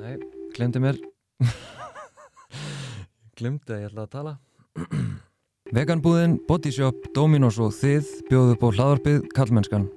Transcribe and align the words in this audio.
Nei, 0.00 0.16
glemdi 0.56 0.80
mér. 0.80 0.96
Glemdi 3.36 3.74
að 3.74 3.82
ég 3.82 3.90
ætla 3.90 4.06
að 4.06 4.12
tala. 4.14 4.34
Veganbúðin, 5.76 6.38
Bodyshop, 6.48 7.10
Dominos 7.16 7.60
og 7.60 7.74
þið 7.76 8.08
bjóðu 8.30 8.56
upp 8.56 8.64
á 8.64 8.68
hlaðarpið 8.72 9.24
Kallmennskan 9.36 9.90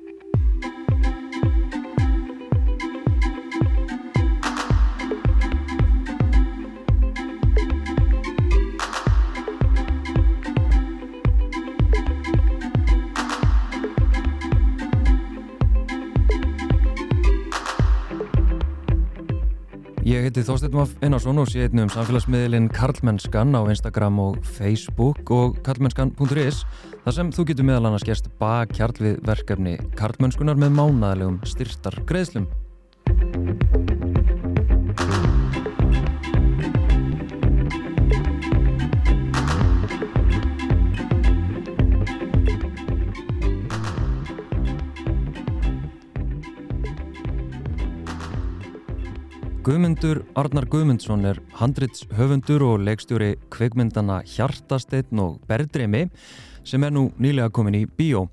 heiti 20.34 20.48
Þorstein 20.48 20.74
Maff 20.74 20.94
Einarsson 21.06 21.38
og 21.38 21.50
sé 21.52 21.68
einnig 21.68 21.84
um 21.86 21.92
samfélagsmiðlinn 21.94 22.70
Karlmennskan 22.74 23.54
á 23.54 23.62
Instagram 23.70 24.18
og 24.24 24.40
Facebook 24.56 25.30
og 25.30 25.60
karlmennskan.is 25.68 26.64
þar 27.04 27.18
sem 27.20 27.30
þú 27.36 27.46
getur 27.52 27.70
meðal 27.70 27.92
annars 27.92 28.08
gerst 28.08 28.32
bakkjarl 28.42 28.98
við 28.98 29.22
verkefni 29.30 29.78
Karlmennskunar 30.00 30.58
með 30.58 30.74
mánaðalegum 30.80 31.38
styrtar 31.46 32.02
greiðslum. 32.10 32.50
Guðmundur 49.64 50.26
Arnar 50.36 50.66
Guðmundsson 50.68 51.22
er 51.24 51.38
handrits 51.56 52.02
höfundur 52.18 52.66
og 52.68 52.82
leikstjóri 52.84 53.38
kveikmyndana 53.54 54.18
Hjartasteinn 54.28 55.22
og 55.24 55.38
Berdreimi 55.48 56.02
sem 56.68 56.84
er 56.84 56.92
nú 56.92 57.06
nýlega 57.16 57.48
komin 57.56 57.78
í 57.80 57.86
bíó. 57.88 58.26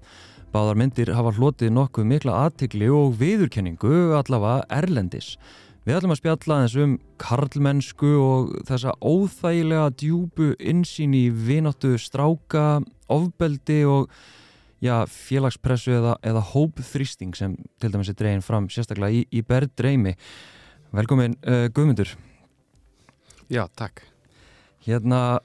Báðar 0.51 0.81
myndir 0.81 1.15
hafa 1.15 1.31
hlotið 1.37 1.71
nokkuð 1.77 2.11
mikla 2.11 2.35
aðtikli 2.49 2.91
og 2.91 3.15
viðurkenningu 3.23 4.17
allavega 4.19 4.67
erlendis. 4.81 5.37
Við 5.87 6.01
ætlum 6.01 6.17
að 6.17 6.23
spjalla 6.25 6.61
eins 6.65 6.77
um 6.83 6.99
karlmennsku 7.23 8.15
og 8.19 8.53
þessa 8.67 8.99
óþægilega 8.99 9.95
djúbu 10.03 10.57
insýn 10.59 11.15
í 11.15 11.29
vináttu 11.31 11.95
stráka, 12.03 12.81
ofbeldi 13.07 13.85
og 13.87 14.11
já, 14.83 15.05
félagspressu 15.07 15.95
eða, 15.95 16.19
eða 16.27 16.49
hópþrýsting 16.57 17.39
sem 17.39 17.55
til 17.79 17.95
dæmis 17.95 18.11
er 18.11 18.19
dregin 18.19 18.43
fram 18.43 18.67
sérstaklega 18.67 19.23
í, 19.23 19.29
í 19.31 19.47
Berdreimi. 19.47 20.19
Velkomin 20.91 21.37
uh, 21.47 21.69
Guðmundur. 21.71 22.17
Já, 23.51 23.69
takk. 23.79 24.03
Hérna, 24.83 25.39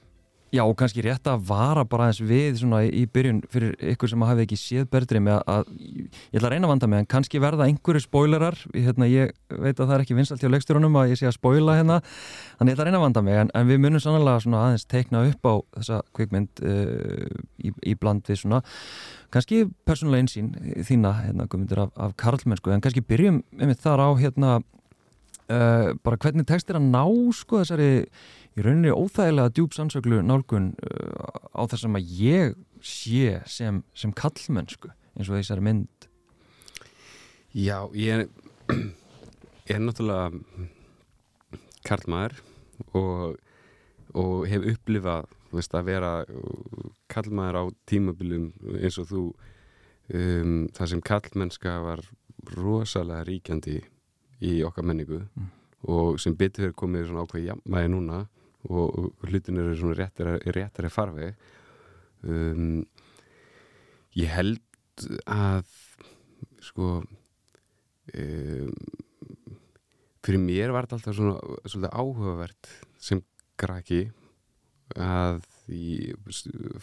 já, 0.50 0.62
kannski 0.78 1.04
rétt 1.04 1.28
að 1.30 1.44
vara 1.46 1.84
bara 1.86 2.08
eins 2.10 2.18
við 2.18 2.58
svona 2.58 2.80
í 2.86 3.04
byrjun 3.10 3.44
fyrir 3.52 3.76
ykkur 3.92 4.10
sem 4.10 4.24
hafi 4.26 4.42
ekki 4.42 4.58
séð 4.58 4.88
berðri 4.90 5.20
með 5.22 5.40
að, 5.52 5.70
ég 5.78 6.34
ætla 6.38 6.50
að 6.50 6.54
reyna 6.54 6.66
að 6.66 6.72
vanda 6.72 6.90
með 6.90 7.02
en 7.02 7.08
kannski 7.14 7.42
verða 7.42 7.68
einhverju 7.70 8.02
spoilerar. 8.02 8.58
Hérna, 8.74 9.06
ég 9.10 9.34
veit 9.52 9.76
að 9.76 9.84
það 9.84 9.94
er 9.96 10.04
ekki 10.06 10.18
vinsalt 10.18 10.42
hjá 10.42 10.50
leikstjórunum 10.50 10.98
að 10.98 11.12
ég 11.12 11.20
sé 11.22 11.30
að 11.30 11.36
spoila 11.38 11.78
hérna, 11.78 12.02
þannig 12.58 12.74
ég 12.74 12.78
ætla 12.78 12.86
að 12.86 12.90
reyna 12.90 13.02
að 13.02 13.06
vanda 13.06 13.26
mig 13.28 13.40
en, 13.44 13.54
en 13.54 13.70
við 13.70 13.82
munum 13.86 14.02
sannlega 14.02 14.42
svona 14.42 14.66
aðeins 14.66 14.86
teikna 14.90 15.24
upp 15.30 15.46
á 15.46 15.54
þessa 15.78 16.00
kvikmynd 16.16 16.62
uh, 16.66 17.42
í, 17.62 17.74
í 17.86 17.98
bland 18.00 18.26
við 18.26 18.42
svona 18.42 18.64
kannski 19.30 19.66
persónulega 19.86 20.26
einsýn 20.26 20.54
þína, 20.86 21.18
hérna, 21.26 21.46
Guðmundur 21.46 21.86
af, 21.86 21.94
af 22.00 22.16
Karlmennsku, 22.18 22.74
en 22.74 22.82
kannski 22.82 23.04
byrjum 23.06 23.44
með 23.60 23.78
þar 23.84 24.02
á 24.02 24.10
hérna 24.18 24.56
Uh, 25.46 25.92
bara 26.02 26.18
hvernig 26.18 26.42
tekst 26.48 26.70
er 26.72 26.80
að 26.80 26.88
ná 26.90 27.04
sko 27.38 27.60
þessari 27.60 27.90
í 28.56 28.62
rauninni 28.64 28.90
óþægilega 28.90 29.52
djúb 29.54 29.76
sannsöglu 29.76 30.18
nálgun 30.26 30.72
uh, 30.82 31.54
á 31.54 31.62
sem 31.70 31.94
að 31.94 32.08
ég 32.18 32.56
sé 32.82 33.36
sem, 33.46 33.78
sem 33.94 34.10
kallmennsku 34.10 34.90
eins 35.14 35.30
og 35.30 35.36
þessari 35.38 35.62
mynd? 35.68 36.08
Já, 37.54 37.86
ég 37.94 38.10
er, 38.16 38.26
ég 39.70 39.76
er 39.78 39.84
náttúrulega 39.84 40.34
karlmaður 41.86 42.40
og, 42.98 43.38
og 44.18 44.46
hef 44.50 44.66
upplifað 44.74 45.30
veist, 45.54 45.78
að 45.78 45.92
vera 45.92 46.12
kallmaður 47.12 47.62
á 47.62 47.64
tímabilum 47.86 48.50
eins 48.80 48.98
og 48.98 49.12
þú. 49.12 49.26
Um, 50.06 50.66
það 50.74 50.90
sem 50.92 51.00
kallmennska 51.02 51.80
var 51.82 52.02
rosalega 52.54 53.24
ríkjandi 53.26 53.80
í 54.44 54.58
okkar 54.66 54.86
menningu 54.86 55.22
mm. 55.24 55.48
og 55.92 56.20
sem 56.22 56.36
betur 56.36 56.66
fyrir 56.66 56.76
komið 56.78 57.08
svona 57.08 57.24
ákveði 57.26 57.50
jafnvægi 57.50 57.92
núna 57.92 58.20
og, 58.68 58.86
og 58.86 59.28
hlutin 59.30 59.60
eru 59.62 59.76
svona 59.78 59.98
réttari, 60.00 60.36
réttari 60.56 60.90
farfi 60.92 61.30
um, 62.26 62.82
ég 64.16 64.32
held 64.32 64.62
að 65.30 65.72
sko 66.64 67.00
um, 67.00 68.70
fyrir 70.26 70.42
mér 70.42 70.74
var 70.74 70.86
þetta 70.86 70.98
alltaf 70.98 71.18
svona 71.18 71.58
svolítið 71.64 71.92
áhugavert 71.94 72.72
sem 72.98 73.22
graki 73.60 74.06
að 74.96 75.42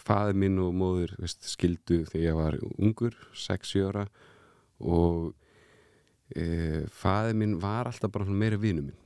fæði 0.04 0.34
minn 0.36 0.60
og 0.60 0.74
móður 0.76 1.14
veist, 1.20 1.44
skildu 1.48 2.02
þegar 2.10 2.24
ég 2.24 2.36
var 2.36 2.58
ungur 2.76 3.16
6-7 3.32 3.84
ára 3.88 4.04
og 4.80 5.32
e, 6.32 6.84
fæði 6.92 7.34
minn 7.40 7.56
var 7.62 7.90
alltaf 7.90 8.12
bara 8.14 8.28
meira 8.28 8.60
vinu 8.60 8.86
minn. 8.88 9.00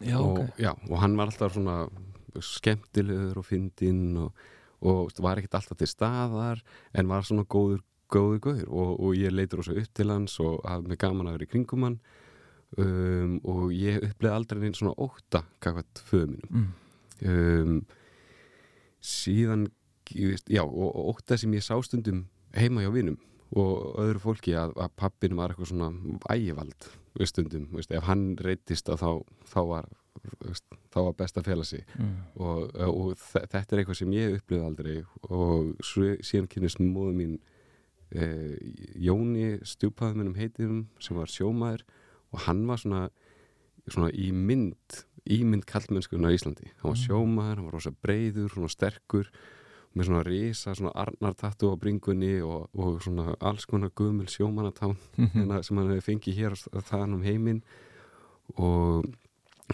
Já, 0.00 0.16
og, 0.16 0.38
okay. 0.38 0.48
já, 0.64 0.72
og 0.88 0.96
hann 1.02 1.16
var 1.18 1.28
alltaf 1.28 1.54
svona 1.54 1.82
skemmtilegur 2.40 3.42
og 3.42 3.46
fyndinn 3.46 4.16
og, 4.22 4.32
og 4.80 5.12
var 5.20 5.40
ekkert 5.40 5.58
alltaf 5.60 5.78
til 5.80 5.90
staðar 5.90 6.62
en 6.96 7.10
var 7.10 7.26
svona 7.26 7.44
góður 7.44 7.82
góður 8.10 8.40
góður 8.42 8.66
og, 8.68 8.92
og 8.98 9.18
ég 9.18 9.34
leitur 9.34 9.62
ósað 9.62 9.82
upp 9.82 9.94
til 9.94 10.10
hans 10.10 10.38
og 10.42 10.58
hafði 10.66 10.92
mig 10.92 11.00
gaman 11.00 11.30
að 11.30 11.38
vera 11.38 11.46
í 11.46 11.52
kringum 11.52 11.86
hann. 11.86 12.00
Um, 12.78 13.38
og 13.50 13.72
ég 13.74 13.98
uppleði 14.06 14.34
aldrei 14.36 14.60
einn 14.68 14.76
svona 14.78 14.94
óta 14.94 15.42
kakvært 15.62 16.02
föðu 16.06 16.36
mínum. 16.36 16.50
Mm. 16.54 17.30
um, 17.30 17.80
síðan 19.02 19.64
já, 20.14 20.62
og 20.62 21.16
óta 21.16 21.38
sem 21.38 21.54
ég 21.54 21.64
sá 21.66 21.74
stundum 21.82 22.24
heima 22.54 22.84
hjá 22.84 22.92
vinum 22.94 23.18
og 23.58 23.98
öðru 23.98 24.22
fólki 24.22 24.54
að, 24.58 24.76
að 24.78 24.92
pappin 25.00 25.38
var 25.38 25.52
eitthvað 25.52 25.72
svona 25.72 25.90
ægivald 26.30 26.90
stundum, 27.26 27.66
veist, 27.74 27.90
ef 27.90 28.06
hann 28.06 28.36
reytist 28.38 28.86
þá, 28.86 29.24
þá 29.50 29.60
var 29.66 29.88
þá 30.90 30.98
var 31.06 31.14
best 31.18 31.38
að 31.38 31.48
fela 31.48 31.64
sig 31.66 31.84
mm. 31.96 32.14
og, 32.42 32.74
og 32.84 33.12
þetta 33.20 33.62
er 33.62 33.82
eitthvað 33.82 34.00
sem 34.00 34.14
ég 34.14 34.36
upplifði 34.38 34.66
aldrei 34.66 34.96
og 35.30 35.70
síðan 35.86 36.48
kynist 36.50 36.82
móðu 36.82 37.14
mín 37.16 37.36
eh, 38.12 38.56
Jóni 39.00 39.60
stjúpaði 39.66 40.18
minnum 40.18 40.38
heitum 40.38 40.82
sem 41.02 41.18
var 41.18 41.30
sjómaður 41.30 41.86
og 42.34 42.44
hann 42.46 42.66
var 42.68 42.82
svona, 42.82 43.04
svona 43.86 44.10
í 44.12 44.30
mynd 44.34 45.00
í 45.30 45.40
mynd 45.46 45.66
kallmennskunar 45.70 46.34
í 46.34 46.40
Íslandi 46.40 46.68
hann 46.68 46.90
var 46.90 46.98
mm. 46.98 47.04
sjómaður, 47.06 47.56
hann 47.56 47.70
var 47.70 47.78
rosa 47.78 47.94
breyður, 47.94 48.52
svona 48.52 48.72
sterkur 48.72 49.32
með 49.94 50.06
svona 50.06 50.22
risa, 50.26 50.74
svona 50.74 50.92
arnartattu 51.02 51.72
á 51.72 51.74
bringunni 51.80 52.36
og, 52.46 52.68
og 52.78 53.00
svona 53.02 53.34
alls 53.40 53.66
konar 53.66 53.90
guðmul 53.98 54.28
sjómanatán 54.30 54.96
mm 55.16 55.26
-hmm. 55.26 55.62
sem 55.62 55.76
hann 55.76 55.90
hefði 55.90 56.06
fengið 56.08 56.36
hér 56.36 56.52
að 56.72 56.84
það 56.90 57.14
um 57.14 57.22
heiminn 57.22 57.62
og 58.56 59.04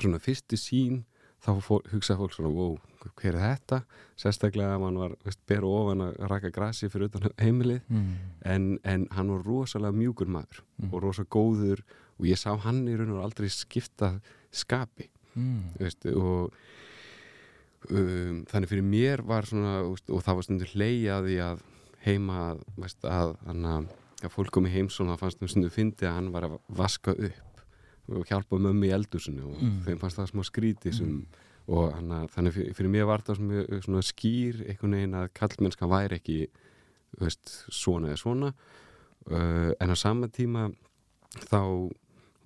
svona 0.00 0.18
fyrstu 0.18 0.56
sín 0.56 1.04
þá 1.44 1.60
fór, 1.62 1.82
hugsaði 1.92 2.18
fólk 2.18 2.32
svona 2.34 2.52
wow, 2.54 2.78
hver 3.20 3.34
er 3.34 3.42
þetta? 3.42 3.82
Sérstaklega 4.16 4.74
að 4.74 4.80
mann 4.80 4.98
var 4.98 5.14
beru 5.46 5.68
ofan 5.68 6.00
að 6.00 6.16
raka 6.32 6.50
grassi 6.50 6.88
fyrir 6.88 7.10
utan 7.10 7.28
heimilið 7.38 7.82
mm. 7.88 8.14
en, 8.44 8.78
en 8.84 9.06
hann 9.10 9.30
var 9.34 9.44
rosalega 9.46 9.92
mjúkur 9.92 10.26
maður 10.26 10.62
mm. 10.62 10.90
og 10.92 11.02
rosalega 11.04 11.34
góður 11.36 11.84
og 12.16 12.26
ég 12.26 12.40
sá 12.40 12.56
hann 12.64 12.88
í 12.88 12.96
raun 12.96 13.14
og 13.18 13.22
aldrei 13.26 13.48
skipta 13.52 14.16
skapi 14.50 15.10
mm. 15.34 15.76
veist, 15.78 16.06
og 16.06 16.56
um, 17.90 18.42
þannig 18.50 18.70
fyrir 18.70 18.86
mér 18.86 19.22
var 19.26 19.48
svona 19.48 19.78
og 19.86 20.22
það 20.24 20.38
var 20.38 20.46
stundur 20.46 20.74
hleyjaði 20.74 21.40
að 21.44 21.64
heima 22.06 22.54
veist, 22.76 23.02
að, 23.04 23.34
að, 23.50 23.88
að 24.22 24.30
fólk 24.34 24.52
kom 24.54 24.68
í 24.68 24.74
heimsón 24.74 25.10
það 25.12 25.24
fannst 25.24 25.42
um 25.42 25.50
stundu 25.50 25.72
fyndi 25.74 26.06
að 26.06 26.16
hann 26.20 26.30
var 26.34 26.48
að 26.48 26.56
vaska 26.78 27.16
upp 27.16 27.42
og 28.06 28.28
hjálpa 28.28 28.60
mömmu 28.62 28.86
í 28.86 28.94
eldursunni 28.94 29.42
og 29.42 29.56
mm. 29.58 29.82
þeim 29.88 30.00
fannst 30.02 30.20
það 30.20 30.30
smá 30.30 30.44
skríti 30.46 30.92
sem, 30.94 31.10
mm. 31.10 31.44
og 31.74 31.90
hana, 31.96 32.22
þannig 32.34 32.54
fyrir, 32.54 32.76
fyrir 32.78 32.92
mér 32.94 33.08
var 33.10 33.24
það 33.26 33.40
svona, 33.40 33.82
svona 33.82 34.02
skýr 34.06 34.62
einhvern 34.68 34.96
veginn 34.98 35.18
að 35.18 35.30
kallmennska 35.40 35.90
væri 35.90 36.20
ekki 36.20 36.38
veist, 37.18 37.54
svona 37.74 38.12
eða 38.12 38.20
svona 38.22 38.52
uh, 38.52 39.72
en 39.74 39.94
á 39.94 39.96
sama 39.98 40.30
tíma 40.30 40.68
þá 41.48 41.60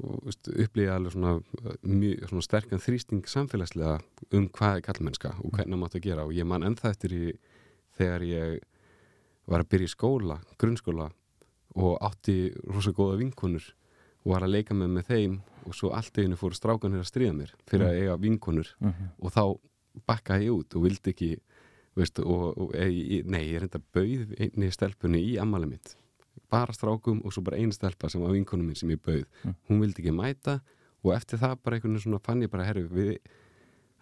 upplýja 0.00 0.94
alveg 0.97 1.12
svona, 1.14 1.32
mjög, 1.82 2.25
svona 2.31 2.44
sterkan 2.47 2.82
þrýsting 2.82 3.26
samfélagslega 3.31 3.99
um 4.37 4.49
hvað 4.49 4.76
er 4.79 4.85
kallmennska 4.87 5.32
og 5.44 5.52
hvernig 5.56 5.79
maður 5.81 6.00
að 6.00 6.06
gera. 6.08 6.25
Og 6.26 6.32
ég 6.37 6.47
man 6.49 6.64
ennþá 6.67 6.93
eftir 6.94 7.14
í 7.17 7.23
þegar 7.99 8.25
ég 8.29 8.61
var 9.50 9.64
að 9.64 9.70
byrja 9.75 9.91
í 9.91 9.94
skóla, 9.94 10.38
grunnskóla 10.61 11.11
og 11.76 11.99
átti 12.02 12.38
rosa 12.70 12.93
góða 12.97 13.19
vinkunur 13.20 13.67
og 14.25 14.32
var 14.35 14.44
að 14.47 14.55
leika 14.56 14.75
með 14.76 14.91
með 14.99 15.08
þeim 15.11 15.38
og 15.67 15.75
svo 15.76 15.91
allt 15.97 16.19
einu 16.19 16.37
fóru 16.41 16.56
strákanir 16.56 17.03
að 17.03 17.08
stríða 17.11 17.37
mér 17.37 17.55
fyrir 17.69 17.87
að 17.88 17.99
eiga 18.00 18.17
vinkonur 18.20 18.75
Mhm. 18.81 19.08
og 19.20 19.32
þá 19.32 19.43
bakkaði 20.06 20.44
ég 20.46 20.55
út 20.55 20.76
og 20.76 20.82
vildi 20.82 21.11
ekki 21.12 21.31
veist, 21.96 22.19
og, 22.20 22.56
og 22.58 22.75
e, 22.75 23.23
nei, 23.26 23.43
ég 23.50 23.61
reynda 23.61 23.81
bauð 23.93 24.35
einni 24.38 24.70
stelpunni 24.70 25.19
í 25.32 25.38
ammali 25.43 25.67
mitt 25.67 25.96
bara 26.50 26.75
strákum 26.76 27.23
og 27.25 27.35
svo 27.35 27.44
bara 27.47 27.61
einn 27.61 27.73
stelpa 27.75 28.11
sem 28.11 28.23
var 28.23 28.35
vinkonum 28.35 28.70
minn 28.70 28.79
sem 28.79 28.91
ég 28.91 29.00
bauð. 29.05 29.26
Mm. 29.44 29.55
hún 29.69 29.85
vildi 29.85 30.02
ekki 30.02 30.17
mæta 30.17 30.58
og 31.05 31.14
eftir 31.14 31.41
það 31.41 31.56
bara 31.64 31.76
einhvern 31.79 31.94
veginn 31.94 32.06
svona 32.06 32.25
fann 32.25 32.43
ég 32.44 32.52
bara 32.52 32.67
herru 32.69 32.87
við 32.91 33.14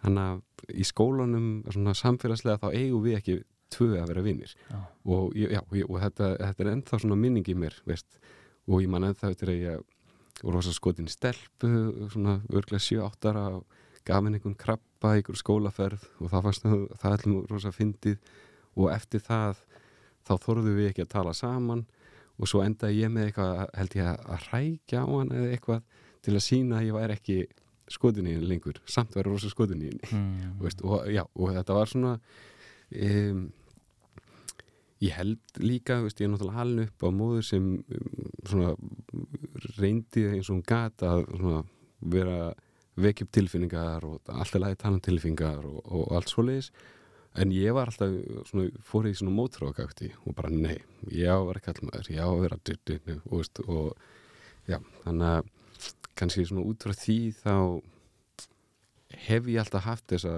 hann 0.03 0.17
að 0.19 0.41
í 0.73 0.85
skólanum 0.87 1.47
svona 1.69 1.95
samfélagslega 1.97 2.61
þá 2.63 2.69
eigum 2.73 3.03
við 3.03 3.19
ekki 3.19 3.37
tvö 3.69 3.93
að 3.99 4.11
vera 4.13 4.25
vinnir 4.25 4.51
Já. 4.69 4.79
og, 5.05 5.35
já, 5.37 5.61
og, 5.61 5.95
þetta, 6.01 6.29
þetta 6.39 6.63
er 6.63 6.71
ennþá 6.73 6.99
svona 7.03 7.17
minning 7.19 7.49
í 7.51 7.55
mér 7.55 7.75
veist, 7.85 8.19
og 8.65 8.81
ég 8.81 8.89
man 8.89 9.05
ennþá 9.05 9.33
eftir 9.33 9.51
að 9.53 9.59
ég 9.61 9.83
og 10.43 10.53
rosa 10.55 10.71
skotin 10.73 11.09
stelpu 11.11 11.69
svona 12.13 12.39
örglega 12.47 12.81
7-8 12.81 13.31
ára 13.33 13.45
gaf 14.07 14.23
henni 14.23 14.39
einhvern 14.39 14.57
krabba 14.57 15.15
í 15.15 15.21
einhver 15.21 15.37
skólaferð 15.39 16.05
og 16.19 16.31
það 16.31 16.45
fannst 16.47 16.65
það, 16.65 17.13
ætlum 17.13 17.39
rosa 17.49 17.71
fyndið. 17.75 18.19
Og 18.79 18.91
eftir 18.93 19.23
það 19.25 19.59
þá 20.27 20.33
þorðum 20.45 20.77
við 20.77 20.91
ekki 20.91 21.05
að 21.05 21.13
tala 21.15 21.33
saman 21.35 21.85
og 22.39 22.49
svo 22.49 22.63
endaði 22.63 23.03
ég 23.03 23.13
með 23.13 23.29
eitthvað 23.29 23.63
held 23.75 23.95
ég 23.99 24.09
að, 24.09 24.45
rækja 24.49 25.03
á 25.03 25.07
hann 25.11 25.33
eða 25.35 25.53
eitthvað 25.55 26.03
til 26.25 26.35
að 26.35 26.45
sína 26.45 26.79
að 26.79 26.87
ég 26.87 26.97
væri 26.97 27.17
ekki 27.17 27.39
skotin 27.89 28.27
í 28.29 28.35
henni 28.35 28.49
lengur, 28.49 28.79
samt 28.89 29.15
væri 29.17 29.31
rosa 29.31 29.49
skotin 29.51 29.81
í 29.81 29.89
henni. 29.89 30.11
Mm. 30.13 30.59
Veist, 30.61 30.83
og, 30.85 31.07
já, 31.11 31.23
og 31.25 31.55
þetta 31.55 31.77
var 31.77 31.89
svona 31.89 32.13
um, 32.19 33.41
ég 35.03 35.15
held 35.15 35.59
líka 35.63 35.99
veist, 36.03 36.19
ég 36.19 36.27
er 36.27 36.33
náttúrulega 36.33 36.59
halin 36.59 36.85
upp 36.85 37.05
á 37.05 37.09
móður 37.15 37.45
sem 37.49 37.67
um, 37.79 38.31
svona 38.45 38.73
reyndi 39.79 40.25
eins 40.29 40.49
og 40.49 40.57
hún 40.57 40.65
gat 40.67 41.05
að 41.07 41.25
svona, 41.33 41.63
vera 41.99 42.39
vekja 42.99 43.25
upp 43.25 43.35
tilfinningar 43.35 44.07
og 44.07 44.31
alltaf 44.31 44.61
lagi 44.61 44.79
tala 44.79 44.99
um 44.99 45.03
tilfinningar 45.03 45.67
og, 45.67 45.79
og 45.87 46.15
allt 46.17 46.31
svoleiðis 46.31 46.71
en 47.37 47.51
ég 47.53 47.73
var 47.75 47.91
alltaf 47.91 48.15
svona, 48.49 48.69
fór 48.85 49.09
í 49.09 49.13
svona 49.17 49.35
mótrákakti 49.35 50.11
og 50.25 50.35
bara 50.37 50.49
nei, 50.49 50.79
ég 51.13 51.29
á 51.29 51.37
að 51.37 51.47
vera 51.51 51.65
kallmaður 51.67 52.11
ég 52.15 52.23
á 52.25 52.29
að 52.29 52.41
vera 52.45 52.61
dyrdinu 52.65 53.17
og, 53.29 53.61
og 53.67 54.69
já, 54.69 54.79
þannig 55.03 55.35
að 55.35 55.51
kannski 56.19 56.47
svona 56.49 56.65
út 56.67 56.83
frá 56.83 56.95
því 56.97 57.19
þá 57.37 57.55
hef 59.27 59.47
ég 59.49 59.61
alltaf 59.61 59.85
haft 59.85 60.09
þessa 60.11 60.33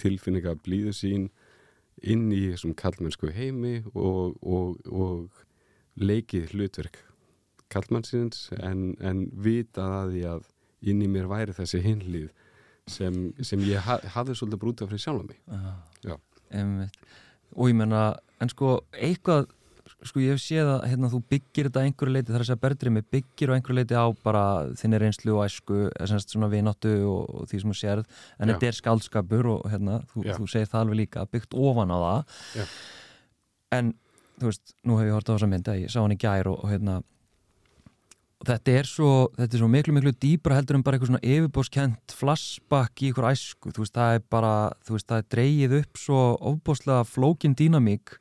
tilfinninga 0.00 0.56
blíðu 0.62 0.94
sín 0.96 1.28
inn 2.04 2.28
í 2.34 2.46
þessum 2.52 2.74
kallmennsku 2.76 3.32
heimi 3.32 3.80
og, 3.94 4.36
og, 4.42 4.76
og 4.86 5.42
leikið 5.96 6.52
hlutverk 6.52 7.00
kallmannsins 7.72 8.50
en, 8.60 8.94
en 9.00 9.26
vitað 9.32 9.94
að 10.00 10.12
því 10.12 10.24
að 10.34 10.50
inn 10.92 11.02
í 11.02 11.08
mér 11.10 11.30
væri 11.30 11.56
þessi 11.56 11.80
hinlið 11.82 12.28
sem, 12.86 13.30
sem 13.42 13.62
ég 13.66 13.82
ha, 13.82 13.98
hafði 14.14 14.36
svolítið 14.38 14.62
brútið 14.62 14.92
fyrir 14.92 15.02
sjálf 15.02 15.24
mig 15.26 15.40
Já. 15.48 15.56
Einmitt. 15.56 15.95
Og 17.56 17.68
ég 17.70 17.76
menna 17.78 18.08
en 18.40 18.52
sko 18.52 18.80
eitthvað 18.92 19.48
sko 20.06 20.20
ég 20.20 20.34
hef 20.34 20.42
séð 20.42 20.68
að 20.70 20.84
hérna, 20.90 21.08
þú 21.10 21.20
byggir 21.30 21.68
þetta 21.68 21.82
einhverju 21.86 22.12
leiti 22.14 22.32
þar 22.32 22.42
að 22.42 22.48
segja 22.50 22.62
berðrimi 22.62 23.02
byggir 23.14 23.50
á 23.50 23.54
einhverju 23.56 23.78
leiti 23.78 23.96
á 23.96 24.06
bara 24.22 24.42
þinni 24.78 25.00
reynslu 25.02 25.34
og 25.34 25.46
æsku 25.46 25.78
eða 25.88 26.08
semst 26.12 26.34
svona 26.34 26.50
vináttu 26.52 26.92
og, 27.08 27.32
og 27.32 27.48
því 27.50 27.62
sem 27.62 27.72
þú 27.72 27.78
sérð 27.80 28.20
en 28.38 28.52
þetta 28.52 28.68
er 28.68 28.78
skaldskapur 28.78 29.50
og 29.54 29.66
hérna, 29.72 29.98
þú, 30.12 30.26
þú 30.36 30.48
segir 30.52 30.70
það 30.70 30.82
alveg 30.84 31.00
líka 31.00 31.26
byggt 31.32 31.56
ofan 31.56 31.94
á 31.94 31.98
það. 32.04 32.38
Já. 32.60 32.66
en 33.78 33.92
þú 34.36 34.50
veist, 34.50 34.74
nú 34.84 35.00
hef 35.00 35.08
ég 35.08 35.16
hort 35.16 35.30
á 35.32 35.34
þessa 35.34 35.50
mynd 35.50 35.72
að 35.72 35.82
ég 35.86 35.92
sá 35.94 36.00
hann 36.02 36.16
í 36.16 36.20
gær 36.20 36.52
og, 36.52 36.58
og 36.60 36.74
hérna 36.74 37.00
og 37.00 37.15
þetta 38.46 38.74
er 38.78 38.88
svo, 38.88 39.10
þetta 39.36 39.56
er 39.56 39.62
svo 39.62 39.68
miklu 39.70 39.94
miklu 39.96 40.12
dýbra 40.22 40.56
heldur 40.58 40.78
en 40.78 40.84
bara 40.86 40.98
eitthvað 40.98 41.12
svona 41.12 41.26
yfirbóskent 41.26 42.14
flashback 42.16 43.02
í 43.02 43.10
ykkur 43.10 43.28
æsku. 43.30 43.72
Þú 43.74 43.84
veist, 43.84 43.94
það 43.96 44.16
er 44.16 44.26
bara, 44.32 44.54
þú 44.86 44.96
veist, 44.96 45.06
það 45.10 45.22
er 45.22 45.30
dreigið 45.34 45.76
upp 45.80 46.00
svo 46.00 46.24
ofbóslega 46.50 47.06
flókin 47.08 47.56
dýnamík 47.58 48.18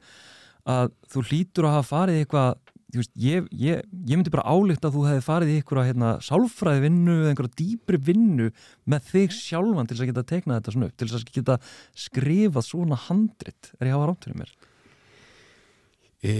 að 0.65 0.93
þú 1.13 1.25
hlýtur 1.29 1.67
að 1.69 1.75
hafa 1.77 1.89
farið 1.91 2.21
eitthvað 2.21 2.61
þú 2.95 3.01
veist, 3.01 3.11
ég, 3.19 3.49
ég, 3.59 3.81
ég 4.07 4.15
myndi 4.15 4.31
bara 4.33 4.47
álíkt 4.47 4.85
að 4.87 4.95
þú 4.95 5.03
hefði 5.09 5.25
farið 5.25 5.51
í 5.51 5.57
eitthvað 5.59 5.89
hérna, 5.89 6.13
sálfræði 6.23 6.83
vinnu 6.85 7.17
eða 7.19 7.33
einhverja 7.33 7.59
dýbri 7.59 7.99
vinnu 8.07 8.47
með 8.87 9.09
þig 9.11 9.35
sjálfan 9.35 9.89
til 9.89 9.97
þess 9.97 10.05
að 10.05 10.11
geta 10.13 10.25
teiknað 10.31 10.61
þetta 10.61 10.75
svona 10.77 10.89
upp 10.89 10.95
til 10.95 11.09
þess 11.11 11.19
að 11.19 11.35
geta 11.35 11.57
skrifað 12.05 12.67
svona 12.69 13.01
handrit. 13.09 13.71
Er 13.77 13.89
ég 13.89 13.93
að 13.93 13.99
hafa 13.99 14.09
rámt 14.09 14.27
fyrir 14.29 14.41
mér? 14.41 14.55
E, 16.25 16.33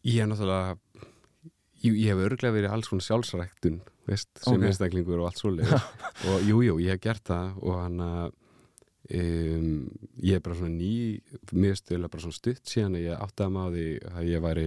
Ég 0.00 0.22
er 0.22 0.30
náttúrulega 0.30 0.78
ég, 1.84 1.94
ég 1.96 2.10
hef 2.12 2.24
örglega 2.26 2.54
verið 2.56 2.74
alls 2.74 2.88
svona 2.90 3.06
sjálfsræktun 3.06 3.80
veist, 4.10 4.30
sem 4.42 4.56
Ok. 4.58 4.66
einstaklingur 4.68 5.20
og 5.22 5.28
allt 5.30 5.40
svoleið 5.40 5.74
og 6.30 6.42
jú, 6.48 6.60
jú, 6.66 6.78
ég 6.82 6.94
hef 6.96 7.00
gert 7.06 7.24
það 7.30 7.58
og 7.62 7.76
hann 7.80 8.00
að 8.04 8.32
um, 9.10 9.90
ég 10.22 10.36
er 10.38 10.42
bara 10.44 10.56
svona 10.58 10.74
ný 10.76 11.20
mér 11.52 11.78
stöðlega 11.78 12.12
bara 12.12 12.24
svona 12.26 12.36
stutt 12.38 12.64
síðan 12.70 12.98
að 12.98 13.06
ég 13.08 13.22
áttaði 13.24 13.54
maður 13.56 13.76
því 13.78 13.86
að 14.14 14.28
ég 14.30 14.44
væri 14.44 14.66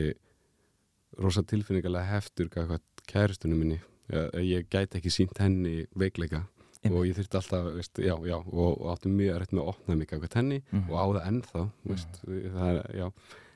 rosa 1.23 1.43
tilfinningarlega 1.45 2.09
heftur 2.15 2.49
hvað 2.53 2.79
kæristunum 3.07 3.59
minni 3.61 3.79
að 4.13 4.41
ég 4.47 4.65
gæti 4.73 4.99
ekki 4.99 5.11
sínt 5.13 5.37
henni 5.39 5.83
veikleika 5.95 6.43
Einmitt. 6.83 6.97
og 6.99 7.05
ég 7.07 7.15
þurfti 7.15 7.37
alltaf, 7.39 7.67
veist, 7.77 7.99
já, 8.03 8.15
já 8.27 8.35
og, 8.35 8.73
og 8.81 8.89
átti 8.91 9.11
mjög 9.13 9.37
rætt 9.39 9.53
með 9.55 9.61
að 9.63 9.69
opna 9.71 9.95
mig 9.95 10.09
henni 10.35 10.57
Mhm. 10.71 10.89
og 10.89 10.97
á 10.99 11.05
það 11.13 11.27
ennþá 11.29 11.61
veist, 11.87 12.17
það 12.25 12.67
er, 12.73 12.81
já 12.99 13.07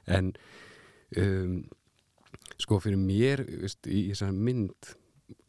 en 0.07 0.29
um, 1.17 1.57
sko 2.61 2.79
fyrir 2.83 2.99
mér 3.01 3.43
veist, 3.47 3.85
í 3.87 4.07
þessari 4.11 4.37
mynd 4.47 4.91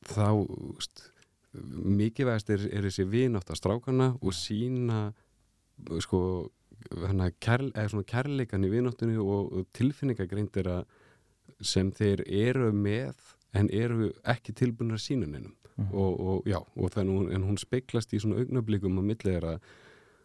þá 0.09 0.29
veist, 0.75 1.07
mikilvægast 1.55 2.53
er, 2.55 2.67
er 2.73 2.87
þessi 2.89 3.07
vinátt 3.09 3.51
að 3.51 3.61
strákana 3.63 4.11
og 4.21 4.37
sína 4.37 5.09
sko 6.05 6.21
kærl, 7.43 7.71
eða 7.73 7.89
svona 7.91 8.09
kærleikan 8.09 8.67
í 8.67 8.73
vináttunni 8.73 9.19
og, 9.19 9.53
og 9.53 9.67
tilfinningagreindir 9.77 10.69
sem 11.65 11.91
þeir 11.91 12.23
eru 12.29 12.71
með 12.73 13.17
en 13.57 13.71
eru 13.73 14.13
ekki 14.29 14.53
tilbúinir 14.55 14.99
að 14.99 15.07
sína 15.07 15.31
neinum 15.31 15.55
Mhm. 15.79 15.95
og, 15.95 16.21
og 16.21 16.43
já, 16.47 16.59
og 16.59 16.91
þannig 16.91 17.15
hún, 17.15 17.29
en 17.35 17.45
hún 17.47 17.59
speiklast 17.59 18.11
í 18.13 18.19
svona 18.19 18.41
augnablikum 18.43 18.99
á 18.99 19.03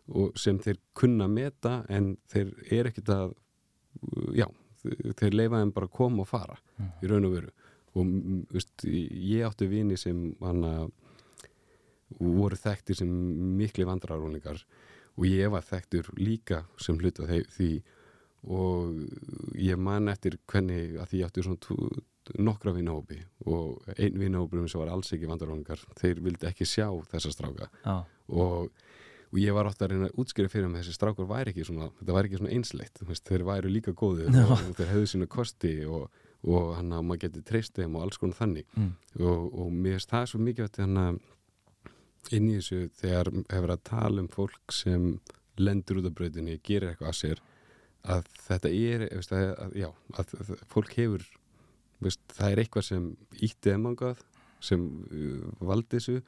og 0.10 0.34
sem 0.36 0.58
þeir 0.60 0.80
kunna 0.98 1.28
meta 1.30 1.86
en 1.90 2.18
þeir 2.28 2.50
eru 2.74 2.90
ekkit 2.90 3.12
að 3.14 3.36
já, 4.34 4.48
þeir 4.84 5.38
leifa 5.38 5.62
þeim 5.62 5.74
bara 5.76 5.90
að 5.90 5.96
koma 5.98 6.24
og 6.24 6.30
fara 6.30 6.58
í 7.02 7.10
raun 7.12 7.30
og 7.30 7.36
veru. 7.38 7.52
Og 7.94 8.06
mm, 8.06 8.40
veist, 8.54 8.86
ég 8.86 9.48
átti 9.48 9.70
vini 9.70 9.98
sem 10.00 10.32
hana 10.42 10.88
voru 12.20 12.58
þekktir 12.58 13.00
sem 13.02 13.12
mikli 13.58 13.86
vandrarúningar 13.90 14.64
og 15.14 15.28
ég 15.30 15.52
var 15.54 15.66
þekktur 15.66 16.10
líka 16.18 16.64
sem 16.82 16.98
hluta 16.98 17.28
því. 17.28 17.74
Og 18.54 18.98
ég 19.56 19.80
man 19.80 20.12
eftir 20.12 20.36
hvernig 20.52 20.98
að 21.00 21.14
því 21.14 21.22
ég 21.22 21.30
átti 21.30 21.46
svona 21.46 22.02
nokkra 22.40 22.74
vinahópi 22.76 23.20
og 23.52 23.84
einn 23.98 24.18
vinahópur 24.20 24.66
sem 24.68 24.82
var 24.82 24.94
alls 24.94 25.12
ekki 25.16 25.30
vandrarúningar 25.30 25.82
þeir 26.00 26.22
vildi 26.24 26.48
ekki 26.50 26.68
sjá 26.68 26.88
þessa 27.12 27.32
stráka. 27.34 27.70
Já, 27.84 27.96
og, 28.32 28.70
og 29.34 29.40
ég 29.42 29.56
var 29.56 29.66
ofta 29.66 29.88
að 29.88 29.96
reyna 29.96 30.10
að 30.12 30.20
útskýra 30.22 30.52
fyrir 30.52 30.70
mig 30.70 30.80
að 30.80 30.86
þessi 30.86 30.98
strákur 31.00 31.30
væri 31.30 31.54
ekki 31.54 31.66
svona 31.66 31.90
þetta 32.00 32.18
væri 32.18 32.30
ekki 32.30 32.42
svona 32.42 32.54
einsleitt, 32.54 33.00
veist, 33.10 33.26
þeir 33.26 33.46
væru 33.48 33.72
líka 33.74 33.94
góðir 33.98 34.30
Já. 34.30 34.44
og, 34.46 34.52
og 34.60 34.76
þeir 34.78 34.92
hefðu 34.92 35.08
sína 35.10 35.30
kosti 35.34 35.74
og, 35.90 36.04
og 36.46 36.74
hann 36.78 36.94
að 36.94 37.08
maður 37.10 37.24
geti 37.26 37.46
treyst 37.48 37.80
þeim 37.80 37.98
og 37.98 38.06
alls 38.06 38.22
konar 38.22 38.38
þannig 38.38 38.68
mm. 38.78 38.92
og, 39.24 39.48
og 39.50 39.72
mér 39.74 39.98
finnst 39.98 40.14
það 40.14 40.28
svo 40.30 40.44
mikið 40.46 40.68
að 40.70 40.84
hann 40.84 41.22
inn 42.32 42.52
í 42.52 42.60
þessu 42.60 42.84
þegar 43.02 43.32
hefur 43.50 43.74
að 43.74 43.84
tala 43.90 44.24
um 44.24 44.30
fólk 44.32 44.76
sem 44.76 45.10
lendur 45.60 46.00
út 46.02 46.10
af 46.10 46.16
brautinni, 46.18 46.60
gerir 46.66 46.94
eitthvað 46.94 47.12
að 47.12 47.20
sér 47.20 47.44
að 48.14 48.30
þetta 48.44 48.70
er 48.70 49.06
veist, 49.10 49.34
að, 49.34 49.50
að, 49.64 49.76
já, 49.80 49.90
að, 50.20 50.34
að 50.40 50.54
fólk 50.72 50.96
hefur 50.98 51.28
veist, 52.04 52.24
það 52.36 52.54
er 52.54 52.62
eitthvað 52.64 52.88
sem 52.90 53.12
ítti 53.46 53.74
emangað 53.74 54.24
sem 54.64 54.84
uh, 55.10 55.46
valdi 55.64 56.00
þessu 56.00 56.20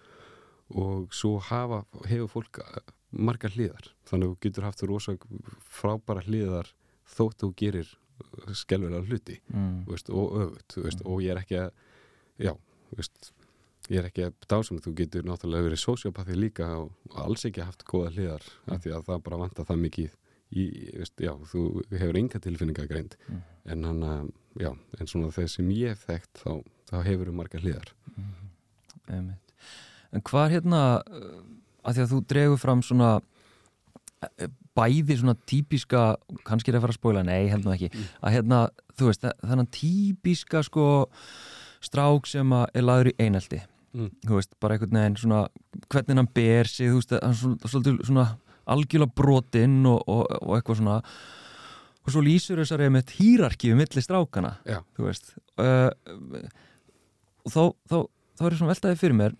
og 0.75 1.13
svo 1.13 1.37
hafa, 1.45 1.83
hefur 2.09 2.31
fólk 2.31 2.61
margar 3.17 3.51
hliðar 3.55 3.91
þannig 4.09 4.27
að 4.27 4.33
þú 4.33 4.39
getur 4.47 4.63
haft 4.67 4.83
rosa 4.89 5.15
frábæra 5.79 6.23
hliðar 6.27 6.71
þótt 7.15 7.39
þú 7.43 7.51
gerir 7.61 7.93
skelvelega 8.55 9.05
hluti 9.09 9.39
Mm. 9.51 9.85
veist, 9.87 10.09
og 10.09 10.35
öfut 10.41 10.77
veist, 10.83 11.01
og 11.05 11.21
ég 11.23 11.31
er 11.35 11.41
ekki 11.41 11.57
að 11.59 11.71
já, 12.39 12.53
veist, 12.95 13.31
ég 13.89 13.99
er 13.99 14.07
ekki 14.09 14.23
að 14.27 14.33
dásum 14.49 14.79
þú 14.81 14.93
getur 14.95 15.23
náttúrulega 15.27 15.67
verið 15.69 15.81
sociopathy 15.83 16.35
líka 16.37 16.67
og, 16.79 16.91
alls 17.15 17.45
ekki 17.45 17.61
haft 17.65 17.83
góða 17.85 18.13
hliðar 18.15 18.45
af 18.71 18.81
því 18.85 18.93
að 18.95 19.05
það 19.09 19.23
bara 19.27 19.37
vantar 19.43 19.65
það 19.67 19.83
mikið 19.83 20.15
í, 20.55 20.63
já, 21.19 21.33
þú 21.51 21.61
hefur 21.91 22.17
enga 22.21 22.39
tilfinninga 22.39 22.87
greind 22.87 23.17
Mm. 23.27 23.41
en 23.65 23.83
hann 23.83 24.01
að, 24.03 24.31
já, 24.61 24.71
en 24.99 25.07
svona 25.07 25.31
þegar 25.35 25.49
sem 25.49 25.69
ég 25.75 25.89
hef 25.95 26.05
þekkt 26.07 26.41
þá, 26.45 26.51
þá 26.91 26.95
hefur 27.03 27.27
þú 27.31 27.33
margar 27.35 27.61
hliðar 27.65 27.91
Einmitt. 29.09 29.53
En 30.15 30.21
hvað 30.25 30.45
er 30.47 30.53
hérna 30.55 30.81
uh, 31.05 31.41
að 31.85 31.97
því 31.99 32.03
að 32.05 32.11
þú 32.13 32.19
dregur 32.33 32.61
fram 32.61 32.81
svona 32.85 33.11
uh, 33.21 34.47
bæði 34.75 35.19
svona 35.21 35.37
típiska 35.47 36.15
kannski 36.47 36.73
er 36.73 36.79
að 36.79 36.87
fara 36.87 36.95
að 36.95 36.99
spóla, 36.99 37.23
nei, 37.23 37.45
held 37.51 37.63
nú 37.67 37.71
ekki 37.75 37.91
að 38.19 38.33
hérna, 38.35 38.63
þú 38.99 39.07
veist, 39.11 39.29
þennan 39.45 39.69
típiska 39.71 40.63
sko 40.67 40.87
strák 41.85 42.27
sem 42.27 42.51
er 42.57 42.83
laður 42.83 43.13
í 43.13 43.17
einelti 43.27 43.61
Mm. 43.95 44.09
þú 44.27 44.35
veist, 44.35 44.49
bara 44.59 44.75
einhvern 44.75 44.97
veginn 44.97 45.13
svona 45.15 45.37
hvernig 45.87 46.17
hann 46.19 46.27
ber 46.35 46.67
sig, 46.67 46.89
þú 46.91 46.97
veist, 46.99 47.13
hann 47.15 47.31
er 47.31 47.69
svolítið 47.71 48.01
svona 48.09 48.25
algjörlega 48.67 49.15
brotinn 49.15 49.85
og, 49.87 50.01
og, 50.11 50.25
og 50.41 50.57
eitthvað 50.57 50.81
svona 50.81 50.95
og 52.03 52.11
svo 52.11 52.23
lýsur 52.25 52.59
þessari 52.59 52.89
með 52.91 53.13
hýrarkíu 53.15 53.77
milli 53.79 54.03
strákana, 54.03 54.57
Já. 54.67 54.81
þú 54.97 55.07
veist 55.07 55.31
uh, 55.63 55.87
og 57.45 57.55
þá, 57.55 57.61
þá, 57.87 57.95
þá 58.35 58.43
er 58.49 58.51
ég 58.57 58.59
svona 58.59 58.73
veltaði 58.73 58.99
fyrir 58.99 59.17
mér 59.21 59.37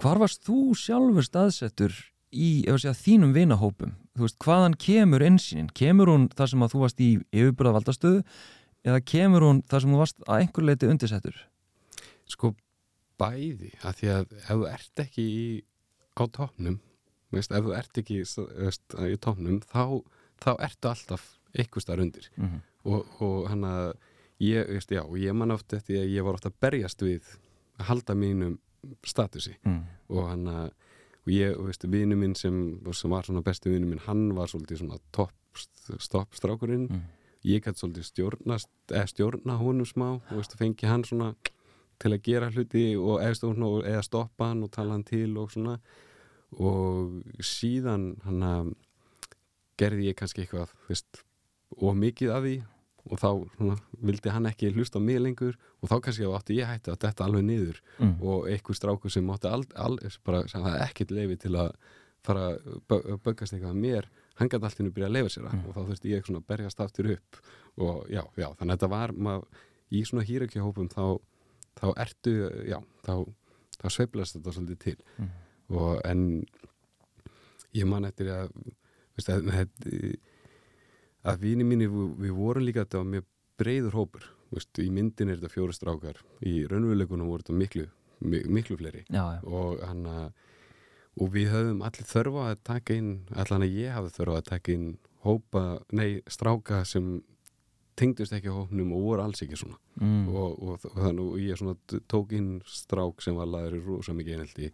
hvar 0.00 0.20
varst 0.22 0.42
þú 0.46 0.74
sjálfur 0.78 1.26
staðsettur 1.26 1.94
í, 2.34 2.64
segja, 2.66 2.94
þínum 2.98 3.34
vinahópum? 3.36 3.94
Þú 4.14 4.26
veist, 4.26 4.38
hvaðan 4.42 4.76
kemur 4.78 5.24
einsýnin 5.26 5.70
kemur 5.74 6.10
hún 6.12 6.28
þar 6.34 6.52
sem 6.52 6.64
að 6.64 6.74
þú 6.74 6.82
varst 6.84 7.02
í 7.02 7.10
yfirbúrðavaldastöðu 7.34 8.22
eða 8.84 9.04
kemur 9.10 9.46
hún 9.46 9.62
þar 9.70 9.84
sem 9.84 9.94
þú 9.94 10.00
varst 10.02 10.24
að 10.26 10.40
einhver 10.42 10.68
leiti 10.68 10.90
undirsettur? 10.90 11.38
Sko 12.30 12.54
bæði 13.20 13.72
að 13.82 14.00
því 14.00 14.10
að 14.14 14.34
ef 14.38 14.50
þú 14.50 14.66
ert 14.70 15.04
ekki 15.04 15.24
í, 15.24 15.46
á 16.18 16.22
tóknum 16.34 16.80
veist, 17.34 17.54
ef 17.54 17.66
þú 17.66 17.74
ert 17.78 18.02
ekki 18.02 18.20
veist, 18.22 18.98
í 18.98 19.16
tóknum 19.22 19.60
þá, 19.70 20.02
þá 20.42 20.50
ertu 20.54 20.90
alltaf 20.90 21.24
eitthvað 21.54 21.86
starf 21.86 22.04
undir. 22.04 22.28
Mm 22.36 22.46
-hmm. 22.48 22.60
og, 22.90 23.22
og 23.22 23.48
hann 23.50 23.64
að 23.64 23.94
ég, 24.42 24.68
veist, 24.68 24.90
já, 24.90 25.02
ég 25.18 25.34
man 25.34 25.54
oft 25.54 25.72
eftir 25.72 26.02
að 26.02 26.14
ég 26.14 26.24
var 26.26 26.34
oft 26.38 26.46
að 26.46 26.58
berjast 26.60 27.02
við 27.02 27.22
að 27.78 27.86
halda 27.90 28.14
mínum 28.14 28.58
statusi 29.06 29.56
mm. 29.64 29.80
og 30.08 30.28
hann 30.30 30.48
að 30.50 30.66
og 31.24 31.32
ég, 31.32 31.56
veist, 31.56 31.86
vinu 31.88 32.16
minn 32.20 32.34
sem, 32.36 32.56
sem 32.92 33.12
var 33.12 33.24
svona 33.24 33.40
besti 33.44 33.70
vinu 33.72 33.88
minn, 33.88 34.02
hann 34.04 34.34
var 34.36 34.50
svolítið 34.50 34.82
svona 34.82 34.98
topp 35.16 35.32
stopp 36.02 36.34
strákurinn 36.36 36.88
Mm. 36.90 37.02
ég 37.44 37.62
gæti 37.64 37.80
svolítið 37.80 38.04
stjórna, 38.08 38.56
eða 38.90 39.06
stjórna 39.06 39.56
honum 39.60 39.86
smá 39.86 40.08
og 40.16 40.36
veist, 40.36 40.56
fengi 40.58 40.86
hann 40.86 41.04
svona 41.04 41.34
til 42.00 42.12
að 42.12 42.22
gera 42.22 42.50
hluti 42.50 42.96
og 42.96 43.20
eða 43.22 44.02
stoppa 44.02 44.50
hann 44.50 44.64
og 44.64 44.72
tala 44.72 44.92
hann 44.96 45.04
til 45.04 45.36
og 45.38 45.50
svona 45.52 45.78
og 46.58 47.22
síðan 47.40 48.16
hann 48.24 48.42
að 48.42 48.74
gerði 49.78 50.08
ég 50.10 50.16
kannski 50.16 50.44
eitthvað 50.44 50.72
veist, 50.88 51.24
og 51.76 51.96
mikið 51.96 52.30
af 52.30 52.42
því 52.42 52.56
og 53.10 53.18
þá 53.20 53.28
svona, 53.56 53.76
vildi 54.00 54.30
hann 54.32 54.46
ekki 54.48 54.70
hlusta 54.72 55.00
mig 55.00 55.18
lengur 55.20 55.56
og 55.82 55.90
þá 55.90 55.96
kannski 56.06 56.24
átti 56.38 56.56
ég 56.56 56.70
hætti 56.70 56.90
að 56.94 57.02
þetta 57.04 57.24
alveg 57.26 57.44
niður 57.44 57.80
Mm. 58.00 58.14
og 58.22 58.46
einhver 58.48 58.74
strákur 58.78 59.10
sem 59.12 59.28
átti 59.30 59.48
ekkert 60.88 61.10
leifi 61.10 61.36
til 61.44 61.52
að 61.60 61.74
fara 62.24 62.46
að 62.56 63.20
böggast 63.24 63.52
eitthvað 63.52 63.74
að 63.74 63.82
mér 63.84 64.08
hann 64.40 64.48
gæti 64.48 64.64
alltaf 64.64 64.80
byrja 64.96 65.08
að 65.10 65.12
leifa 65.18 65.28
sér 65.34 65.44
það 65.44 65.54
Mm. 65.54 65.66
og 65.68 65.74
þá 65.74 65.80
þurfti 65.90 66.10
ég 66.14 66.24
svona 66.26 66.40
að 66.40 66.46
berjast 66.48 66.80
aftur 66.80 67.10
upp 67.12 67.36
og 67.76 68.06
já, 68.08 68.22
já, 68.36 68.48
þannig 68.56 68.72
að 68.72 68.78
þetta 68.78 68.90
var 68.90 69.12
maður, 69.12 69.44
í 69.92 70.04
svona 70.04 70.24
hýrakjahópum 70.24 70.88
þá, 70.88 71.20
þá 71.76 71.86
ertu, 72.00 72.34
já, 72.66 72.78
þá 73.04 73.14
þá 73.84 73.88
sveiflast 73.90 74.36
þetta 74.38 74.52
svolítið 74.56 74.78
til 74.78 74.96
Mm. 75.18 75.30
og 75.76 76.00
en 76.04 76.46
ég 77.74 77.86
man 77.86 78.04
eftir 78.08 78.28
að 78.32 78.50
veist, 79.16 79.28
að, 79.28 79.48
að, 79.48 79.68
að 79.68 80.14
vini 81.40 81.64
mínir 81.64 81.88
við, 81.90 82.30
vorum 82.36 82.64
líka 82.66 82.84
þetta 82.84 83.04
mjög 83.08 83.24
breyður 83.60 83.94
hópur. 83.98 84.24
Veist, 84.54 84.78
í 84.78 84.90
myndin 84.92 85.30
er 85.32 85.38
þetta 85.40 85.52
fjóri 85.54 85.74
strákar. 85.74 86.18
Í 86.46 86.66
raunveruleikunum 86.70 87.26
voru 87.30 87.42
þetta 87.42 87.58
miklu, 87.58 87.86
mi- 88.20 88.44
miklu 88.46 88.76
fleiri. 88.78 89.04
Já, 89.10 89.24
já. 89.38 89.40
og 89.44 89.80
hann 89.82 90.04
að 90.06 90.32
og 91.20 91.28
við 91.30 91.46
höfum 91.52 91.82
allir 91.86 92.06
þörfa 92.10 92.44
að 92.50 92.56
taka 92.66 92.94
inn 92.98 93.10
allan 93.38 93.62
að 93.62 93.74
ég 93.78 93.92
hafði 93.94 94.10
þörfa 94.16 94.38
að 94.40 94.48
taka 94.48 94.72
inn 94.74 94.88
hópa, 95.24 95.60
nei, 95.92 96.22
stráka 96.26 96.80
sem 96.84 97.22
tengdust 97.96 98.32
ekki 98.34 98.50
hópnum 98.50 98.90
og 98.96 99.04
voru 99.06 99.22
alls 99.22 99.42
ekki 99.44 99.56
svona. 99.56 99.78
Mm. 100.00 100.24
og, 100.28 100.58
og, 100.62 100.80
og 100.90 100.98
þannig 100.98 101.28
og 101.30 101.38
ég 101.38 101.56
svona 101.60 101.76
tók 102.10 102.32
inn 102.34 102.60
strák 102.66 103.22
sem 103.22 103.36
var 103.38 103.46
laður 103.46 103.76
í 103.78 103.84
rosa 103.86 104.12
mikið 104.12 104.34
einhelti 104.40 104.72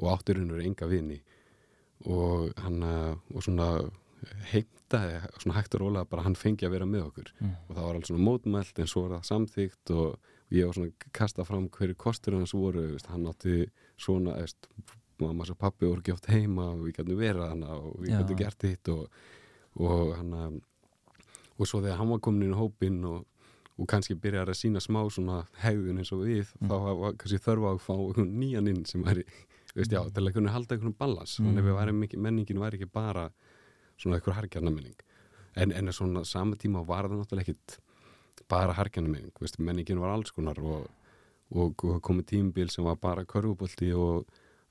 og 0.00 0.10
áttur 0.12 0.36
hennur 0.42 0.60
enga 0.60 0.86
vini. 0.86 1.20
Og 2.04 2.52
hann 2.60 2.80
að- 2.84 3.18
og 3.34 3.42
svona 3.42 3.70
heimtaði 4.52 5.20
svona 5.40 5.56
hægt 5.58 5.74
og 5.74 5.80
rólega 5.84 6.08
bara 6.10 6.22
hann 6.26 6.34
fengi 6.38 6.66
að 6.66 6.70
vera 6.76 6.86
með 6.86 7.06
okkur 7.10 7.32
Mm. 7.40 7.54
og 7.68 7.76
það 7.76 7.82
var 7.84 7.94
alveg 7.94 8.06
svona 8.10 8.24
mótmælt 8.28 8.78
en 8.78 8.86
svo 8.86 9.02
var 9.08 9.18
það 9.18 9.28
samþygt 9.30 9.90
og 9.96 10.18
ég 10.50 10.66
var 10.66 10.74
svona 10.74 10.90
að 10.90 11.12
kasta 11.12 11.44
fram 11.44 11.68
hverju 11.68 11.96
kostur 11.96 12.34
hans 12.34 12.52
voru 12.52 12.86
veist, 12.92 13.06
hann 13.06 13.26
átti 13.26 13.70
svona 13.98 14.34
mamma 15.20 15.44
og 15.50 15.58
pappi 15.58 15.86
voru 15.86 16.12
oft 16.12 16.26
heima 16.32 16.70
og 16.72 16.80
við 16.86 16.96
gætum 16.96 17.18
verið 17.20 17.48
hana 17.48 17.74
og 17.76 17.98
við 18.00 18.08
Já. 18.10 18.18
gætum 18.22 18.36
gert 18.40 18.58
þitt 18.58 18.88
og, 18.88 19.08
og 19.76 20.16
hann 20.16 20.30
að- 20.32 20.60
og 21.60 21.66
svo 21.68 21.80
þegar 21.82 21.96
hann 21.98 22.08
var 22.08 22.18
komin 22.20 22.42
inn 22.48 22.54
í 22.54 22.58
hópinn 22.58 23.04
og, 23.04 23.26
og 23.78 23.86
kannski 23.86 24.14
byrjar 24.16 24.48
að 24.48 24.56
sína 24.60 24.80
smá 24.80 25.04
svona 25.12 25.46
hegðun 25.60 25.98
eins 26.00 26.12
og 26.12 26.24
við 26.24 26.46
Mm. 26.60 26.68
þá 26.68 26.96
var 27.00 27.12
kannski 27.12 27.38
þörfa 27.44 27.74
að 27.74 27.80
fá 27.84 27.94
einhvern 27.94 28.32
nýjan 28.40 28.68
inn 28.68 28.84
sem 28.84 29.02
væri, 29.04 29.24
veist 29.76 29.90
já, 29.92 30.02
til 30.12 30.24
að 30.26 30.32
kunna 30.34 30.50
halda 30.50 30.74
einhvern 30.76 30.96
balans, 30.98 31.38
Mm. 31.38 31.54
þannig 31.54 31.64
að 31.64 32.16
menningin 32.18 32.58
væri 32.58 32.74
ekki 32.80 32.90
bara 32.92 33.30
svona 34.00 34.18
eitthvað 34.18 34.40
harkjarnamenning 34.40 34.96
en, 35.56 35.72
en 35.72 35.92
svona 35.92 36.24
sama 36.24 36.56
tíma 36.56 36.82
var 36.86 37.08
það 37.08 37.22
náttúrulega 37.22 37.46
ekkit 37.46 37.78
bara 38.50 38.74
harkjarnamenning, 38.74 39.32
menningin 39.58 40.00
var 40.00 40.14
alls 40.14 40.32
konar 40.34 40.58
og, 40.58 40.88
og, 41.50 41.84
og 41.84 42.00
komið 42.02 42.30
tímbil 42.32 42.70
sem 42.70 42.84
var 42.86 42.98
bara 43.00 43.26
körfubolti 43.28 43.92
og 43.94 44.26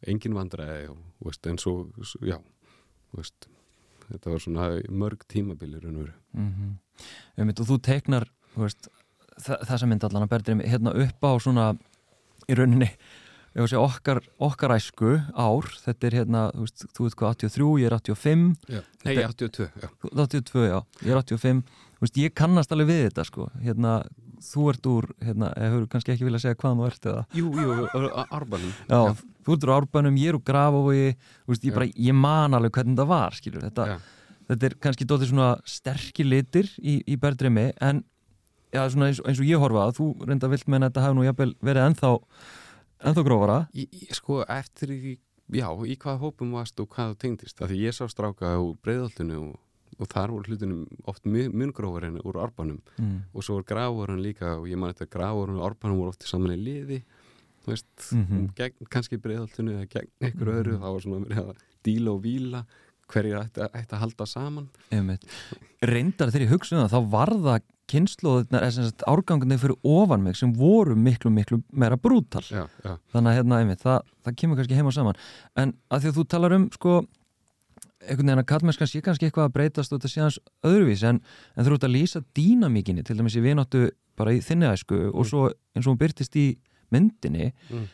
engin 0.08 0.36
vandræði 0.36 0.90
og, 0.94 1.00
veist, 1.28 1.48
en 1.48 1.60
svo, 1.62 1.90
svo 2.04 2.26
já, 2.28 2.40
veist 3.16 3.50
þetta 4.10 4.34
var 4.34 4.44
svona 4.44 4.68
mörg 4.90 5.26
tímabilir 5.30 5.86
veru. 5.86 6.14
Mm 6.34 6.54
-hmm. 7.38 7.60
og 7.60 7.68
þú 7.68 7.82
teiknar 7.82 8.28
þú 8.56 8.62
veist, 8.62 8.88
þa 9.38 9.58
þessa 9.66 9.86
mynd 9.86 10.04
allan 10.04 10.24
að 10.24 10.30
berðir 10.30 10.68
hérna 10.68 10.94
upp 11.06 11.24
á 11.24 11.32
svona 11.40 11.78
í 12.48 12.56
rauninni 12.56 12.90
ég 13.56 13.62
segja, 13.72 13.82
okkar, 13.82 14.20
okkar 14.40 14.74
æsku 14.78 15.12
ár 15.34 15.68
þetta 15.84 16.08
er 16.10 16.16
hérna, 16.20 16.42
þú 16.54 16.66
veist, 16.66 16.86
þú 16.96 17.06
veist 17.08 17.18
hvað 17.20 17.36
83, 17.50 17.70
ég 17.82 17.90
er 17.90 17.96
85 17.98 18.44
Já. 18.70 18.82
Nei, 19.06 19.16
Þetta- 19.16 19.30
82, 19.34 19.70
já. 19.82 19.88
þú- 20.04 20.12
82, 20.14 20.66
já, 20.70 20.80
ég 21.04 21.12
er 21.12 21.18
85 21.24 21.64
þú 21.64 22.06
veist, 22.06 22.18
ég 22.24 22.34
kannast 22.36 22.72
alveg 22.72 22.88
við 22.92 23.02
þetta 23.10 23.26
sko 23.26 23.50
hérna, 23.64 23.94
þú 24.40 24.70
ert 24.72 24.86
úr, 24.88 25.08
hérna, 25.22 25.50
hefur 25.58 25.88
kannski 25.92 26.14
ekki 26.14 26.28
viljað 26.30 26.46
segja 26.46 26.56
hvaðan 26.62 26.80
þú 26.80 26.86
ert 26.88 27.10
eða 27.10 27.26
Jú, 27.36 27.50
jú, 27.52 27.74
Árbanum. 28.32 28.72
Já, 28.88 29.02
þú 29.44 29.56
ert 29.58 29.66
úr 29.68 29.74
árbænum, 29.80 30.16
ég 30.22 30.30
er 30.30 30.38
úr 30.40 30.46
veist, 31.50 31.64
ég 31.66 31.72
Já. 31.72 31.76
bara, 31.76 31.88
ég 31.92 32.14
man 32.16 32.52
alveg 32.54 32.72
hvernig 32.72 32.96
það 33.02 33.08
var 33.08 33.32
skilur, 33.36 33.66
þetta, 33.68 33.88
Já. 33.88 33.98
þetta 34.50 34.64
er 34.70 34.78
kannski 34.80 35.06
dóttir 35.10 35.28
svona 35.34 35.50
sterkir 35.66 36.26
litir 36.30 36.70
í, 36.80 37.02
í 37.06 37.18
berðrimi 37.18 37.74
en 37.82 38.04
já, 38.72 38.86
svona 38.88 39.10
eins, 39.10 39.20
eins 39.26 39.40
og 39.42 39.46
ég 39.50 39.60
horfa 39.60 39.90
að 39.90 39.98
þú 40.00 40.08
reynda 40.30 40.48
vilt 40.50 40.68
meina 40.70 40.88
að 40.88 40.94
þetta 40.94 41.04
hafi 41.08 41.16
nú 41.20 41.26
jafnvel 41.28 41.56
verið 41.66 41.88
ennþá 41.90 42.14
ennþá 43.04 43.24
grófara 43.28 43.58
Í, 43.74 43.88
í, 43.92 44.08
sko, 44.16 44.42
eftir 44.48 44.92
í, 44.96 45.16
já, 45.56 45.68
í 45.86 45.96
hvað 45.98 46.20
hópum 46.24 46.52
varst 46.58 46.80
og 46.84 46.90
hvað 46.94 47.14
þú 47.14 47.18
tengdist. 47.24 47.58
Því 47.60 47.80
ég 47.86 47.96
sá 47.96 48.06
stráka 48.12 48.56
úr 48.60 48.76
breiðoltinu 48.84 49.40
og, 49.40 49.56
og 50.00 50.08
þar 50.12 50.34
voru 50.36 50.52
hlutunum 50.54 50.84
oft 51.10 51.26
mun 51.26 51.72
grófar 51.76 52.06
en 52.10 52.20
úr 52.24 52.38
Árbanum. 52.44 52.82
mm. 53.00 53.16
Og 53.34 53.44
svo 53.44 53.60
var 53.60 53.64
grávarun 53.72 54.22
líka 54.24 54.58
og 54.60 54.68
ég 54.70 54.78
man 54.78 54.94
þetta 54.94 55.10
grávarun 55.18 55.60
og 55.60 55.66
Árbanum 55.72 55.98
voru 56.04 56.14
oft 56.14 56.24
í 56.24 56.30
saman 56.32 56.56
í 56.56 56.60
liði. 56.60 57.02
Þú 57.66 57.74
veist, 57.74 58.14
Mhm. 58.16 58.54
gegn 58.56 58.88
kannski 58.90 59.18
breiðoltinu 59.20 59.74
eða 59.76 59.90
gegn 59.90 60.10
einhverju 60.22 60.54
öðru. 60.62 60.78
Það 60.80 60.94
var 60.94 61.02
svona 61.02 61.26
verið 61.26 61.42
að 61.44 61.58
díla 61.84 62.14
og 62.14 62.22
víla 62.24 62.66
hverjir 63.10 63.36
ætti, 63.42 63.62
að- 63.66 63.74
ætti 63.76 63.94
að 63.96 64.00
halda 64.00 64.26
saman. 64.28 64.70
Einmitt. 64.92 65.24
reyndar 65.82 66.30
þegar 66.32 66.46
ég 66.48 66.52
hugsa 66.54 66.76
um 66.78 66.88
það 66.88 66.94
þá 66.96 67.10
var 67.12 67.30
það 67.30 67.62
kynnslóðunar 67.92 68.66
árgangunni 69.10 69.58
fyrir 69.62 69.76
ofan 69.84 70.24
mig 70.24 70.36
sem 70.40 70.52
voru 70.56 70.96
miklu 70.96 71.32
miklu 71.34 71.62
meira 71.74 71.98
brútal 71.98 72.44
Já, 72.48 72.66
já. 72.86 72.98
þannig 73.14 73.32
að 73.32 73.38
hérna 73.40 73.60
einmitt, 73.64 73.82
það, 73.86 74.04
það 74.26 74.36
kemur 74.42 74.60
kannski 74.62 74.78
heim 74.80 74.90
og 74.92 74.96
saman 74.96 75.20
en 75.64 75.74
að 75.90 76.04
því 76.06 76.12
að 76.14 76.18
þú 76.20 76.26
talar 76.36 76.56
um 76.60 76.68
sko 76.76 76.98
einhvern 78.00 78.30
veginn 78.30 78.40
að 78.44 78.50
kallmennskan 78.54 78.88
sé 78.88 79.02
kannski 79.04 79.28
eitthvað 79.28 79.50
að 79.50 79.56
breytast 79.58 79.92
og 79.94 80.00
þetta 80.00 80.12
sé 80.14 80.22
hans 80.24 80.38
öðruvís 80.66 81.02
en, 81.10 81.18
en 81.58 81.66
þú 81.68 81.76
ert 81.76 81.88
að 81.90 81.96
lýsa 81.98 82.22
dýnamíkinni 82.38 83.04
til 83.06 83.18
dæmis 83.20 83.36
í 83.36 83.44
vináttu 83.44 83.82
bara 84.20 84.32
í 84.36 84.40
þinni 84.44 84.70
æsku 84.72 85.00
og 85.12 85.20
Mm. 85.24 85.30
svo 85.30 85.42
eins 85.76 85.86
og 85.88 85.92
hún 85.94 86.00
byrtist 86.00 86.36
í 86.40 86.48
myndinni 86.96 87.52
Mm. 87.70 87.88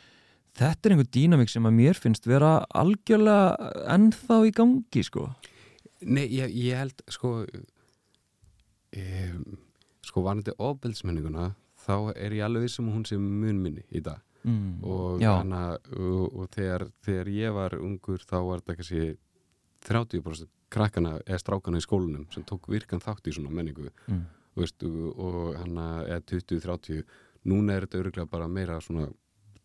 þetta 0.56 0.86
er 0.88 0.94
einhver 0.96 1.10
dýnamík 1.12 1.50
sem 1.52 1.66
að 1.66 1.74
mér 1.82 1.98
finnst 2.00 2.25
vera 2.30 2.54
algjörlega 2.74 3.58
ennþá 3.98 4.38
í 4.48 4.54
gangi 4.56 5.04
sko 5.04 5.25
Nei, 6.06 6.28
ég, 6.30 6.54
ég 6.54 6.78
held 6.78 7.02
sko 7.10 7.46
um, 8.96 9.58
sko 10.06 10.24
varandi 10.26 10.54
ofbeldsmenninguna 10.62 11.52
þá 11.86 11.98
er 12.16 12.38
ég 12.38 12.46
alveg 12.46 12.66
vissum 12.68 12.90
að 12.90 12.98
hún 12.98 13.06
sé 13.10 13.20
mun 13.22 13.62
minni 13.62 13.84
í 13.92 14.02
dag 14.06 14.22
mm. 14.46 14.84
og, 14.84 15.24
hana, 15.24 15.64
og, 15.98 16.26
og 16.34 16.50
þegar, 16.56 16.88
þegar 17.06 17.32
ég 17.34 17.56
var 17.56 17.78
ungur 17.80 18.24
þá 18.26 18.38
var 18.48 18.64
þetta 18.64 18.78
kannski 18.80 19.18
30% 19.86 20.52
krakkana 20.76 21.20
eða 21.26 21.42
strákana 21.42 21.80
í 21.80 21.86
skólanum 21.86 22.26
sem 22.34 22.46
tók 22.48 22.70
virkan 22.72 23.04
þátt 23.04 23.30
í 23.30 23.36
svona 23.36 23.54
menningu 23.54 23.92
Mm. 24.06 24.26
veist, 24.56 24.84
og, 24.84 25.56
hana 25.60 26.06
eða 26.06 26.22
20-30 26.32 27.04
núna 27.50 27.76
er 27.76 27.86
þetta 27.86 28.00
öruglega 28.00 28.30
bara 28.32 28.48
meira 28.48 28.80
svona 28.82 29.10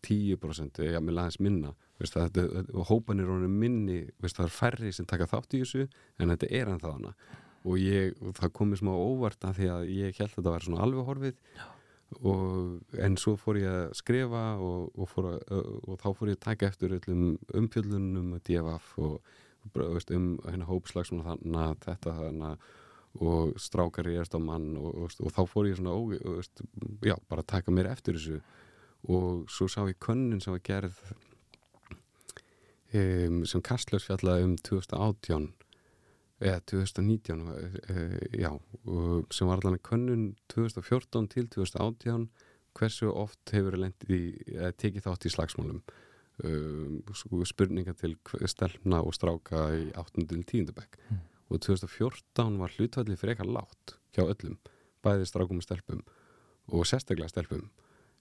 10% 0.01 0.81
eða 0.83 1.01
með 1.03 1.21
aðeins 1.21 1.39
minna 1.39 1.73
veist, 1.99 2.15
það, 2.15 2.31
þetta, 2.33 2.63
og 2.73 2.89
hópanir 2.89 3.29
honum 3.29 3.53
minni 3.61 4.01
veist, 4.19 4.37
það 4.37 4.47
er 4.47 4.55
færri 4.55 4.91
sem 4.93 5.07
taka 5.07 5.29
þátt 5.29 5.55
í 5.55 5.61
þessu 5.63 5.87
en 6.19 6.33
þetta 6.33 6.49
er 6.49 6.73
en 6.73 6.81
það 6.81 6.97
hana 6.97 7.13
og, 7.61 7.75
ég, 7.77 8.15
og 8.21 8.33
það 8.39 8.55
komið 8.57 8.81
smá 8.81 8.91
óvart 8.95 9.45
að 9.45 9.59
því 9.59 9.69
að 9.75 9.85
ég 9.93 10.17
held 10.17 10.27
að 10.29 10.35
þetta 10.37 10.55
væri 10.55 10.67
svona 10.67 10.83
alveg 10.85 11.07
horfið. 11.11 11.37
Og, 12.27 12.79
en 12.99 13.15
svo 13.21 13.37
fór 13.39 13.61
ég 13.61 13.71
að 13.71 13.93
skrifa 13.95 14.41
og, 14.59 14.89
og, 14.97 15.07
fór 15.07 15.29
að, 15.29 15.37
og 15.87 15.99
þá 16.01 16.07
fór 16.17 16.31
ég 16.33 16.39
að 16.39 16.43
taka 16.43 16.67
eftir 16.67 16.97
öllum 16.97 17.37
umfjöllunum 17.55 18.33
og 18.35 18.43
DFF 18.47 18.97
og 18.99 19.31
veist, 19.77 20.11
um 20.11 20.33
hérna 20.43 20.67
hópslags 20.67 21.13
þannig 21.13 21.61
að 21.61 21.77
þetta 21.85 22.17
þannig 22.17 22.65
og 23.21 23.55
strákar 23.59 24.07
ég 24.07 24.21
erst 24.23 24.35
á 24.35 24.39
mann 24.39 24.73
og, 24.79 25.07
og 25.19 25.33
þá 25.35 25.41
fór 25.47 25.67
ég 25.67 25.79
svona 25.79 25.95
ó, 25.95 25.99
veist, 26.11 26.63
já, 27.03 27.15
bara 27.31 27.43
að 27.43 27.51
taka 27.53 27.73
mér 27.75 27.91
eftir 27.91 28.19
þessu. 28.19 28.41
Og 29.11 29.47
svo 29.49 29.67
sá 29.71 29.81
ég 29.87 29.99
könnin 30.03 30.43
sem 30.43 30.53
var 30.53 30.63
gerð 30.67 30.99
um, 32.93 33.41
sem 33.47 33.63
Kastlöfs 33.63 34.07
fjallaði 34.09 34.49
um 34.49 34.55
2018 34.59 35.49
eða 36.41 36.61
2019 36.71 37.41
uh, 37.47 38.15
já, 38.33 38.51
sem 39.31 39.49
var 39.49 39.61
allan 39.61 39.81
könnun 39.85 40.31
2014 40.53 41.27
til 41.35 41.49
2018 41.53 42.29
hversu 42.77 43.09
oft 43.11 43.51
hefur 43.53 43.75
tekið 44.79 45.05
þátt 45.05 45.27
í 45.27 45.33
slagsmálum 45.33 45.81
um, 46.45 47.01
spurninga 47.47 47.93
til 47.99 48.15
stelpna 48.49 49.01
og 49.03 49.15
stráka 49.17 49.67
í 49.75 49.89
8. 49.99 50.25
til 50.29 50.43
10. 50.43 50.73
bekk 50.77 50.97
mm. 51.09 51.21
og 51.51 51.63
2014 51.67 52.59
var 52.61 52.77
hlutvalli 52.77 53.19
fyrir 53.19 53.35
eitthvað 53.35 53.55
látt 53.59 53.95
hjá 54.15 54.25
öllum 54.25 54.57
bæði 55.05 55.27
strákum 55.29 55.61
og 55.61 55.67
stelpum 55.67 56.03
og 56.71 56.87
sérstaklega 56.87 57.31
stelpum 57.31 57.67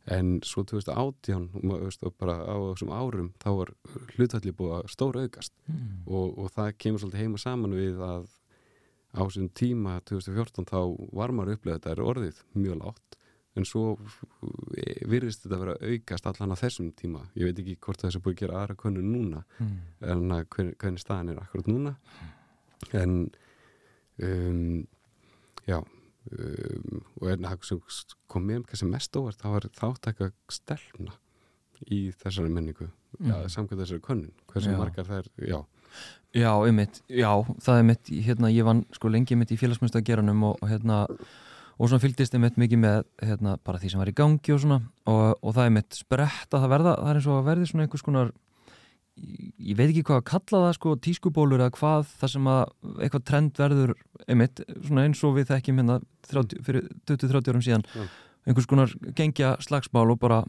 en 0.08 0.40
svo 0.46 0.64
2018 0.64 1.48
og 1.60 2.14
bara 2.18 2.38
á 2.40 2.56
þessum 2.72 2.92
árum 2.94 3.32
þá 3.42 3.50
var 3.58 3.72
hlutvalli 4.16 4.54
búið 4.56 4.76
að 4.78 4.90
stóra 4.94 5.24
aukast 5.26 5.54
mm. 5.66 6.06
og, 6.06 6.38
og 6.38 6.52
það 6.54 6.76
kemur 6.80 7.02
svolítið 7.02 7.24
heima 7.24 7.40
saman 7.42 7.76
við 7.76 8.00
að 8.04 8.28
á 9.10 9.20
þessum 9.20 9.50
tíma 9.58 9.98
2014 10.08 10.68
þá 10.70 10.78
var 11.12 11.34
maður 11.34 11.58
upplegað 11.58 11.80
þetta 11.80 11.94
er 11.94 12.04
orðið 12.06 12.42
mjög 12.56 12.80
látt 12.80 13.18
en 13.58 13.66
svo 13.66 13.84
virðist 15.10 15.44
þetta 15.44 15.56
að 15.56 15.64
vera 15.64 15.92
aukast 15.92 16.28
allan 16.30 16.54
á 16.54 16.62
þessum 16.62 16.90
tíma. 16.96 17.24
Ég 17.34 17.50
veit 17.50 17.58
ekki 17.58 17.78
hvort 17.82 18.02
það 18.02 18.12
er 18.14 18.22
búið 18.24 18.36
að 18.36 18.42
gera 18.44 18.60
aðra 18.60 18.76
konu 18.78 19.02
núna 19.02 19.40
mm. 19.58 19.72
en 20.12 20.22
hvern, 20.54 20.70
hvernig 20.78 21.02
staðan 21.02 21.32
er 21.32 21.40
akkurat 21.42 21.70
núna. 21.70 21.96
En 22.96 23.16
um, 24.22 24.86
já 25.66 25.80
um, 26.28 27.02
og 27.20 27.26
er 27.32 27.42
það 27.42 27.66
sem 27.68 27.82
kom 28.30 28.46
mér 28.48 28.64
kannski 28.68 28.88
mest 28.90 29.16
óvart 29.16 29.40
það 29.40 29.56
var 29.56 29.68
þáttaka 29.80 30.30
stelna 30.52 31.16
í 31.88 32.00
þessari 32.20 32.52
menningu 32.52 32.88
mm. 32.88 33.28
ja, 33.30 33.42
samkvæmt 33.48 33.82
þessari 33.84 34.04
könnun 34.04 34.34
hversu 34.52 34.72
já. 34.72 34.80
margar 34.80 35.08
það 35.08 35.22
er, 35.22 35.30
já 35.54 35.60
Já, 36.30 36.52
einmitt, 36.62 37.00
já, 37.10 37.30
það 37.58 37.76
er 37.80 37.86
mitt 37.88 38.10
hérna, 38.22 38.50
ég 38.54 38.66
vann 38.66 38.84
sko 38.94 39.10
lengi 39.10 39.34
mitt 39.34 39.50
í 39.50 39.56
félagsmyndsdageranum 39.58 40.44
og, 40.46 40.60
og 40.62 40.70
hérna, 40.70 41.00
og 41.74 41.90
svona 41.90 42.02
fylgdist 42.04 42.36
ég 42.36 42.42
mitt 42.44 42.60
mikið 42.60 42.78
með 42.84 43.00
hérna 43.26 43.56
bara 43.66 43.80
því 43.82 43.90
sem 43.90 44.02
var 44.02 44.12
í 44.12 44.14
gangi 44.14 44.54
og 44.54 44.60
svona, 44.62 44.78
og, 45.10 45.24
og 45.42 45.56
það 45.56 45.66
er 45.66 45.74
mitt 45.74 45.98
sprett 45.98 46.54
að 46.54 46.62
það 46.62 46.72
verða, 46.76 46.92
það 47.00 47.10
er 47.10 47.18
eins 47.18 47.26
og 47.26 47.40
að 47.40 47.48
verði 47.48 47.66
svona 47.72 47.88
einhvers 47.88 48.06
konar 48.06 48.30
ég 49.18 49.76
veit 49.76 49.88
ekki 49.88 50.04
hvað 50.06 50.20
að 50.20 50.28
kalla 50.30 50.62
það 50.64 50.76
sko 50.78 50.94
tískubólur 51.08 51.64
eða 51.64 51.74
hvað 51.76 52.14
það 52.20 52.32
sem 52.36 52.48
að 52.54 52.62
eitthvað 53.02 53.26
trend 53.32 53.60
verður 53.64 53.94
einmitt, 54.28 54.62
svona 54.86 55.06
eins 55.08 55.22
og 55.26 55.36
við 55.38 55.50
þekkjum 55.52 55.82
hérna 55.82 56.00
30, 56.30 56.64
fyrir 56.66 56.88
20-30 57.08 57.52
árum 57.52 57.66
síðan 57.66 57.84
Já. 57.94 58.06
einhvers 58.46 58.70
konar 58.70 58.94
gengja 59.16 59.56
slagsmál 59.64 60.08
og 60.10 60.20
bara 60.22 60.42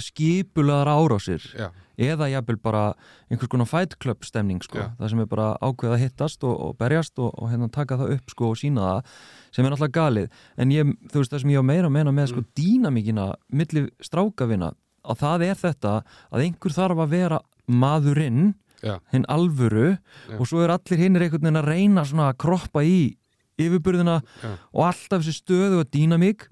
skipulaðar 0.00 0.90
árásir 0.92 1.44
Já. 1.56 1.70
eða 1.96 2.28
jafnvel 2.28 2.58
bara 2.60 2.82
einhvers 3.30 3.48
konar 3.48 3.68
fight 3.68 3.96
club 3.98 4.24
stemning 4.24 4.60
sko, 4.62 4.78
Já. 4.78 4.90
það 4.98 5.12
sem 5.12 5.22
er 5.22 5.30
bara 5.30 5.48
ákveð 5.64 5.94
að 5.94 6.02
hittast 6.04 6.44
og, 6.44 6.52
og 6.52 6.76
berjast 6.80 7.18
og, 7.18 7.32
og 7.40 7.50
hérna 7.52 7.70
taka 7.72 7.96
það 7.96 8.14
upp 8.18 8.34
sko 8.34 8.50
og 8.52 8.60
sína 8.60 8.86
það 8.90 9.14
sem 9.50 9.64
er 9.64 9.72
náttúrulega 9.72 9.96
galið 9.96 10.28
en 10.60 10.74
ég, 10.74 10.94
þú 11.08 11.22
veist 11.22 11.32
það 11.32 11.44
sem 11.44 11.54
ég 11.54 11.64
á 11.64 11.70
meira 11.72 11.88
að 11.88 11.96
meina 11.96 12.14
með 12.14 12.32
sko 12.34 12.44
mm. 12.44 12.50
dýnamíkina 12.60 13.26
millir 13.56 13.88
strákavina 14.04 14.74
að 15.00 15.22
það 15.24 15.46
er 15.48 15.60
þetta 15.64 15.94
að 16.28 16.44
einhver 16.44 16.76
þarf 16.76 17.04
að 17.06 17.14
vera 17.16 17.40
maðurinn 17.70 18.50
hinn 19.12 19.26
alvöru 19.28 19.90
Já. 19.94 20.36
og 20.38 20.48
svo 20.48 20.62
er 20.64 20.72
allir 20.74 21.02
hinn 21.02 21.18
er 21.18 21.26
einhvern 21.26 21.44
veginn 21.44 21.60
að 21.60 21.68
reyna 21.68 22.04
að 22.28 22.38
kroppa 22.40 22.84
í 22.86 23.16
yfirbyrðina 23.60 24.16
Já. 24.22 24.54
og 24.72 24.86
alltaf 24.88 25.20
þessi 25.20 25.36
stöðu 25.36 25.82
og 25.82 25.92
dýnamík 25.92 26.48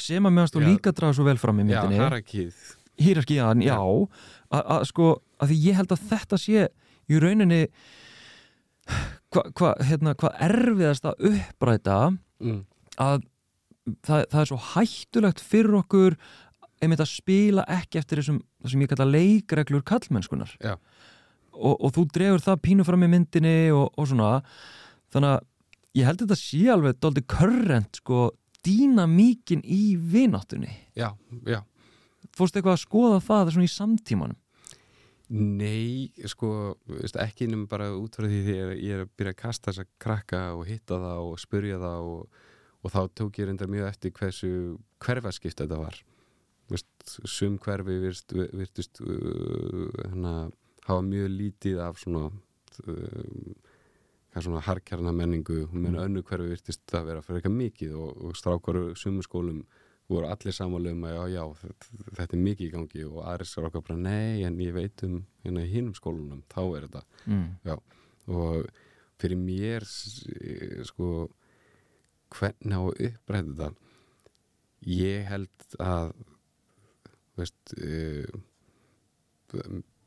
sem 0.00 0.26
að 0.26 0.34
meðanst 0.34 0.56
og 0.58 0.64
líka 0.66 0.94
draða 0.94 1.18
svo 1.18 1.26
vel 1.26 1.38
fram 1.38 1.60
í 1.62 1.66
myndinni. 1.66 1.98
Já, 1.98 2.02
hierarkíð 2.02 2.64
Hierarkíðan, 2.94 3.62
já, 3.66 3.74
að 4.54 4.84
sko 4.86 5.06
að 5.42 5.50
því 5.50 5.56
ég 5.64 5.78
held 5.80 5.94
að 5.94 6.02
þetta 6.12 6.38
sé 6.38 6.66
í 7.10 7.18
rauninni 7.18 7.60
hvað 9.34 9.50
hva, 9.58 9.70
hérna, 9.82 10.14
hva 10.20 10.30
erfiðast 10.44 11.08
að 11.08 11.28
uppræta 11.32 11.98
mm. 12.12 12.60
að 13.02 13.24
það, 14.04 14.26
það 14.30 14.40
er 14.40 14.50
svo 14.50 14.60
hættulegt 14.74 15.42
fyrir 15.42 15.78
okkur 15.80 16.18
einmitt 16.84 17.02
að 17.02 17.12
spila 17.14 17.64
ekki 17.70 18.00
eftir 18.00 18.20
þessum 18.20 18.42
sem 18.68 18.82
ég 18.84 18.92
kalla 18.92 19.08
leikreglur 19.08 19.84
kallmennskunar 19.88 20.54
og, 21.54 21.74
og 21.74 21.92
þú 21.96 22.06
drefur 22.14 22.44
það 22.44 22.62
pínu 22.68 22.86
fram 22.86 23.06
í 23.06 23.10
myndinni 23.14 23.58
og, 23.74 23.90
og 23.98 24.08
svona. 24.10 24.30
Þannig 25.14 25.34
að 25.34 25.44
ég 25.94 26.08
held 26.08 26.18
að 26.18 26.26
þetta 26.26 26.40
sé 26.40 26.62
alveg 26.74 27.02
doldi 27.02 27.24
körrent 27.34 28.00
sko 28.02 28.24
dýna 28.64 29.06
mikinn 29.10 29.62
í 29.64 29.96
vináttunni. 29.96 30.72
Já, 30.96 31.12
já. 31.46 31.60
Fórstu 32.34 32.58
eitthvað 32.58 32.78
að 32.78 32.82
skoða 32.82 33.20
það 33.22 33.52
svona 33.54 33.68
í 33.68 33.74
samtímanum? 33.74 34.40
Nei, 35.34 36.12
sko, 36.28 36.74
ekki 37.00 37.46
innum 37.46 37.64
bara 37.68 37.88
út 37.96 38.16
frá 38.18 38.26
því 38.28 38.40
því 38.44 38.56
ég 38.84 38.90
er 38.92 39.04
að 39.06 39.12
byrja 39.16 39.32
að 39.32 39.38
kasta 39.40 39.70
þess 39.70 39.82
að 39.84 39.92
krakka 40.04 40.40
og 40.52 40.66
hitta 40.68 40.98
það 41.00 41.20
og 41.30 41.38
spurja 41.40 41.78
það 41.80 42.08
og, 42.10 42.42
og 42.84 42.92
þá 42.92 42.98
tók 43.20 43.40
ég 43.40 43.48
reyndar 43.48 43.70
mjög 43.72 43.88
eftir 43.88 44.12
hversu 44.18 44.50
hverfaskipt 45.04 45.62
þetta 45.62 45.78
var. 45.80 45.96
Sum 47.28 47.56
hverfi 47.60 47.96
virtust 48.04 49.00
uh, 49.04 49.88
hana, 50.12 50.34
hafa 50.88 51.04
mjög 51.06 51.30
lítið 51.38 51.80
af 51.84 52.00
svona 52.02 52.26
uh, 52.28 53.54
svona 54.34 54.62
harkjarna 54.66 55.12
menningu 55.14 55.64
meðan 55.70 55.94
mm. 55.94 56.04
önnu 56.08 56.22
hverfi 56.26 56.50
virtist 56.50 56.94
að 56.96 57.10
vera 57.10 57.22
fyrir 57.22 57.40
eitthvað 57.40 57.58
mikið 57.60 57.96
og, 58.02 58.22
og 58.24 58.38
strákvaru 58.38 58.84
sumu 58.98 59.22
voru 60.10 60.28
allir 60.28 60.52
samanlegum 60.52 61.06
að 61.08 61.14
já, 61.14 61.22
já, 61.38 61.44
þetta 62.18 62.36
er 62.36 62.42
mikið 62.44 62.66
í 62.66 62.72
gangi 62.74 63.04
og 63.08 63.22
aðri 63.24 63.46
sér 63.48 63.68
okkar 63.70 63.84
bara 63.86 64.02
nei 64.04 64.42
en 64.44 64.58
ég 64.60 64.74
veit 64.76 65.04
um 65.06 65.22
hérna 65.44 65.64
í 65.64 65.70
hinnum 65.70 65.94
skólunum 65.96 66.42
þá 66.52 66.60
er 66.64 66.86
þetta 66.88 67.02
mm. 67.24 67.46
já, 67.64 67.78
og 68.28 68.68
fyrir 69.22 69.40
mér 69.40 69.86
sko 70.90 71.08
hvernig 72.34 72.76
á 72.76 72.82
að 72.82 73.02
uppræða 73.08 73.48
þetta 73.54 73.70
ég 74.92 75.24
held 75.30 75.78
að 75.80 76.12
veist 77.38 77.74
uh, 77.80 78.28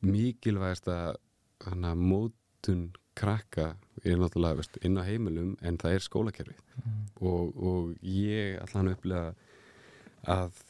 mikilvægast 0.05 0.89
að 0.91 1.17
mótun 1.97 2.89
krakka 3.17 3.71
er 4.05 4.19
náttúrulega 4.19 4.59
veist, 4.59 4.77
inn 4.85 4.99
á 5.01 5.03
heimilum 5.07 5.55
en 5.65 5.79
það 5.81 5.97
er 5.97 6.05
skólakerfið 6.05 6.59
mm. 6.83 6.99
og, 7.25 7.57
og 7.57 7.93
ég 8.05 8.59
allan 8.61 8.91
upplega 8.93 9.33
að 10.27 10.61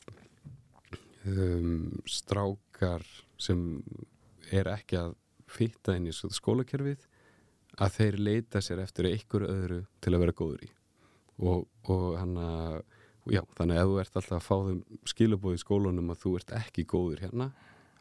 um, 1.28 1.92
strákar 2.08 3.06
sem 3.42 3.82
er 4.54 4.70
ekki 4.72 5.00
að 5.02 5.16
fýtta 5.52 5.98
inn 5.98 6.08
í 6.08 6.16
skólakerfið 6.16 7.04
að 7.78 7.98
þeir 8.00 8.20
leita 8.22 8.62
sér 8.64 8.82
eftir 8.84 9.10
einhverju 9.12 9.52
öðru 9.52 9.82
til 10.02 10.14
að 10.14 10.24
vera 10.24 10.38
góður 10.38 10.68
í 10.68 10.72
og, 11.38 11.68
og 11.92 12.06
hann 12.18 12.38
að 12.42 12.78
já, 13.30 13.42
þannig 13.58 13.80
að 13.82 13.90
þú 13.92 14.00
ert 14.02 14.20
alltaf 14.20 14.38
að 14.38 14.46
fá 14.46 14.56
þeim 14.70 15.02
skilabóð 15.12 15.58
í 15.58 15.62
skólunum 15.62 16.14
að 16.14 16.22
þú 16.24 16.34
ert 16.40 16.54
ekki 16.58 16.88
góður 16.88 17.24
hérna 17.26 17.50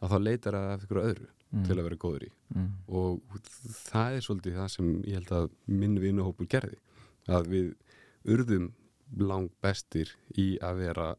að 0.01 0.13
þá 0.13 0.17
leitar 0.23 0.57
það 0.57 0.73
eftir 0.75 0.87
eitthvað 0.87 1.11
öðru 1.11 1.29
mm. 1.29 1.67
til 1.67 1.77
að 1.77 1.85
vera 1.87 2.01
góður 2.05 2.27
í 2.27 2.31
mm. 2.55 2.71
og 3.01 3.39
það 3.81 4.17
er 4.17 4.27
svolítið 4.27 4.59
það 4.61 4.73
sem 4.75 4.91
ég 5.03 5.21
held 5.21 5.35
að 5.39 5.49
minn 5.83 6.01
vinuhópur 6.03 6.51
gerði 6.53 6.81
að 7.27 7.53
við 7.53 7.71
urðum 8.37 8.71
lang 9.23 9.53
bestir 9.63 10.13
í 10.39 10.49
að 10.65 10.83
vera 10.83 11.13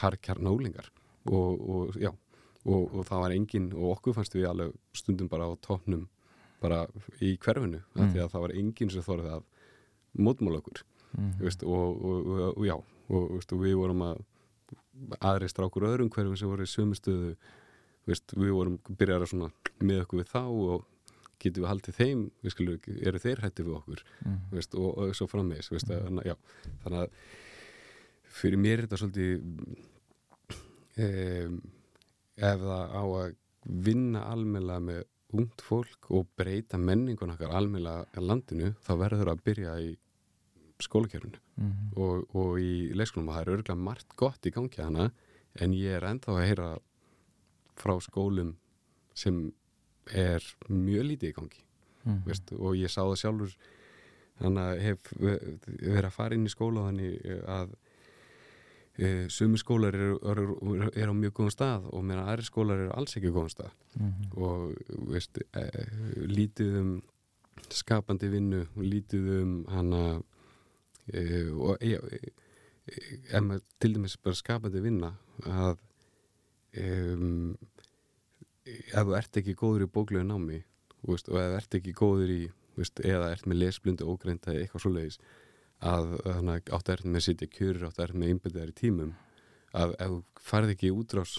harkjarn 0.00 0.50
álingar 0.50 0.90
og, 1.30 1.60
og 1.60 2.00
já 2.00 2.10
og, 2.10 2.90
og 2.92 3.04
það 3.08 3.22
var 3.24 3.34
engin 3.34 3.68
og 3.72 3.92
okkur 3.94 4.16
fannst 4.18 4.34
við 4.36 4.48
alveg 4.50 4.74
stundum 4.96 5.30
bara 5.30 5.48
á 5.48 5.52
tóknum 5.64 6.08
bara 6.60 6.84
í 7.24 7.36
hverfinu 7.40 7.80
mm. 7.80 8.10
því 8.12 8.22
að 8.24 8.32
það 8.34 8.44
var 8.44 8.56
engin 8.60 8.92
sem 8.92 9.04
þorði 9.04 9.34
að 9.38 9.46
mótmála 10.20 10.60
okkur 10.60 10.82
mm. 11.16 11.30
veist, 11.40 11.64
og, 11.64 12.04
og, 12.50 12.64
já 12.66 12.76
og 12.76 13.54
við 13.62 13.78
vorum 13.80 14.04
að 14.06 14.20
aðri 15.20 15.50
strákur 15.50 15.88
öðrum 15.88 16.10
hverjum 16.12 16.38
sem 16.38 16.50
voru 16.50 16.66
í 16.66 16.70
sömu 16.70 16.98
stöðu 16.98 17.34
veist, 18.08 18.32
við 18.36 18.54
vorum 18.56 18.78
byrjar 18.98 19.26
að 19.26 19.50
með 19.80 20.02
okkur 20.04 20.22
við 20.22 20.32
þá 20.32 20.42
og 20.46 20.88
getum 21.40 21.64
við 21.64 21.70
haldið 21.70 21.96
þeim 21.96 22.24
skilur, 22.52 22.80
eru 23.00 23.20
þeir 23.22 23.44
hætti 23.44 23.64
við 23.64 23.76
okkur 23.78 24.02
mm. 24.26 24.40
og, 24.56 24.88
og 24.90 25.14
svo 25.16 25.28
frammeðis 25.30 25.70
mm. 25.72 25.86
þannig, 25.88 26.34
þannig 26.84 27.04
að 27.04 27.14
fyrir 28.40 28.60
mér 28.60 28.78
er 28.78 28.86
þetta 28.86 29.00
svolítið 29.00 29.32
um, 31.06 31.56
ef 32.40 32.66
það 32.66 32.94
á 32.96 33.02
að 33.04 33.38
vinna 33.88 34.26
almeinlega 34.32 34.84
með 34.84 35.02
ungt 35.40 35.62
fólk 35.62 36.08
og 36.16 36.28
breyta 36.38 36.78
menningun 36.80 37.34
okkar 37.34 37.52
almeinlega 37.54 38.24
landinu 38.24 38.72
þá 38.82 38.92
verður 38.98 39.28
það 39.28 39.34
að 39.34 39.44
byrja 39.46 39.74
í 39.84 39.90
skólakjörunu 40.86 41.40
mm. 41.56 41.72
og, 41.96 42.36
og 42.36 42.60
í 42.60 42.90
leikskólum 42.96 43.28
og 43.30 43.36
það 43.38 43.42
er 43.42 43.52
örgulega 43.56 43.84
margt 43.88 44.16
gott 44.16 44.46
í 44.46 44.52
gangi 44.54 44.82
hana 44.82 45.10
en 45.60 45.74
ég 45.74 45.96
er 45.98 46.06
ennþá 46.10 46.36
að 46.36 46.46
heyra 46.46 46.68
frá 47.80 47.96
skólum 48.04 48.54
sem 49.14 49.50
er 50.10 50.44
mjög 50.68 51.10
lítið 51.12 51.32
í 51.32 51.36
gangi 51.40 51.66
Mm. 52.00 52.22
veist, 52.24 52.48
og 52.56 52.78
ég 52.80 52.88
sá 52.88 53.02
það 53.04 53.18
sjálfur 53.20 53.50
þannig 54.40 54.62
að 54.64 54.78
hef 54.80 55.08
verið 55.20 56.06
að 56.08 56.14
fara 56.14 56.34
inn 56.38 56.46
í 56.48 56.52
skóla 56.52 56.86
þannig 56.86 57.26
að 57.44 57.74
e, 58.96 59.10
sumi 59.28 59.60
skólar 59.60 59.98
eru 59.98 60.14
er, 60.32 60.40
er 60.96 61.12
á 61.12 61.14
mjög 61.16 61.34
góðum 61.36 61.52
stað 61.52 61.90
og 61.92 62.06
meðan 62.08 62.24
aðri 62.24 62.46
skólar 62.48 62.80
eru 62.86 62.94
alls 62.96 63.16
ekki 63.20 63.34
góðum 63.34 63.52
stað 63.52 63.76
Mm. 64.00 64.30
og 64.38 64.74
veist, 65.12 65.42
e, 65.52 65.64
lítið 66.24 66.76
um 66.80 66.90
skapandi 67.68 68.28
vinnu 68.32 68.62
og 68.64 68.82
lítið 68.86 69.28
um 69.42 69.54
hana 69.68 70.22
e, 71.12 71.24
og 71.50 71.82
e, 71.84 71.96
e, 71.96 72.32
ef 73.30 73.44
maður 73.44 73.66
til 73.82 73.92
dæmis 73.96 74.16
bara 74.22 74.38
skapandi 74.38 74.82
vinna 74.84 75.12
að 75.46 75.78
um, 76.80 77.54
ef 78.64 79.04
þú 79.06 79.16
ert 79.18 79.40
ekki 79.40 79.56
góður 79.58 79.86
í 79.86 79.92
bóklegu 79.94 80.26
námi 80.26 80.62
veist, 81.06 81.30
og 81.30 81.40
ef 81.40 81.50
þú 81.50 81.60
ert 81.60 81.78
ekki 81.80 81.96
góður 81.96 82.34
í 82.34 82.40
veist, 82.78 83.00
eða 83.04 83.30
ert 83.34 83.46
með 83.48 83.62
lesblundu 83.64 84.08
ógreinda 84.10 84.54
eða 84.54 84.66
eitthvað 84.66 84.84
svoleiðis 84.86 85.20
að 85.80 86.10
þannig 86.26 86.52
að 86.68 86.74
áttu 86.76 86.94
ert 86.94 87.06
með 87.06 87.20
að 87.20 87.26
sitja 87.26 87.48
ert 87.48 88.14
með 88.14 88.26
að 88.26 88.34
innbyrða 88.34 88.64
þær 88.64 88.72
í 88.72 88.78
tímum 88.80 89.14
að 89.80 89.94
ef 89.96 90.12
þú 90.12 90.44
farið 90.50 90.74
ekki 90.74 90.90
í 90.90 90.94
útrás 90.94 91.38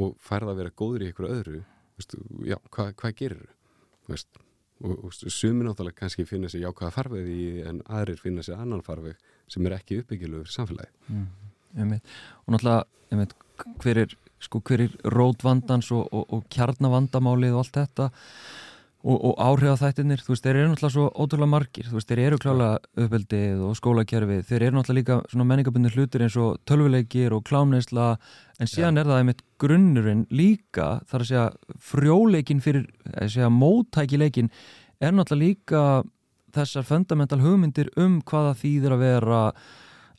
og 0.00 0.16
farið 0.22 0.52
að 0.52 0.60
vera 0.62 0.76
góður 0.80 1.04
í 1.04 1.10
eitthvað 1.10 1.36
öðru 1.36 1.60
veist, 1.98 2.16
já, 2.48 2.56
hvað, 2.70 2.94
hvað 3.00 3.16
gerir 3.20 3.44
þú 4.08 4.44
og, 4.84 5.04
og 5.04 5.14
sumi 5.14 5.64
náttúrulega 5.66 5.98
kannski 6.02 6.26
finna 6.28 6.50
sér 6.52 6.66
jákvæða 6.66 6.92
farveg 6.94 7.30
í 7.30 7.46
en 7.68 7.80
aðrir 7.88 8.20
finna 8.20 8.44
sér 8.44 8.60
annan 8.62 8.84
farveg 8.84 9.16
sem 9.50 9.66
er 9.66 9.78
ekki 9.78 10.02
uppbyggilegur 10.02 10.50
samfélagi 10.50 10.92
Mm. 11.74 12.00
Og 12.46 12.54
náttúrulega 12.54 12.84
einmitt, 13.10 13.34
hver 13.82 13.98
er, 14.04 14.12
sko, 14.38 14.60
er 14.70 14.88
rótvandans 15.10 15.90
og, 15.90 16.06
og, 16.12 16.24
og 16.30 16.44
kjarnavandamálið 16.54 17.56
og 17.56 17.64
allt 17.64 17.78
þetta 17.80 18.10
og, 19.04 19.18
og 19.28 19.34
áhrifafþættirnir, 19.44 20.22
þú 20.24 20.32
veist, 20.32 20.46
þeir 20.46 20.58
eru 20.58 20.70
náttúrulega 20.70 20.94
svo 20.94 21.04
ótrúlega 21.12 21.50
margir, 21.52 21.88
þú 21.90 21.98
veist, 21.98 22.08
þeir 22.08 22.22
eru 22.24 22.38
klálega 22.40 23.04
uppeldið 23.04 23.64
og 23.66 23.76
skólakerfið, 23.78 24.40
þeir 24.48 24.64
eru 24.68 24.78
náttúrulega 24.78 25.00
líka 25.00 25.18
svona 25.32 25.46
menningabundir 25.50 25.98
hlutir 25.98 26.24
eins 26.24 26.38
og 26.40 26.56
tölvuleikir 26.68 27.36
og 27.36 27.44
klámneisla, 27.48 28.08
en 28.56 28.70
síðan 28.70 29.02
er 29.02 29.10
það 29.10 29.20
einmitt 29.20 29.44
grunnurinn 29.60 30.24
líka 30.32 30.88
þar 31.10 31.26
að 31.26 31.30
segja 31.30 31.46
frjóleikin 31.92 32.64
fyrir 32.64 32.88
að 33.12 33.32
segja 33.36 33.52
mótækileikin 33.52 34.52
er 35.04 35.12
náttúrulega 35.12 35.52
líka 35.52 35.86
þessar 36.54 36.88
fundamental 36.88 37.42
hugmyndir 37.42 37.92
um 38.00 38.20
hvaða 38.24 38.56
þýðir 38.62 38.96
að 38.96 39.04
vera 39.04 39.40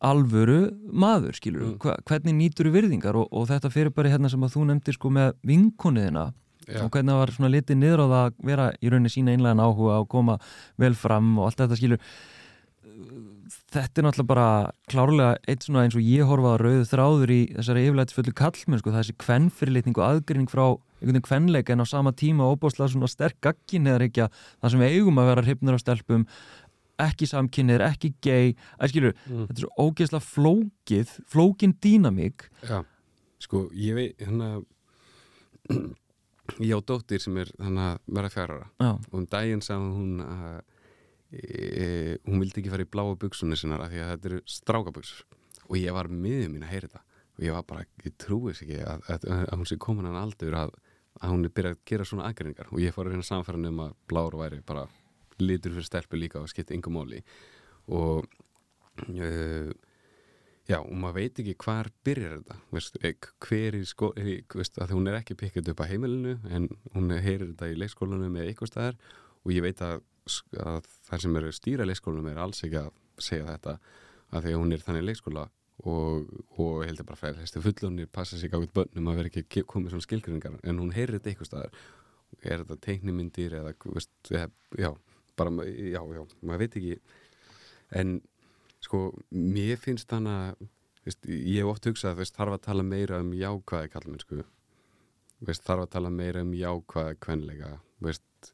alvöru 0.06 0.62
maður, 0.92 1.34
skilur 1.34 1.62
Mm. 1.66 2.02
Hvernig 2.06 2.36
nýtur 2.36 2.70
virðingar 2.70 3.16
og, 3.16 3.30
og 3.32 3.48
þetta 3.50 3.72
fyrir 3.72 3.94
bara 3.96 4.12
hérna 4.12 4.30
sem 4.30 4.44
að 4.44 4.54
þú 4.54 4.66
nefndir 4.70 4.94
sko 4.94 5.10
með 5.10 5.32
vinkoniðina 5.42 6.34
Já. 6.68 6.82
og 6.84 6.90
hvernig 6.94 7.14
það 7.14 7.20
var 7.22 7.32
svona 7.36 7.52
litið 7.54 7.78
niður 7.82 8.02
á 8.02 8.08
það 8.10 8.24
að 8.26 8.40
vera 8.52 8.70
í 8.82 8.90
rauninni 8.94 9.12
sína 9.14 9.36
einlegan 9.36 9.62
áhuga 9.66 10.00
og 10.02 10.08
koma 10.10 10.40
vel 10.82 10.94
fram 10.98 11.36
og 11.40 11.50
allt 11.52 11.62
þetta 11.62 11.78
skilur? 11.78 12.00
Þetta 13.76 14.02
er 14.02 14.06
náttúrulega 14.08 14.30
bara 14.32 14.48
klárlega 14.90 15.36
eitt 15.52 15.66
svona 15.68 15.84
eins 15.86 15.96
og 15.98 16.02
ég 16.06 16.26
horfa 16.26 16.56
að 16.56 16.62
rauðu 16.64 16.86
þráður 16.90 17.34
í 17.36 17.40
þessari 17.54 17.84
yfirleitisfullu 17.90 18.34
kallmenn 18.40 18.82
sko, 18.82 18.94
þessi 18.96 19.16
kvennfyrirlitning 19.22 19.98
og 20.00 20.06
aðgrinning 20.08 20.50
frá 20.50 20.64
einhvern 20.72 21.12
veginn 21.12 21.26
kvennleika 21.28 21.76
en 21.76 21.84
á 21.84 21.88
sama 21.90 22.14
tíma 22.18 22.48
óbáslega 22.50 22.88
svona 22.96 23.10
sterk 23.12 23.38
gagkin 23.46 23.86
eða 23.92 24.08
ekki 24.08 24.24
að 24.26 24.40
það 24.64 24.72
sem 24.74 24.82
við 24.86 24.96
eigum 24.96 25.20
að 25.22 25.30
vera 25.30 25.44
hrifnur 25.46 25.78
á 25.78 25.84
stelpum 25.84 26.24
ekki 27.06 27.28
samkynniðir, 27.28 27.84
ekki 27.92 28.14
gay. 28.24 28.54
Að 28.80 28.94
skilur, 28.94 29.14
Mm. 29.28 29.48
þetta 29.50 29.60
er 29.60 29.66
svo 29.66 29.72
ógeðslega 29.84 30.24
flókið 30.32 31.10
flókin 31.28 31.74
dýnamík. 31.84 32.46
Já, 32.64 32.86
sko, 33.44 33.66
ég 33.76 33.96
veit 34.00 34.16
hérna 34.24 34.64
ég 36.62 36.76
á 36.78 36.80
dóttir 36.86 37.24
sem 37.24 37.38
er 37.42 37.52
þannig 37.58 37.86
að 37.90 38.16
vera 38.20 38.32
fjárara 38.34 38.68
já, 38.80 38.92
og 38.94 39.16
um 39.20 39.28
daginn 39.32 39.64
sagði 39.66 39.94
hún 39.96 40.26
að 40.26 40.60
e, 41.36 41.88
hún 42.28 42.44
vildi 42.44 42.62
ekki 42.62 42.74
fara 42.74 42.86
í 42.86 42.92
bláa 42.92 43.18
buksunni 43.20 43.58
sinnar 43.60 43.86
af 43.86 43.94
því 43.94 44.04
að 44.04 44.12
þetta 44.14 44.32
eru 44.32 44.42
strákabuksur 44.56 45.26
og 45.70 45.78
ég 45.80 45.96
var 45.96 46.10
miður 46.12 46.52
mín 46.54 46.66
að 46.66 46.74
heyra 46.74 46.90
þetta. 46.90 47.04
Og 47.36 47.44
ég 47.44 47.56
var 47.56 47.66
bara, 47.68 47.86
ég 48.06 48.14
trúi 48.22 48.52
þess 48.54 48.64
ekki 48.64 48.78
að, 48.80 49.08
að, 49.12 49.26
að 49.42 49.58
hún 49.60 49.70
sé 49.70 49.78
komin 49.82 50.08
hann 50.08 50.20
aldur 50.20 50.56
að, 50.56 50.76
að 51.20 51.34
hún 51.34 51.48
er 51.48 51.54
byrjað 51.58 51.76
að 51.76 51.82
gera 51.92 52.08
svona 52.08 52.28
aðgreiningar. 52.30 52.70
Og 52.72 52.84
ég 52.84 52.96
fór 52.96 53.10
að 53.10 53.16
reyna 53.16 53.28
samfæran 53.28 53.70
um 53.72 53.82
að 53.88 53.98
blár 54.12 54.38
væri 54.40 54.62
bara 54.68 54.86
litur 55.42 55.76
fyrir 55.76 55.88
stelpu 55.90 56.20
líka 56.20 56.40
og 56.40 56.48
skipti 56.52 56.78
yngum 56.78 56.96
móli 56.96 57.20
og 57.92 58.24
uh, 59.04 59.72
já, 60.70 60.80
og 60.80 60.96
maður 60.98 61.20
veit 61.20 61.42
ekki 61.44 61.56
hvar 61.66 61.92
byrjar 62.08 62.40
þetta 62.40 62.58
veist, 62.74 62.98
eh, 63.04 63.16
hver 63.46 63.78
í 63.78 63.84
sko 63.86 64.12
veist, 64.16 64.80
að 64.82 64.96
hún 64.96 65.10
er 65.12 65.20
ekki 65.20 65.38
pikkað 65.40 65.74
upp 65.74 65.86
á 65.86 65.90
heimilinu 65.92 66.38
en 66.50 66.70
hún 66.96 67.14
heyrir 67.14 67.52
þetta 67.52 67.72
í 67.72 67.80
leikskólanum 67.84 68.40
eða 68.40 68.50
eitthvað 68.52 68.72
staðar 68.74 68.98
og 69.44 69.54
ég 69.54 69.66
veit 69.66 69.84
að, 69.86 70.02
að 70.62 70.90
það 71.10 71.26
sem 71.26 71.38
eru 71.42 71.54
stýra 71.54 71.90
leikskólanum 71.90 72.32
er 72.32 72.42
alls 72.42 72.64
ekki 72.66 72.82
að 72.82 72.92
segja 73.22 73.52
þetta 73.52 73.78
að 74.32 74.48
því 74.48 74.56
að 74.56 74.60
hún 74.64 74.76
er 74.76 74.86
þannig 74.86 75.08
leikskóla 75.10 75.46
og, 75.84 76.30
og 76.56 76.84
ég 76.84 76.92
held 76.92 77.04
að 77.04 77.10
bara 77.10 77.20
fræðið 77.20 77.42
þessi 77.44 77.64
fullunir 77.66 78.12
passa 78.12 78.40
sig 78.40 78.54
á 78.56 78.58
út 78.58 78.74
bönnum 78.76 79.12
að 79.12 79.20
vera 79.20 79.32
ekki 79.32 79.66
komið 79.70 79.94
svona 79.96 80.08
skilgrinningar 80.08 80.58
en 80.64 80.80
hún 80.82 80.94
heyrir 80.96 81.18
þetta 81.18 81.32
eitthvað 81.32 81.50
staðar. 81.52 81.84
Er 82.42 82.64
þetta 82.64 82.78
teiknimyndir 82.84 83.54
eða 83.60 83.74
veist, 83.86 84.12
eða, 84.32 84.48
já, 84.80 84.90
bara, 85.40 85.52
já, 85.68 86.02
já, 86.16 86.22
maður 86.42 86.64
veit 86.64 86.78
ekki 86.80 86.96
en 87.96 88.16
sko, 88.86 89.02
mér 89.32 89.80
finnst 89.82 90.10
þannig 90.12 90.36
að 90.36 90.68
veist, 91.06 91.28
ég 91.30 91.62
hef 91.62 91.72
oft 91.72 91.90
hugsað, 91.90 92.20
veist, 92.22 92.36
þarf 92.38 92.58
að 92.58 92.66
tala 92.68 92.86
meira 92.86 93.22
um 93.22 93.32
jákvæði 93.38 93.92
kallmennsku 93.94 94.42
veist, 95.46 95.66
þarf 95.68 95.86
að 95.86 95.94
tala 95.98 96.12
meira 96.14 96.42
um 96.46 96.54
jákvæði 96.58 97.20
kvenleika, 97.22 97.72
veist, 98.06 98.52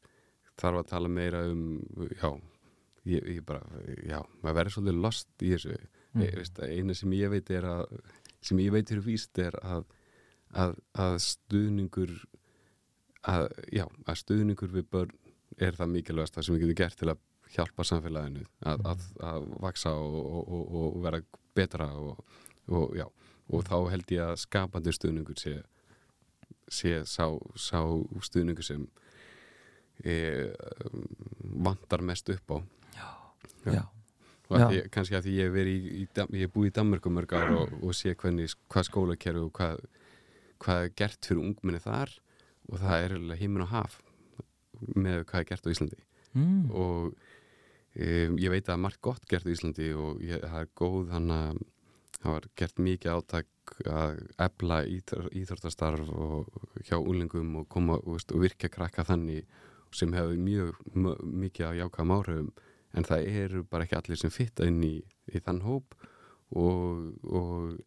þarf 0.60 0.82
að 0.82 0.90
tala 0.92 1.12
meira 1.12 1.44
um, 1.48 1.66
já 2.18 2.28
ég, 3.08 3.24
ég 3.38 3.42
bara, 3.46 3.62
já, 4.06 4.20
maður 4.42 4.58
verður 4.60 4.76
svolítið 4.76 5.04
lost 5.06 5.42
í 5.42 5.52
þessu, 5.56 5.80
Mm. 6.12 6.26
e, 6.26 6.30
veist, 6.36 6.58
eina 6.60 6.92
sem 6.92 7.12
ég 7.16 7.30
veit 7.32 7.50
er 7.56 7.64
að, 7.64 7.92
sem 8.44 8.58
ég 8.60 8.72
veit 8.74 8.90
fyrir 8.90 9.04
víst 9.06 9.38
er 9.40 9.54
að, 9.64 9.86
að, 10.52 10.74
að 10.92 11.14
stuðningur 11.24 12.12
að, 13.32 13.46
já, 13.72 13.86
að 14.04 14.18
stuðningur 14.20 14.74
við 14.74 14.90
börn 14.92 15.14
er 15.56 15.78
það 15.78 15.94
mikilvægast 15.94 16.36
það 16.36 16.44
sem 16.44 16.56
við 16.56 16.64
getum 16.66 16.78
gert 16.82 17.00
til 17.00 17.08
að 17.14 17.22
hjálpa 17.52 17.84
samfélaginu 17.84 18.44
að, 18.66 18.86
að, 18.92 19.04
að 19.28 19.46
vaksa 19.62 19.92
og, 19.98 20.16
og, 20.42 20.62
og, 20.82 20.96
vera 21.04 21.20
betra 21.56 21.88
og, 22.00 22.22
og, 22.72 22.94
já, 22.96 23.06
og 23.52 23.64
þá 23.68 23.76
held 23.92 24.14
ég 24.14 24.22
að 24.24 24.38
skapandi 24.40 24.94
stuðningur 24.96 25.40
sé, 25.40 25.58
sé 26.72 26.94
sá, 27.08 27.26
sá 27.60 27.80
stuðningur 28.24 28.64
sem 28.66 28.86
e, 30.04 30.14
vantar 31.66 32.02
mest 32.06 32.30
upp 32.32 32.54
á 32.56 32.58
já, 32.96 33.08
Já. 33.66 33.72
já. 33.82 34.68
því, 34.68 34.80
kannski 34.92 35.16
að 35.18 35.26
því 35.28 35.34
ég 35.38 35.50
hef 35.52 35.68
í, 35.72 35.76
í, 36.02 36.06
ég 36.08 36.46
hef 36.46 36.54
búið 36.54 36.70
í 36.70 36.76
Danmörku 36.78 37.12
mörg 37.12 37.34
ár 37.36 37.52
og, 37.56 37.74
og 37.82 37.92
sé 37.96 38.14
hvernig, 38.14 38.54
hvað 38.72 38.88
skólakerfi 38.88 39.44
og 39.44 39.52
hvað, 39.58 39.84
hvað 40.62 40.86
er 40.88 40.96
gert 41.02 41.28
fyrir 41.28 41.44
ungminni 41.44 41.82
þar 41.84 42.16
og 42.70 42.80
það 42.80 43.04
er 43.06 43.14
himinn 43.42 43.64
og 43.66 43.72
haf 43.74 44.00
með 44.96 45.22
hvað 45.28 45.44
er 45.44 45.48
gert 45.52 45.68
á 45.68 45.72
Íslandi 45.74 46.00
Mm. 46.32 46.70
og 46.72 47.10
um, 47.96 48.38
ég 48.40 48.52
veit 48.52 48.68
að 48.68 48.82
margt 48.84 49.02
gott 49.04 49.26
gert 49.28 49.46
á 49.48 49.52
Íslandi 49.52 49.92
og 49.96 50.22
ég, 50.24 50.42
það 50.42 50.60
er 50.64 50.72
góð 50.78 51.12
þannig 51.12 51.38
að 51.42 51.62
það 52.22 52.36
var 52.36 52.48
gert 52.60 52.80
mikið 52.86 53.16
átak 53.16 53.74
að 53.90 54.20
ebla 54.42 54.78
íþórtastarf 54.86 56.10
og 56.14 56.82
hjá 56.86 56.96
úlingum 56.98 57.56
og 57.62 57.68
koma 57.72 57.98
veist, 58.04 58.30
og 58.34 58.44
virka 58.44 58.70
krakka 58.70 59.04
þannig 59.06 59.46
sem 59.92 60.12
hefur 60.14 60.38
mjög 60.40 60.78
mikið 60.94 61.66
að 61.68 61.78
jáka 61.82 62.06
áhrifum. 62.06 62.52
En 62.92 63.06
það 63.08 63.28
eru 63.42 63.62
bara 63.64 63.86
ekki 63.86 63.96
allir 63.98 64.20
sem 64.20 64.32
fitta 64.32 64.66
inn 64.68 64.82
í, 64.84 64.96
í 65.32 65.40
þann 65.40 65.62
hóp 65.64 65.96
og, 66.52 67.12
og 67.24 67.78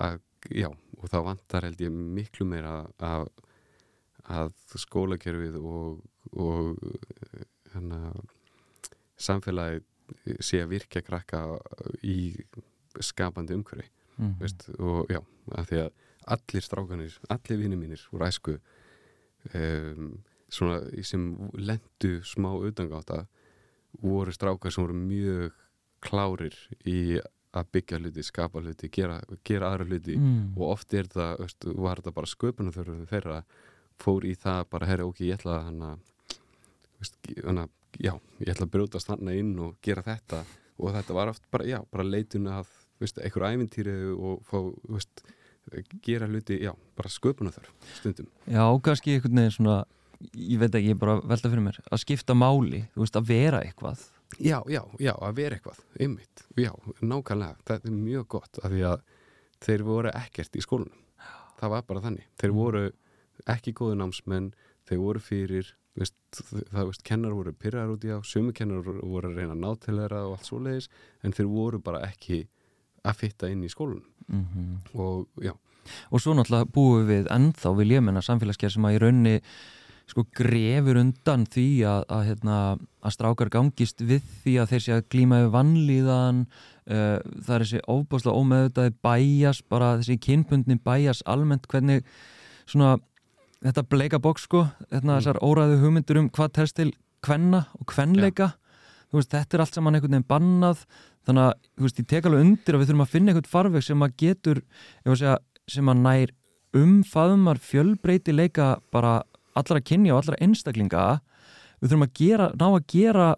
að, 0.00 0.20
já, 0.52 0.68
og 0.68 1.08
þá 1.10 1.18
vantar 1.24 1.66
held 1.66 1.80
ég 1.80 1.94
miklu 1.94 2.46
meira 2.48 2.82
að, 3.00 3.30
að 4.28 4.52
skólakerfið 4.84 5.56
og, 5.60 6.02
og 6.36 6.76
hana, 7.72 8.12
samfélagi 9.20 9.82
sé 10.42 10.62
að 10.64 10.72
virka 10.74 11.02
krakka 11.06 11.44
í 12.02 12.34
skapandi 13.00 13.54
umhverfi 13.58 13.88
Mm. 14.20 14.34
veist, 14.36 14.66
og 14.78 15.06
já, 15.08 15.16
af 15.56 15.70
því 15.70 15.78
að 15.80 15.92
allir 16.34 16.64
strákanir, 16.66 17.14
allir 17.32 17.56
vinni 17.62 17.76
mínir 17.80 18.02
úr 18.12 18.20
æsku 18.26 18.58
um, 19.54 20.10
svona 20.52 20.80
sem 21.06 21.22
lendu 21.56 22.10
smá 22.26 22.50
utangáta 22.58 23.22
voru 24.02 24.34
strákar 24.34 24.74
sem 24.74 24.84
voru 24.84 24.98
mjög 24.98 25.54
klárir 26.04 26.52
í 26.84 27.16
að 27.56 27.70
byggja 27.74 27.98
hluti, 27.98 28.22
skapa 28.22 28.60
hluti, 28.62 28.90
gera, 28.92 29.22
gera 29.44 29.72
aðra 29.72 29.88
hluti 29.88 30.18
Mm. 30.20 30.52
og 30.58 30.66
oft 30.76 30.92
er 30.94 31.08
það, 31.08 31.38
veist, 31.40 31.64
var 31.80 31.96
þetta 32.02 32.12
bara 32.14 32.26
sköpunum 32.26 33.06
þeirra 33.08 33.40
fór 34.00 34.24
í 34.28 34.36
það 34.36 34.68
bara, 34.70 34.86
herra, 34.86 35.06
ok, 35.08 35.24
ég 35.26 35.38
ætla 35.40 35.56
að 35.58 35.64
hana, 35.70 35.90
veist, 37.00 37.16
hana, 37.44 37.66
já, 37.98 38.14
ég 38.40 38.52
ætla 38.52 38.68
að 38.68 38.74
brjótast 38.76 39.10
hana 39.10 39.34
inn 39.36 39.56
og 39.62 39.76
gera 39.84 40.04
þetta. 40.06 40.44
Og 40.80 40.94
þetta 40.94 41.16
var 41.16 41.32
oft 41.32 41.44
bara, 41.52 41.66
já, 41.68 41.80
bara 41.92 42.06
leitun 42.06 42.48
að 42.48 42.70
veist, 43.00 43.20
einhver 43.20 43.46
ævintýri 43.48 43.94
og 44.12 44.42
fá, 44.48 44.60
veist, 44.88 45.24
gera 46.04 46.28
hluti, 46.28 46.58
já, 46.62 46.72
bara 46.98 47.12
sköpuna 47.12 47.52
þar 47.54 47.68
stundum. 47.96 48.28
Já, 48.46 48.64
kannski 48.84 49.16
einhvern 49.16 49.40
veginn 49.40 49.54
svona, 49.54 49.76
ég 50.34 50.60
veit 50.60 50.74
ekki, 50.74 50.94
ég 50.94 51.00
bara 51.00 51.18
velta 51.20 51.50
fyrir 51.50 51.64
mér, 51.64 51.80
að 51.88 52.02
skipta 52.04 52.36
máli, 52.36 52.84
þú 52.94 53.04
veist, 53.04 53.18
að 53.20 53.30
vera 53.30 53.62
eitthvað. 53.64 54.06
Já, 54.38 54.60
já, 54.70 54.82
já, 55.02 55.12
að 55.16 55.36
vera 55.40 55.58
eitthvað, 55.58 55.82
einmitt, 55.98 56.44
já, 56.60 56.70
nákvæmlega, 57.02 57.58
þetta 57.66 57.90
er 57.90 57.96
mjög 57.96 58.26
gott 58.36 58.60
af 58.62 58.72
því 58.72 58.84
að 58.92 59.06
þeir 59.66 59.86
voru 59.88 60.12
ekkert 60.14 60.56
í 60.56 60.64
skólunum, 60.64 61.04
það 61.60 61.74
var 61.74 61.86
bara 61.88 62.04
þannig, 62.06 62.28
þeir 62.40 62.56
voru 62.56 62.84
ekki 63.50 63.74
góðu 63.76 63.98
námsmenn, 63.98 64.52
þeir 64.88 65.02
voru 65.02 65.22
fyrir, 65.24 65.74
veist, 65.98 66.16
það, 66.36 66.84
veist, 66.90 67.02
kennar 67.06 67.34
voru 67.34 67.52
pyrrar 67.52 67.90
út 67.94 68.04
í 68.06 68.12
á, 68.14 68.18
sumi 68.26 68.54
kennar 68.56 68.84
voru 68.84 69.30
að 69.30 69.40
reyna 69.40 69.56
að 69.56 69.64
ná 69.64 69.70
til 69.80 69.96
þeirra 69.98 70.22
og 70.28 70.36
allt 70.36 70.46
svo 70.46 70.60
leiðis, 70.62 70.90
en 71.24 71.34
þeir 71.36 71.50
voru 71.50 71.82
bara 71.82 72.04
ekki 72.06 72.44
að 73.00 73.18
fitta 73.22 73.50
inn 73.50 73.64
í 73.64 73.72
skólunum 73.72 74.06
mm 74.28 74.46
-hmm. 74.46 74.78
og 74.94 75.28
já 75.40 75.54
og 76.10 76.20
svo 76.20 76.34
náttúrulega 76.36 76.70
búum 76.74 77.06
við 77.08 77.28
ennþá 77.32 77.74
við 77.78 77.92
lémennar 77.94 78.26
samfélagsgerð 78.26 78.74
sem 78.76 78.88
að 78.88 78.96
í 78.96 79.02
raunni 79.02 79.36
sko 80.10 80.24
grefur 80.34 80.98
undan 80.98 81.46
því 81.46 81.84
að, 81.86 82.04
að, 82.10 82.24
hérna, 82.28 82.56
að 83.06 83.14
strákar 83.14 83.50
gangist 83.52 84.02
við 84.02 84.24
því 84.42 84.56
að 84.58 84.72
þeir 84.72 84.84
sé 84.84 84.96
að 84.96 85.08
glíma 85.14 85.42
við 85.44 85.52
vannlíðan 85.54 86.40
uh, 86.46 87.18
það 87.46 87.54
er 87.54 87.64
þessi 87.64 87.82
óbáslega 87.86 88.40
ómeðutaði 88.40 88.94
bæjas, 89.06 89.62
bara 89.62 89.92
þessi 90.00 90.18
kynpundni 90.26 90.80
bæjas 90.82 91.22
almennt 91.30 91.68
hvernig 91.70 92.02
svona 92.66 92.98
þetta 93.64 93.84
bleika 93.92 94.20
bóks 94.22 94.46
sko, 94.48 94.64
hérna, 94.88 95.16
mm. 95.16 95.20
þessar 95.20 95.40
óræðu 95.44 95.78
hugmyndur 95.82 96.20
um 96.20 96.28
hvað 96.32 96.52
telst 96.58 96.78
til 96.78 96.90
kvenna 97.24 97.66
og 97.78 97.88
kvenleika. 97.90 98.54
Veist, 99.10 99.32
þetta 99.32 99.56
er 99.56 99.64
allt 99.64 99.76
saman 99.76 99.98
einhvern 99.98 100.14
veginn 100.14 100.28
bannað. 100.30 100.84
Þannig 101.26 101.48
að 101.48 101.54
þú 101.66 101.86
veist, 101.86 102.00
ég 102.00 102.08
tek 102.10 102.28
alveg 102.28 102.44
undir 102.46 102.76
að 102.76 102.82
við 102.82 102.90
þurfum 102.90 103.04
að 103.04 103.14
finna 103.14 103.32
einhvern 103.32 103.50
farveg 103.50 103.84
sem 103.84 104.06
að 104.06 104.14
getur 104.22 104.62
segja, 105.04 105.34
sem 105.70 105.90
að 105.90 106.04
nær 106.06 106.32
umfaðumar 106.80 107.60
fjölbreytileika 107.60 108.70
bara 108.94 109.18
allra 109.58 109.82
kynja 109.82 110.14
og 110.14 110.22
allra 110.22 110.38
einstaklinga. 110.40 111.06
Við 111.80 111.90
þurfum 111.90 112.06
að 112.06 112.16
gera, 112.20 112.50
ná 112.54 112.66
að 112.70 112.86
gera 112.94 113.28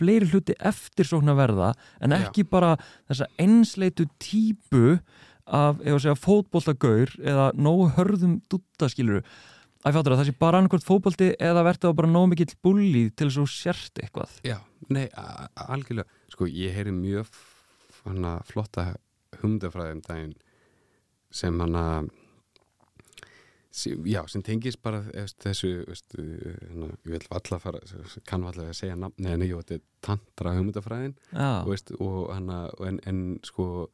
fleiri 0.00 0.30
hluti 0.32 0.56
eftir 0.56 1.08
svona 1.08 1.36
verða 1.36 1.74
en 2.00 2.16
ekki 2.16 2.44
Já. 2.46 2.50
bara 2.50 2.70
þessa 3.08 3.28
einsleitu 3.40 4.06
típu 4.22 4.98
af, 5.44 5.80
ef 5.82 5.94
að 5.94 6.02
segja, 6.04 6.18
fótbollagaur 6.24 7.14
eða 7.20 7.50
nógu 7.58 7.90
hörðum 7.96 8.38
duttaskiluru 8.50 9.22
að 9.80 9.96
fattur 9.96 10.14
að 10.14 10.20
það 10.20 10.28
sé 10.28 10.36
bara 10.40 10.60
annarkvæmt 10.60 10.86
fótbolti 10.86 11.30
eða 11.40 11.64
verður 11.66 11.86
það 11.86 11.98
bara 12.00 12.12
nógu 12.12 12.30
mikill 12.32 12.50
búlið 12.64 13.12
til 13.16 13.28
þess 13.30 13.40
að 13.40 13.52
sérst 13.54 14.02
eitthvað? 14.02 14.34
Já, 14.46 14.58
nei, 14.92 15.06
algjörlega. 15.66 16.20
Sko, 16.32 16.48
ég 16.50 16.76
heyri 16.76 16.92
mjög 16.94 17.30
hana, 18.04 18.38
flotta 18.48 18.90
humdafræðum 19.40 20.02
daginn 20.04 20.34
sem 21.32 21.56
hana 21.62 21.84
já, 24.04 24.20
sem 24.28 24.42
tengis 24.44 24.76
bara 24.82 25.02
þessu, 25.40 25.72
veist, 25.88 26.16
hana, 26.16 26.90
ég 27.06 27.14
vil 27.14 27.22
alltaf 27.30 27.64
fara 27.64 27.80
kannu 28.28 28.50
alltaf 28.50 28.74
segja 28.76 28.98
nafni 28.98 29.30
en 29.30 29.46
ég, 29.46 29.54
þetta 29.62 29.78
er 29.78 29.84
tantra 30.04 30.56
humdafræðin 30.58 31.16
og, 31.38 31.74
og 32.00 32.32
hana, 32.34 32.64
en, 32.88 33.00
en 33.06 33.22
sko 33.46 33.88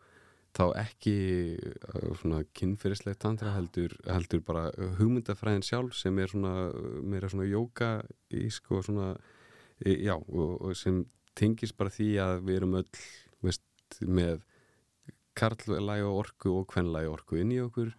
þá 0.57 0.65
ekki 0.81 1.17
uh, 1.61 2.11
svona 2.21 2.43
kynferðislegt 2.57 3.21
tantra 3.25 3.53
heldur, 3.57 3.95
heldur 4.09 4.43
bara 4.47 4.71
hugmyndafræðin 4.99 5.67
sjálf 5.67 5.97
sem 5.99 6.19
er 6.23 6.33
svona 6.33 6.71
meira 7.05 7.31
svona 7.33 7.49
jóka 7.49 7.91
í 8.33 8.49
sko 8.53 8.81
svona 8.87 9.15
já 9.85 10.15
og, 10.17 10.53
og 10.65 10.77
sem 10.79 11.05
tengis 11.37 11.75
bara 11.77 11.93
því 11.93 12.11
að 12.25 12.37
við 12.49 12.61
erum 12.61 12.79
öll 12.81 13.01
veist, 13.45 13.65
með 14.01 14.41
karlægi 15.37 16.09
orku 16.09 16.55
og 16.63 16.69
kvenlægi 16.73 17.13
orku 17.13 17.41
inn 17.43 17.53
í 17.53 17.61
okkur 17.61 17.93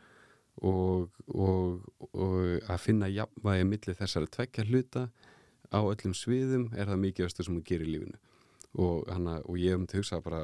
og, 0.65 1.11
og, 1.29 1.83
og 2.17 2.37
að 2.65 2.81
finna 2.81 3.09
jafnvægi 3.11 3.67
millir 3.69 3.97
þessari 3.99 4.31
tvekja 4.33 4.65
hluta 4.65 5.03
á 5.69 5.79
öllum 5.83 6.15
sviðum 6.17 6.71
er 6.73 6.89
það 6.89 7.03
mikið 7.03 7.27
östu 7.27 7.45
sem 7.45 7.59
að 7.59 7.67
gera 7.69 7.85
í 7.85 7.91
lífinu. 7.93 8.17
Og, 8.77 9.05
hana, 9.09 9.37
og 9.45 9.57
ég 9.59 9.73
hef 9.73 9.81
um 9.81 9.85
til 9.87 9.97
að 9.97 10.03
hugsa 10.03 10.19
bara 10.23 10.41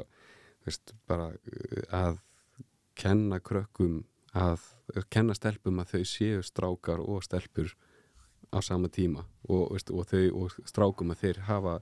veist, 0.66 0.94
bara 1.10 1.32
uh, 1.34 1.84
að 1.94 2.20
kenna 3.00 3.40
krökkum 3.42 4.04
að 4.34 4.64
kenna 5.14 5.36
stelpum 5.38 5.82
að 5.82 5.94
þau 5.94 6.06
séu 6.10 6.46
strákar 6.46 7.02
og 7.02 7.24
stelpur 7.26 7.74
á 8.54 8.60
sama 8.62 8.90
tíma. 8.90 9.26
Og, 9.50 9.70
veist, 9.74 9.92
og, 9.94 10.08
þau, 10.10 10.24
og 10.44 10.56
strákum 10.70 11.14
að 11.14 11.22
þeir 11.24 11.42
hafa 11.50 11.76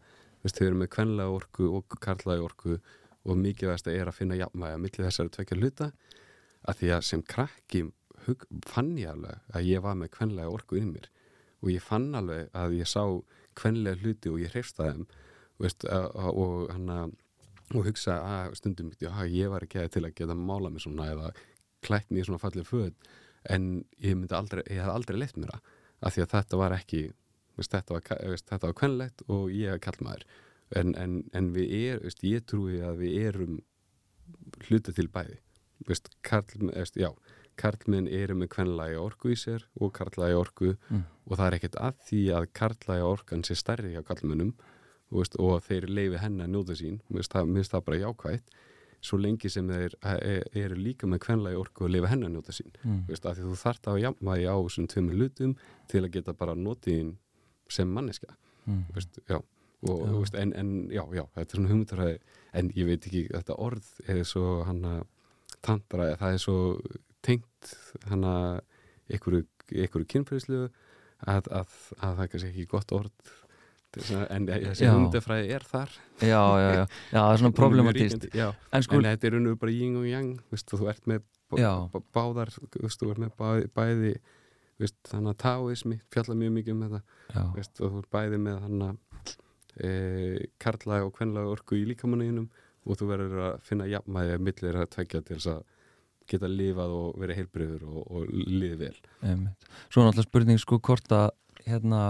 veist, 0.43 0.57
þau 0.57 0.67
eru 0.67 0.81
með 0.81 0.91
kvenlega 0.95 1.37
orku 1.37 1.69
og 1.77 1.97
karlægi 2.03 2.43
orku 2.43 2.77
og 3.21 3.39
mikið 3.39 3.71
veist, 3.71 3.87
er 3.87 4.09
að 4.09 4.17
finna 4.17 4.39
jafnvæg 4.39 4.75
að 4.75 4.83
milli 4.83 5.07
þessari 5.07 5.33
tvekja 5.35 5.59
hluta. 5.59 5.89
Að 6.61 6.77
því 6.81 6.93
að 6.95 7.07
sem 7.07 7.25
krakki 7.25 7.83
hug, 8.27 8.45
fann 8.67 8.93
ég 8.99 9.11
alveg 9.15 9.55
að 9.55 9.67
ég 9.71 9.83
var 9.83 9.97
með 9.97 10.13
kvenlega 10.17 10.53
orku 10.53 10.79
inn 10.79 10.93
mér. 10.93 11.09
Og 11.61 11.71
ég 11.73 11.83
fann 11.85 12.11
alveg 12.17 12.49
að 12.57 12.77
ég 12.79 12.89
sá 12.89 13.03
kvenlega 13.57 14.01
hluti 14.01 14.31
og 14.31 14.41
ég 14.41 14.53
hreifst 14.53 14.79
að 14.81 14.91
þeim. 14.91 15.05
Og 15.61 16.71
hann 16.73 16.89
að 16.89 17.15
og 17.75 17.87
hugsa 17.87 18.17
að 18.19 18.55
stundum 18.59 18.91
já, 18.99 19.11
ég 19.29 19.51
var 19.51 19.65
ekki 19.65 19.81
að 19.81 19.91
til 19.95 20.05
að 20.05 20.15
geta 20.17 20.37
mála 20.37 20.71
mig 20.71 20.83
svona 20.83 21.09
eða 21.13 21.31
klætt 21.85 22.11
mér 22.13 22.27
svona 22.27 22.41
fallið 22.41 22.69
född 22.69 23.11
en 23.49 23.67
ég 24.03 24.17
myndi 24.17 24.37
aldrei, 24.37 24.63
ég 24.69 24.83
hef 24.83 24.93
aldrei 24.93 25.17
leitt 25.17 25.37
mér 25.39 25.55
það 25.55 25.75
af 26.01 26.15
því 26.15 26.23
að 26.23 26.33
þetta 26.35 26.61
var 26.61 26.77
ekki 26.77 27.01
veist, 27.57 27.73
þetta 27.73 27.97
var, 27.97 28.07
veist, 28.33 28.55
var 28.63 28.77
kvennlegt 28.77 29.25
og 29.27 29.51
ég 29.53 29.73
hef 29.73 29.83
kallt 29.85 30.01
maður 30.05 30.25
en, 30.77 30.95
en, 30.95 31.19
en 31.37 31.51
við 31.55 31.75
er, 31.77 32.01
veist, 32.05 32.23
ég 32.25 32.45
trúi 32.47 32.81
að 32.85 33.03
við 33.03 33.17
erum 33.27 33.59
hluta 34.67 34.93
til 34.95 35.07
bæði 35.11 35.39
karl, 36.25 36.69
já, 36.95 37.09
karlminn 37.59 38.07
eru 38.07 38.37
með 38.37 38.51
kvennlægi 38.55 38.99
orku 39.01 39.33
í 39.33 39.39
sér 39.39 39.65
og 39.81 39.93
karlægi 39.97 40.37
orku 40.37 40.75
mm. 40.75 41.01
og 41.27 41.37
það 41.37 41.47
er 41.47 41.57
ekkert 41.57 41.79
að 41.81 42.05
því 42.07 42.21
að 42.37 42.47
karlægi 42.57 43.07
orkan 43.07 43.43
sé 43.47 43.57
stærri 43.57 43.95
hjá 43.95 44.03
karlmennum 44.05 44.53
veist, 45.11 45.37
og 45.39 45.61
þeir 45.65 45.87
leifi 45.91 46.19
henni 46.21 46.45
að 46.45 46.53
njóta 46.55 46.77
sín 46.77 46.99
mér 47.09 47.25
finnst 47.27 47.73
það 47.73 47.87
bara 47.87 48.01
jákvægt 48.01 48.53
svo 49.01 49.17
lengi 49.17 49.49
sem 49.49 49.69
þeir 49.69 49.95
eru 50.03 50.77
líka 50.77 51.09
með 51.09 51.23
kvenlega 51.25 51.59
orku 51.61 51.87
að 51.87 51.95
leifa 51.95 52.11
henni 52.11 52.27
að 52.27 52.35
njóta 52.35 52.55
sín 52.55 52.69
mm. 52.83 52.99
veist, 53.09 53.25
að 53.25 53.41
þú 53.41 53.55
þart 53.63 53.89
á 53.89 53.93
jammaði 54.03 54.45
á 54.45 54.55
þessum 54.59 54.89
tveimur 54.91 55.17
lutum 55.21 55.55
til 55.91 56.03
að 56.03 56.11
geta 56.17 56.35
bara 56.37 56.57
notið 56.57 57.15
sem 57.71 57.89
manneska 57.89 58.29
mm. 58.67 58.83
veist, 58.93 59.17
já, 59.25 59.39
og, 59.39 60.03
já. 60.05 60.37
En, 60.43 60.53
en 60.53 60.73
já, 60.93 61.01
já, 61.17 61.23
þetta 61.37 61.47
er 61.47 61.57
svona 61.57 61.73
hugmyndaræði 61.73 62.19
en 62.61 62.71
ég 62.77 62.89
veit 62.91 63.09
ekki, 63.09 63.23
þetta 63.31 63.57
orð 63.67 63.89
er 64.11 64.21
svo 64.27 64.61
hann 64.67 64.85
að 64.85 65.01
tantra, 65.65 66.11
það 66.21 66.37
er 66.37 66.43
svo 66.45 66.59
tengt 67.25 67.73
hann 68.09 68.25
að 68.25 68.61
einhverju 69.11 70.07
kynfræðslu 70.13 70.65
að, 71.29 71.47
að, 71.49 71.73
að 71.99 72.15
það 72.17 72.23
er 72.23 72.31
kannski 72.33 72.51
ekki 72.51 72.69
gott 72.69 72.93
orð 72.95 73.33
en 73.99 74.47
þessi 74.47 74.87
hundafræði 74.87 75.55
er 75.55 75.65
þar. 75.67 75.95
Já, 76.21 76.27
já, 76.31 76.67
já, 76.71 76.83
já, 77.11 77.17
það 77.17 77.31
er 77.33 77.41
svona 77.41 77.57
problematíst 77.57 78.27
en, 78.31 78.85
sko, 78.85 78.99
en 78.99 79.09
þetta 79.09 79.27
er 79.27 79.37
unnu 79.39 79.55
bara 79.59 79.73
ying 79.75 79.97
og 79.99 80.07
yang 80.07 80.31
veist, 80.53 80.71
þú 80.71 80.87
ert 80.91 81.09
með 81.11 81.25
báðar 82.15 82.53
veist, 82.79 83.01
þú 83.01 83.11
ert 83.11 83.23
með 83.25 83.33
bæði, 83.41 83.67
bæði 83.75 84.13
veist, 84.81 84.99
þannig 85.11 85.33
að 85.33 85.39
taoismi 85.43 85.99
fjalla 86.13 86.37
mjög 86.39 86.55
mikið 86.57 86.75
um 86.75 86.85
þetta 86.85 87.43
og 87.43 87.81
þú 87.81 87.91
ert 87.99 88.11
bæði 88.15 88.41
með 88.45 88.63
þannig 88.65 88.87
að 88.87 89.35
e, 89.81 89.91
karlæg 90.61 91.09
og 91.09 91.13
kvenlæg 91.17 91.51
orku 91.51 91.79
í 91.79 91.83
líkamanninum 91.91 92.47
og 92.87 92.97
þú 92.97 93.11
verður 93.11 93.43
að 93.49 93.59
finna 93.67 93.89
jafnmæði 93.91 94.37
að 94.37 94.47
millir 94.47 94.79
að 94.81 94.89
tvekja 94.95 95.21
til 95.27 95.37
þess 95.37 95.51
að 95.57 95.61
geta 96.31 96.47
lifað 96.47 96.93
og 96.95 97.19
verið 97.19 97.41
heilbriður 97.41 97.87
og, 97.91 98.01
og 98.07 98.27
liðið 98.31 98.83
vel. 98.85 98.97
Svo 99.91 100.05
náttúrulega 100.05 100.27
spurning 100.29 100.61
sko 100.61 100.79
hvort 100.79 101.11
að 101.11 101.31
hérna 101.67 102.01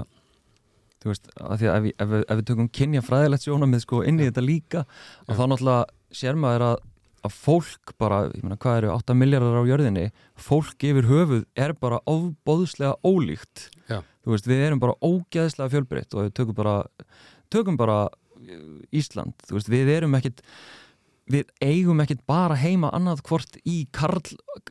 þú 1.01 1.11
veist, 1.11 1.27
að 1.37 1.61
því 1.61 1.69
að 1.71 1.75
ef, 1.89 1.89
ef, 2.05 2.15
ef 2.21 2.39
við 2.39 2.47
tökum 2.51 2.69
kynja 2.77 3.03
fræðilegt 3.05 3.47
sjónamið 3.47 3.83
sko 3.85 4.01
inn 4.07 4.21
í 4.21 4.27
þetta 4.29 4.45
líka 4.45 4.85
og 5.27 5.35
þá 5.37 5.43
náttúrulega 5.49 6.17
sér 6.21 6.39
maður 6.39 6.65
að, 6.67 6.83
að 7.25 7.35
fólk 7.37 7.93
bara, 8.01 8.21
ég 8.29 8.45
meina 8.45 8.59
hvað 8.61 8.79
eru 8.81 8.93
8 8.95 9.17
miljardar 9.17 9.61
á 9.61 9.69
jörðinni, 9.71 10.05
fólk 10.49 10.85
yfir 10.91 11.09
höfuð 11.09 11.43
er 11.65 11.73
bara 11.77 12.01
ofbóðslega 12.09 12.97
ólíkt. 13.05 13.69
Já. 13.89 14.01
þú 14.21 14.35
veist, 14.35 14.49
við 14.49 14.65
erum 14.67 14.83
bara 14.83 14.97
ógeðslega 15.01 15.73
fjölbreytt 15.73 16.15
og 16.15 16.27
við 16.27 16.35
tökum 16.37 16.57
bara 16.57 16.75
tökum 17.51 17.79
bara 17.79 17.97
eh, 18.45 18.61
Ísland 19.01 19.35
þú 19.47 19.57
veist, 19.57 19.71
við 19.71 19.91
erum 19.97 20.15
ekkit 20.19 20.45
við 21.31 21.51
eigum 21.63 22.01
ekkit 22.03 22.25
bara 22.27 22.57
heima 22.59 22.89
annað 22.95 23.23
hvort 23.29 23.57
í 23.65 23.85
karl, 23.95 24.21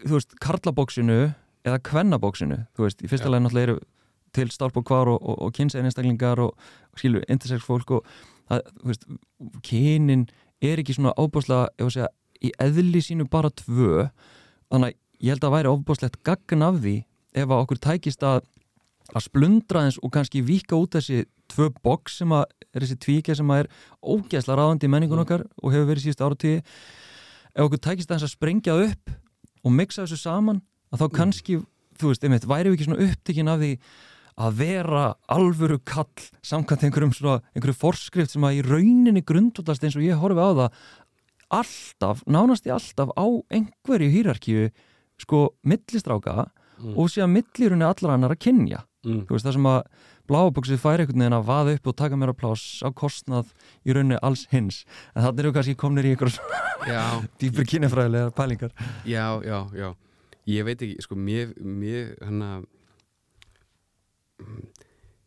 þú 0.02 0.16
veist, 0.16 0.34
karlabóksinu 0.42 1.20
eða 1.66 1.80
kvennabóksinu, 1.84 2.64
þú 2.76 2.86
veist, 2.86 3.02
í 3.04 3.10
fyrsta 3.10 3.30
leginn 3.30 3.48
náttúrulega 3.48 3.68
eru 3.68 3.80
til 4.36 4.50
stálp 4.50 4.76
og 4.76 4.84
kvar 4.86 5.08
og, 5.08 5.18
og, 5.22 5.36
og 5.46 5.52
kynseinstaklingar 5.56 6.38
og, 6.44 6.54
skilur, 6.96 7.24
intersex 7.28 7.64
fólk 7.66 7.90
og 7.98 8.06
það, 8.50 8.62
þú 8.80 8.90
veist, 8.90 9.06
kynin 9.66 10.28
er 10.62 10.80
ekki 10.82 10.96
svona 10.96 11.14
ábúrslega, 11.16 11.68
ef 11.78 11.86
að 11.88 11.94
segja 11.96 12.08
í 12.40 12.52
eðli 12.60 13.02
sínu 13.04 13.28
bara 13.30 13.50
tvö 13.50 14.06
þannig 14.70 14.94
að 14.94 14.96
ég 15.20 15.34
held 15.34 15.44
að 15.44 15.54
væri 15.56 15.72
ábúrslegt 15.74 16.22
gaggan 16.24 16.62
af 16.64 16.80
því 16.80 16.96
ef 17.36 17.44
að 17.50 17.62
okkur 17.64 17.80
tækist 17.84 18.24
að 18.26 18.40
að 19.10 19.24
splundra 19.26 19.84
eins 19.86 19.96
og 20.04 20.12
kannski 20.14 20.40
vika 20.46 20.76
út 20.78 20.94
þessi 20.94 21.24
tvö 21.50 21.66
boks 21.82 22.20
sem 22.20 22.30
að 22.30 22.44
er 22.70 22.84
þessi 22.84 22.96
tvíkja 23.02 23.34
sem 23.40 23.48
að 23.50 23.64
er 23.64 23.68
ógeðsla 24.06 24.54
ráðandi 24.54 24.86
í 24.86 24.92
menningun 24.92 25.18
Mm. 25.18 25.24
okkar 25.24 25.42
og 25.62 25.72
hefur 25.74 25.88
verið 25.90 26.04
síðust 26.04 26.22
ára 26.22 26.38
tíði 26.38 26.60
ef 26.60 27.64
okkur 27.64 27.80
tækist 27.82 28.10
aðeins 28.12 28.28
að 28.28 28.34
sprengja 28.36 28.76
upp 28.84 29.10
og 29.64 29.72
mixa 29.74 30.04
þessu 30.04 30.20
saman 30.20 30.62
að 30.92 31.00
þá 31.02 31.06
Mm. 31.08 31.16
kannski, 31.18 31.56
þú 31.98 32.06
veist, 32.12 32.24
einmitt, 32.24 32.46
væri 32.46 32.70
við 32.70 32.76
ekki 32.78 32.86
svona 32.86 33.02
upptekinn 33.08 33.48
af 33.50 33.58
því 33.60 33.72
að 34.38 34.54
vera 34.60 35.14
alvöru 35.28 35.78
kall 35.84 36.10
samkvæmt 36.42 36.84
einhverjum 36.86 37.12
svona, 37.16 37.40
einhverju 37.54 37.76
forskrift 37.80 38.30
sem 38.36 38.44
að 38.46 38.60
í 38.60 38.64
rauninni 38.68 39.22
grundvallast 39.26 39.84
eins 39.84 39.96
og 39.96 40.02
ég 40.06 40.20
horfi 40.20 40.40
á 40.40 40.50
það 40.50 40.70
alltaf, 41.50 42.22
nánast 42.30 42.66
í 42.68 42.72
alltaf 42.74 43.10
á 43.18 43.26
einhverju 43.50 44.10
hýrarkíu 44.14 44.70
sko 45.20 45.50
millistráka 45.66 46.50
Mm. 46.80 46.94
og 46.96 47.10
síðan 47.12 47.28
millirunni 47.34 47.84
allar 47.84 48.14
annar 48.14 48.32
að 48.32 48.38
kynja. 48.40 48.78
Mm. 49.04 49.26
þú 49.28 49.34
veist 49.34 49.44
það 49.44 49.52
sem 49.52 49.66
að 49.68 49.82
bláaböksið 50.30 50.78
færi 50.80 51.02
einhvern 51.04 51.20
veginn 51.20 51.36
að 51.36 51.44
vaða 51.50 51.74
upp 51.76 51.86
og 51.90 51.96
taka 51.96 52.16
mér 52.16 52.30
að 52.32 52.38
pláss 52.40 52.80
á 52.80 52.88
kostnað 52.88 53.50
í 53.84 53.92
rauninni 53.92 54.16
alls 54.24 54.46
hins. 54.48 54.78
En 55.12 55.26
þannig 55.26 55.40
eru 55.44 55.52
kannski 55.52 55.74
komnir 55.76 56.08
í 56.08 56.14
einhverjum 56.14 57.28
dýpur 57.40 57.68
kynjafræðilega 57.68 58.30
pælingar. 58.32 58.72
Já, 59.04 59.26
já, 59.44 59.58
já. 59.76 59.92
Ég 60.48 60.64
veit 60.64 60.80
ekki, 60.80 61.04
sko, 61.04 61.14
mér, 61.20 61.52
mér 61.60 62.14
hana 62.24 62.62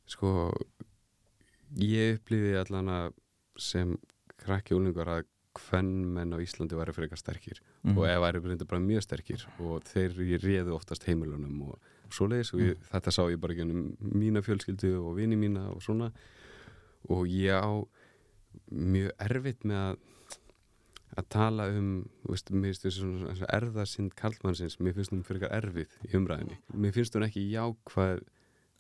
sko 0.10 0.52
ég 1.80 2.20
upplýði 2.20 2.58
allan 2.60 2.92
að 2.92 3.14
sem 3.60 3.96
krakki 4.44 4.76
úlingar 4.76 5.10
að 5.10 5.24
hvern 5.54 5.92
menn 6.16 6.34
á 6.34 6.42
Íslandi 6.42 6.78
væri 6.78 6.94
frekar 6.96 7.20
sterkir. 7.20 7.60
Mhm. 7.84 7.98
og 7.98 8.06
ef 8.08 8.20
væri 8.24 8.40
reynda 8.42 8.66
bara 8.66 8.82
mjög 8.82 9.04
sterkir. 9.04 9.46
Og 9.60 9.84
þeir 9.84 10.12
réðu 10.42 10.74
oftast 10.74 11.04
heimilunum 11.04 11.62
og 11.70 11.80
svoleiðis. 12.10 12.54
Og 12.54 12.60
ég, 12.60 12.78
þetta 12.92 13.12
sá 13.12 13.22
ég 13.30 13.40
bara 13.40 13.54
gennum 13.54 13.96
mína 14.00 14.42
fjölskyldu 14.42 14.98
og 15.04 15.18
vini 15.18 15.36
mína 15.36 15.70
og 15.70 15.82
svona. 15.82 16.12
Og 17.10 17.28
ég 17.28 17.54
á 17.54 17.86
mjög 18.72 19.12
erfitt 19.20 19.64
með 19.64 19.78
að 19.78 19.98
að 21.14 21.30
tala 21.30 21.68
um 21.70 22.10
veist, 22.26 22.50
svona 22.50 23.50
erðasind 23.54 24.16
kallmannsins, 24.18 24.80
mér 24.80 24.96
finnst 24.98 25.14
hún 25.14 25.26
fyrir 25.26 25.46
erfið 25.54 25.92
í 26.10 26.16
umræðinni, 26.18 26.58
mér 26.74 26.96
finnst 26.96 27.14
hún 27.14 27.28
ekki 27.28 27.44
jákvæð 27.52 28.24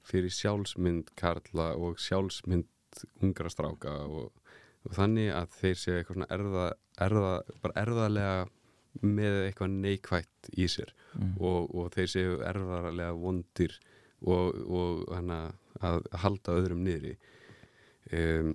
fyrir 0.03 0.33
sjálfsmynd 0.35 1.11
karla 1.19 1.71
og 1.79 1.99
sjálfsmynd 2.01 2.67
ungra 3.23 3.49
stráka 3.49 3.93
og, 4.05 4.31
og 4.85 4.97
þannig 4.97 5.31
að 5.33 5.53
þeir 5.59 5.79
séu 5.81 5.95
eitthvað 5.99 6.17
svona 6.19 6.31
erða, 6.35 6.65
erða 7.01 7.31
bara 7.63 7.81
erðalega 7.81 8.35
með 9.01 9.37
eitthvað 9.47 9.77
neikvætt 9.85 10.51
í 10.59 10.67
sér 10.69 10.91
Mm. 11.13 11.35
og, 11.45 11.67
og 11.77 11.91
þeir 11.93 12.07
séu 12.09 12.37
erðarlega 12.41 13.11
vondir 13.21 13.75
og, 14.25 14.55
og 14.65 15.03
hana, 15.13 15.35
að 15.77 16.07
halda 16.23 16.55
öðrum 16.57 16.79
niðri 16.87 17.11
um, 18.17 18.49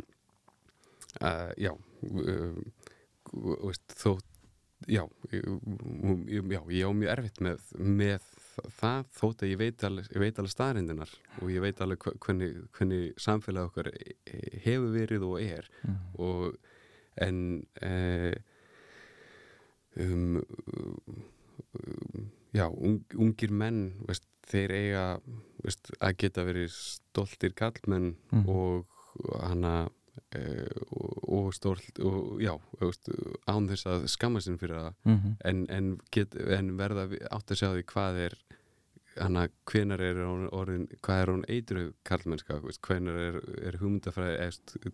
uh, 1.23 1.53
já 1.55 1.71
um, 2.03 2.59
veist, 3.63 3.95
þó 3.95 4.17
já, 4.91 5.05
ég- 5.31 5.47
ég- 6.35 6.51
já, 6.51 6.61
ég 6.67 6.87
á 6.87 6.93
mjög 6.99 7.13
erfitt 7.15 7.39
með, 7.47 7.63
með 7.79 8.27
það 8.81 9.05
þótt 9.19 9.43
að 9.45 9.53
ég 9.53 9.59
veit 9.61 9.85
alveg, 9.89 10.09
alveg 10.41 10.53
staðrindinar 10.55 11.13
og 11.43 11.51
ég 11.53 11.61
veit 11.65 11.81
alveg 11.85 11.99
hvernig, 12.25 12.57
hvernig 12.77 13.13
samfélag 13.21 13.71
okkar 13.71 13.91
hefur 14.65 14.93
verið 14.95 15.23
og 15.29 15.41
er 15.43 15.69
Mm. 15.85 15.97
og 16.19 16.57
en 17.19 17.67
eh, 17.83 18.35
um, 19.99 20.37
um, 21.75 22.31
já, 22.55 22.67
ung, 22.71 23.01
ungir 23.19 23.51
menn 23.51 23.81
veist, 24.09 24.27
þeir 24.49 24.73
eiga 24.77 25.05
veist, 25.65 25.91
að 26.01 26.17
geta 26.23 26.45
verið 26.47 26.71
stoltir 26.75 27.55
kallmenn 27.59 28.15
Mm. 28.33 28.49
og 28.49 28.87
hana 29.43 29.75
eh, 29.87 29.98
og, 30.91 31.29
og 31.29 31.55
stolt 31.55 31.99
og 32.05 32.41
já, 32.43 32.55
án 33.49 33.69
þess 33.71 33.87
að 33.87 34.07
skamma 34.09 34.41
sinn 34.41 34.59
fyrir 34.59 34.77
það 34.77 34.95
Mhm. 35.05 35.37
en, 35.45 35.67
en, 35.71 36.01
get, 36.11 36.35
en 36.35 36.77
verða 36.79 37.09
átt 37.31 37.51
að 37.51 37.61
sjá 37.63 37.69
því 37.75 37.85
hvað 37.93 38.21
er 38.27 38.35
hana, 39.19 39.49
hvenar 39.67 40.01
er 40.01 40.15
hún 40.23 40.45
orðin 40.55 40.85
hvað 41.03 41.23
er 41.23 41.27
hún 41.33 41.45
eitru 41.51 41.93
karlmennska 42.07 42.61
hvenar 42.87 43.17
er, 43.19 43.39
er 43.67 43.79
hugmyndafræði 43.81 44.37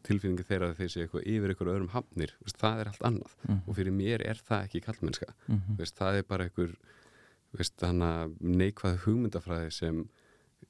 tilfinningi 0.02 0.46
þeirra 0.48 0.70
að 0.72 0.78
þeir 0.78 0.88
sé 0.94 1.02
eitthvað 1.04 1.26
yfir 1.28 1.52
eitthvað 1.52 1.72
öðrum 1.74 1.90
hafnir, 1.92 2.32
veist, 2.44 2.56
það 2.62 2.80
er 2.80 2.88
allt 2.88 3.04
annað 3.10 3.34
Mhm. 3.48 3.60
og 3.68 3.76
fyrir 3.76 3.92
mér 3.92 4.24
er 4.24 4.40
það 4.48 4.64
ekki 4.68 4.80
karlmennska 4.86 5.28
Mhm. 5.48 5.76
veist, 5.78 5.96
það 5.98 6.18
er 6.18 6.22
bara 6.22 6.44
hana, 7.82 8.28
neikvað 8.40 8.98
hugmyndafræði 9.04 9.72
sem 9.72 10.08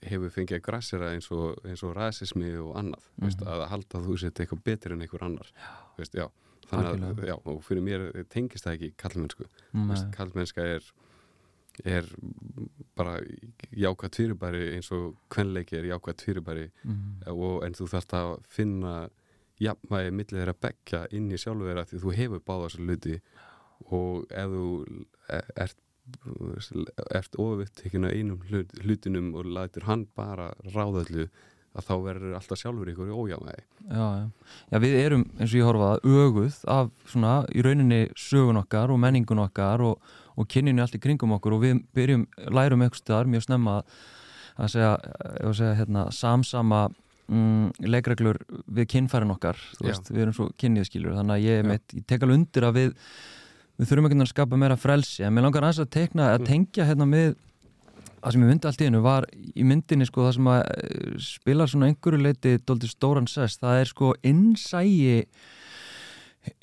hefur 0.02 0.30
fengið 0.30 0.58
að 0.58 0.62
grassera 0.62 1.12
eins 1.14 1.30
og, 1.32 1.58
og 1.64 1.94
rasismi 1.96 2.56
og 2.56 2.74
annað 2.76 3.04
veist, 3.20 3.40
Mhm. 3.40 3.48
að 3.48 3.68
halda 3.68 3.98
þú 4.06 4.18
sett 4.18 4.34
eitthvað 4.40 4.64
betur 4.64 4.92
en 4.92 5.00
einhver 5.02 5.22
annar 5.22 5.52
veist, 5.98 6.14
já, 6.14 6.28
þannig 6.70 7.02
að 7.04 7.24
já, 7.28 7.34
og 7.46 7.62
fyrir 7.62 7.82
mér 7.82 8.24
tengist 8.28 8.64
það 8.64 8.74
ekki 8.78 8.92
kallmennsku 8.96 9.44
veist, 9.88 10.10
kallmennska 10.12 10.62
er 10.76 10.82
er 11.84 12.04
bara 12.94 13.18
jákvæmt 13.74 14.14
fyrirbæri 14.14 14.74
eins 14.76 14.92
og 14.94 15.16
kvenleiki 15.28 15.74
er 15.76 15.88
jákvæmt 15.90 16.22
fyrirbæri. 16.22 16.70
Mhm. 16.84 17.22
og, 17.26 17.64
en 17.66 17.72
þú 17.74 17.88
þarft 17.90 18.12
að 18.14 18.44
finna 18.48 19.08
jafnvægi 19.60 20.10
millir 20.12 20.38
þeirra 20.44 20.54
bekka 20.60 21.06
inn 21.12 21.30
í 21.30 21.34
sjálfu 21.38 21.66
þeirra 21.66 21.84
því 21.86 21.98
þú 22.02 22.14
hefur 22.14 22.40
báða 22.40 22.68
þessu 22.68 22.86
luti 22.86 23.20
og 23.90 24.26
ef 24.30 24.48
þú 24.50 25.06
e- 25.30 25.42
ert 26.04 27.02
ert 27.18 27.36
ofutt 27.40 27.82
einum 27.88 28.40
hlut, 28.50 28.72
hlutinum 28.82 29.34
og 29.34 29.48
lætur 29.48 29.86
hann 29.88 30.06
bara 30.16 30.52
ráðallu 30.74 31.28
að 31.74 31.86
þá 31.88 31.94
verður 32.04 32.34
alltaf 32.38 32.60
sjálfur 32.60 32.90
ykkur 32.92 33.10
í 33.10 33.14
ójafnvægi 33.14 33.62
Já, 33.90 34.04
já. 34.20 34.26
já, 34.70 34.78
við 34.84 34.96
erum 35.00 35.24
eins 35.38 35.50
og 35.50 35.58
ég 35.58 35.68
horfa 35.68 35.88
að 35.94 36.10
öguð 36.22 36.58
af 36.70 36.90
svona 37.10 37.32
í 37.50 37.64
rauninni 37.66 38.02
sögun 38.18 38.60
okkar 38.60 38.92
og 38.94 39.00
menningun 39.02 39.42
okkar 39.42 39.82
og, 39.84 40.12
og 40.38 40.50
kynninu 40.50 40.84
allt 40.84 40.94
í 40.94 41.02
kringum 41.02 41.34
okkur 41.38 41.56
og 41.56 41.64
við 41.64 41.80
byrjum, 41.96 42.28
lærum 42.54 42.84
eitthvað 42.84 43.02
staðar 43.02 43.32
mjög 43.32 43.46
snemma 43.48 43.78
að 44.54 44.74
segja, 44.76 44.92
að 45.42 45.56
segja 45.58 45.78
hérna, 45.80 46.04
samsama 46.14 46.82
mm, 47.26 47.72
leikreglur 47.90 48.38
við 48.70 48.90
kynfærin 48.94 49.34
okkar 49.34 49.58
veist, 49.82 50.12
við 50.12 50.28
erum 50.28 50.36
svo 50.36 50.50
kynniðskilur 50.60 51.16
þannig 51.18 51.40
að 51.40 51.48
ég, 51.48 51.64
Já. 51.64 51.68
mitt, 51.72 51.96
ég 51.98 52.06
tek 52.06 52.22
alveg 52.22 52.42
undir 52.42 52.68
að 52.68 52.78
við 52.78 52.94
við 53.78 53.88
þurfum 53.90 54.06
ekki 54.10 54.20
að 54.22 54.30
skapa 54.30 54.60
meira 54.60 54.76
frelsi 54.78 55.24
en 55.26 55.34
mér 55.34 55.48
langar 55.48 55.66
að 55.70 55.88
teikna, 55.90 56.30
að 56.34 56.40
Mm. 56.44 56.46
tengja 56.46 56.86
hérna 56.86 57.06
með 57.10 57.34
það 58.24 58.32
sem 58.32 58.42
ég 58.42 58.48
myndi 58.48 58.66
allt 58.70 58.80
í 58.80 58.84
hennu 58.88 59.02
var 59.04 59.26
í 59.34 59.64
myndinni 59.64 60.06
sko 60.08 60.24
það 60.24 60.34
sem 60.34 60.46
að 60.48 60.62
eh, 60.64 61.18
spilar 61.18 61.68
svona 61.68 61.88
einhverju 61.90 62.22
leiti 62.22 62.58
dóldi 62.64 62.88
stóran 62.88 63.26
sess, 63.28 63.58
það 63.60 63.80
er 63.80 63.90
sko 63.90 64.14
innsægi 64.24 65.24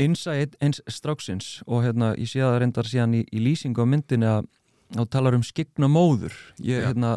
innsægi 0.01 0.49
eins 0.61 0.81
stráksins 0.89 1.61
og 1.67 1.83
hérna 1.85 2.13
ég 2.17 2.29
sé 2.29 2.41
það 2.41 2.59
reyndar 2.63 2.89
síðan 2.89 3.15
í, 3.17 3.23
í 3.33 3.41
lýsingu 3.41 3.81
á 3.81 3.87
myndinni 3.89 4.27
að 4.29 4.45
þá 4.91 5.05
talar 5.09 5.37
um 5.37 5.43
skigna 5.47 5.87
móður. 5.87 6.33
Ég, 6.59 6.83
hérna, 6.83 7.13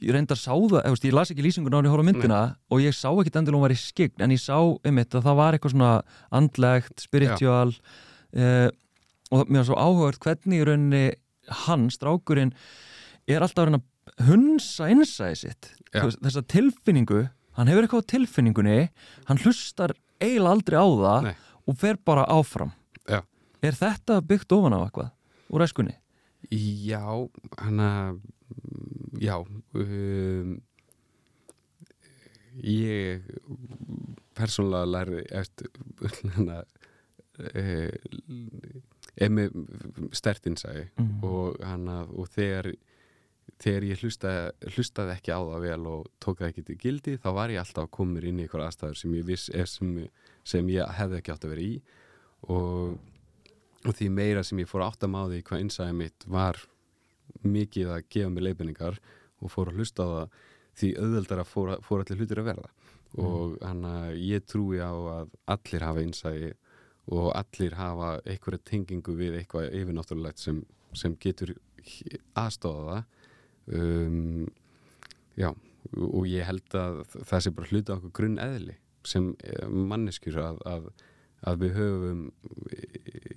ég 0.00 0.12
reyndar 0.14 0.38
sá 0.38 0.52
það 0.54 0.76
eða, 0.80 0.92
veist, 0.94 1.04
ég 1.08 1.16
las 1.16 1.32
ekki 1.34 1.42
lýsingun 1.44 1.74
á 1.74 1.78
henni 1.80 1.90
hóra 1.92 2.04
myndina 2.06 2.40
og 2.70 2.80
ég 2.84 2.94
sá 2.96 3.08
ekki 3.10 3.32
endilega 3.34 3.58
hún 3.58 3.64
var 3.66 3.74
í 3.74 3.80
skign 3.80 4.22
en 4.24 4.30
ég 4.36 4.40
sá 4.40 4.56
einmitt 4.86 5.16
að 5.18 5.26
það 5.26 5.40
var 5.40 5.56
eitthvað 5.58 5.74
svona 5.74 5.90
andlegt, 6.40 6.94
spiritual 7.04 7.72
uh, 7.74 8.68
og 9.30 9.50
mér 9.50 9.62
var 9.62 9.68
svo 9.70 9.78
áhugað 9.78 10.20
hvernig 10.24 10.60
í 10.62 10.66
rauninni 10.68 11.04
hann, 11.66 11.88
strákurinn 11.92 12.52
er 13.30 13.44
alltaf 13.44 13.70
að 13.70 13.80
hunsa 14.26 14.88
innsæði 14.90 15.38
sitt 15.38 15.70
þessa 15.94 16.42
tilfinningu 16.50 17.24
hann 17.58 17.70
hefur 17.70 17.86
eitthvað 17.86 18.04
á 18.06 18.10
tilfinningunni 18.14 18.76
hann 19.28 19.42
hlustar 19.44 19.94
eiginlega 20.20 20.54
aldrei 20.54 20.78
á 20.80 20.86
það 20.88 21.26
Nei. 21.28 21.34
og 21.66 21.78
fer 21.80 22.00
bara 22.06 22.26
áfram 22.30 22.72
Já. 23.08 23.22
er 23.62 23.78
þetta 23.78 24.20
byggt 24.26 24.54
ofan 24.56 24.76
á 24.76 24.80
eitthvað 24.82 25.10
úr 25.50 25.64
æskunni? 25.66 25.96
Já, 26.50 27.04
hann 27.60 27.80
að 27.84 28.20
já 29.20 29.36
um, 29.38 30.54
ég 32.64 33.26
persónulega 34.38 34.90
lærði 34.90 35.24
eftir 35.42 35.70
hann 36.36 36.52
að 36.60 36.66
er 39.20 39.32
með 39.34 39.56
stert 40.16 40.46
innsæði 40.48 40.86
Mm. 40.96 41.24
og, 41.24 41.58
og 41.60 42.28
þegar 42.32 42.70
þegar 43.60 43.84
ég 43.90 44.00
hlustaði, 44.00 44.72
hlustaði 44.74 45.14
ekki 45.16 45.32
á 45.34 45.40
það 45.42 45.64
vel 45.66 45.86
og 45.90 46.06
tók 46.22 46.40
það 46.40 46.48
ekki 46.50 46.64
til 46.68 46.76
gildi 46.80 47.16
þá 47.20 47.28
var 47.36 47.52
ég 47.52 47.60
alltaf 47.62 47.90
komur 47.92 48.24
inn 48.24 48.38
í 48.40 48.46
einhver 48.46 48.64
aðstæður 48.64 49.00
sem 49.00 49.14
ég 49.18 49.26
viss 49.28 49.48
er 49.52 49.68
sem, 49.68 49.90
sem 50.44 50.68
ég 50.72 50.92
hefði 50.96 51.18
ekki 51.20 51.34
átt 51.34 51.44
að 51.44 51.54
vera 51.54 51.66
í. 51.66 51.74
Og, 52.48 52.94
og 53.84 53.96
því 53.98 54.08
meira 54.16 54.44
sem 54.46 54.62
ég 54.62 54.70
fór 54.70 54.86
átt 54.86 55.04
að 55.04 55.12
máði 55.12 55.42
hvað 55.44 55.64
innsæði 55.66 55.96
mitt 55.98 56.28
var 56.30 56.60
mikið 57.44 57.92
að 57.96 58.06
gefa 58.12 58.32
mig 58.32 58.46
leifinningar 58.46 59.00
og 59.40 59.52
fór 59.52 59.70
að 59.72 59.80
hlusta 59.80 60.06
á 60.06 60.08
það 60.14 60.38
því 60.80 60.92
auðveldar 61.02 61.42
að 61.42 61.50
fór, 61.50 61.74
fór 61.84 62.04
allir 62.04 62.20
hlutir 62.22 62.40
að 62.40 62.50
verða. 62.52 62.70
Og 63.20 63.56
hann 63.66 63.84
að 63.84 64.16
ég 64.22 64.44
trúi 64.46 64.78
á 64.80 64.92
að 64.94 65.32
allir 65.50 65.84
hafa 65.84 66.04
innsæði 66.06 66.52
og 67.10 67.32
allir 67.34 67.74
hafa 67.78 68.12
einhverja 68.24 68.62
tengingu 68.70 69.16
við 69.18 69.40
eitthvað 69.40 69.72
yfirnáttúrulegt 69.80 70.42
sem, 70.42 70.62
sem 70.94 71.16
getur 71.20 71.56
aðstofa 72.38 73.00
það. 73.00 73.04
Um, 73.70 74.46
já 75.38 75.50
og 75.96 76.26
ég 76.28 76.46
held 76.46 76.76
að 76.76 77.02
það 77.24 77.42
sé 77.42 77.52
bara 77.56 77.70
hluta 77.70 77.96
okkur 77.96 78.12
grunn 78.18 78.40
eðli 78.42 78.76
sem 79.06 79.30
eh, 79.46 79.66
manneskjur 79.68 80.38
að, 80.42 80.58
að, 80.68 80.88
að 81.48 81.62
við 81.64 81.76
höfum 81.78 82.24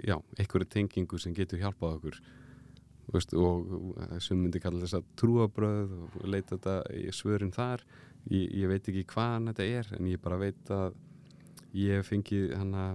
já, 0.03 0.17
einhverju 0.37 0.69
tengingu 0.73 1.19
sem 1.21 1.35
getur 1.37 1.61
hjálpað 1.61 1.97
okkur 1.99 2.19
veist, 3.13 3.35
og 3.35 4.19
sem 4.23 4.39
myndi 4.39 4.61
kalla 4.63 4.83
þess 4.83 4.99
að 4.99 5.07
trúabröð 5.19 5.95
og 6.03 6.27
leita 6.27 6.57
þetta 6.57 6.75
í 6.99 7.07
svörin 7.15 7.53
þar. 7.55 7.83
Ég, 8.31 8.51
ég 8.63 8.69
veit 8.71 8.87
ekki 8.87 9.07
hvaðan 9.13 9.49
þetta 9.51 9.69
er 9.79 9.89
en 9.97 10.11
ég 10.11 10.21
bara 10.23 10.39
veit 10.41 10.71
að 10.73 10.99
ég 11.75 12.05
fengi 12.07 12.45
hana 12.53 12.93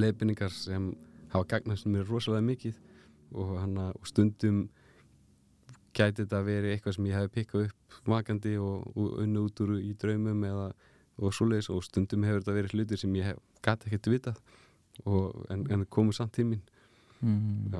leifinningar 0.00 0.52
sem 0.54 0.92
hafa 1.32 1.46
gagnast 1.54 1.88
mér 1.90 2.06
rosalega 2.08 2.46
mikið 2.46 2.78
og, 3.32 3.56
hana, 3.60 3.90
og 3.92 4.06
stundum 4.08 4.68
gæti 5.96 6.22
þetta 6.22 6.40
að 6.40 6.48
veri 6.48 6.72
eitthvað 6.72 6.96
sem 6.96 7.08
ég 7.08 7.18
hef 7.18 7.34
pikkað 7.34 7.66
upp 7.68 7.98
vakandi 8.08 8.54
og, 8.62 8.86
og 8.94 9.18
unni 9.24 9.42
út 9.42 9.60
úr 9.64 9.76
í 9.80 9.92
draumum 9.98 10.46
eða 10.48 10.70
og 11.18 11.34
svoleiðis 11.34 11.70
og 11.74 11.82
stundum 11.82 12.24
hefur 12.26 12.42
þetta 12.42 12.56
verið 12.56 12.74
hlutir 12.76 13.00
sem 13.00 13.14
ég 13.18 13.32
hef 13.32 13.38
gæti 13.64 13.90
ekkert 13.90 14.10
vitað 14.12 14.42
og, 15.04 15.46
en, 15.50 15.64
en 15.72 15.86
komur 15.90 16.14
samt 16.14 16.36
til 16.36 16.46
mín. 16.46 16.62
Mm. 17.20 17.74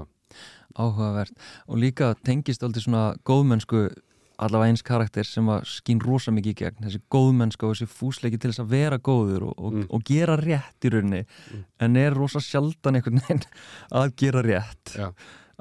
Áhugavert. 0.74 1.32
Og 1.70 1.78
líka 1.78 2.12
tengist 2.26 2.64
aldrei 2.66 2.82
svona 2.82 3.12
góðmennsku 3.28 3.86
allavega 4.38 4.70
eins 4.72 4.82
karakter 4.86 5.26
sem 5.26 5.46
að 5.50 5.64
skýn 5.66 6.00
rosa 6.04 6.30
mikið 6.34 6.52
í 6.52 6.58
gegn 6.62 6.84
þessi 6.86 7.00
góðmennska 7.10 7.66
og 7.66 7.74
þessi 7.74 7.88
fúsleiki 7.90 8.38
til 8.38 8.50
þess 8.52 8.62
að 8.62 8.70
vera 8.74 8.98
góður 8.98 9.48
og, 9.50 9.54
og, 9.58 9.72
Mm. 9.74 9.86
og 9.90 10.04
gera 10.04 10.36
rétt 10.38 10.86
í 10.86 10.92
rauninni 10.94 11.24
Mm. 11.26 11.64
en 11.80 11.96
er 11.96 12.14
rosa 12.14 12.38
sjaldan 12.40 12.96
einhvern 13.00 13.20
veginn 13.20 13.44
að 13.92 14.14
gera 14.16 14.42
rétt 14.42 14.94
Já. 14.96 15.12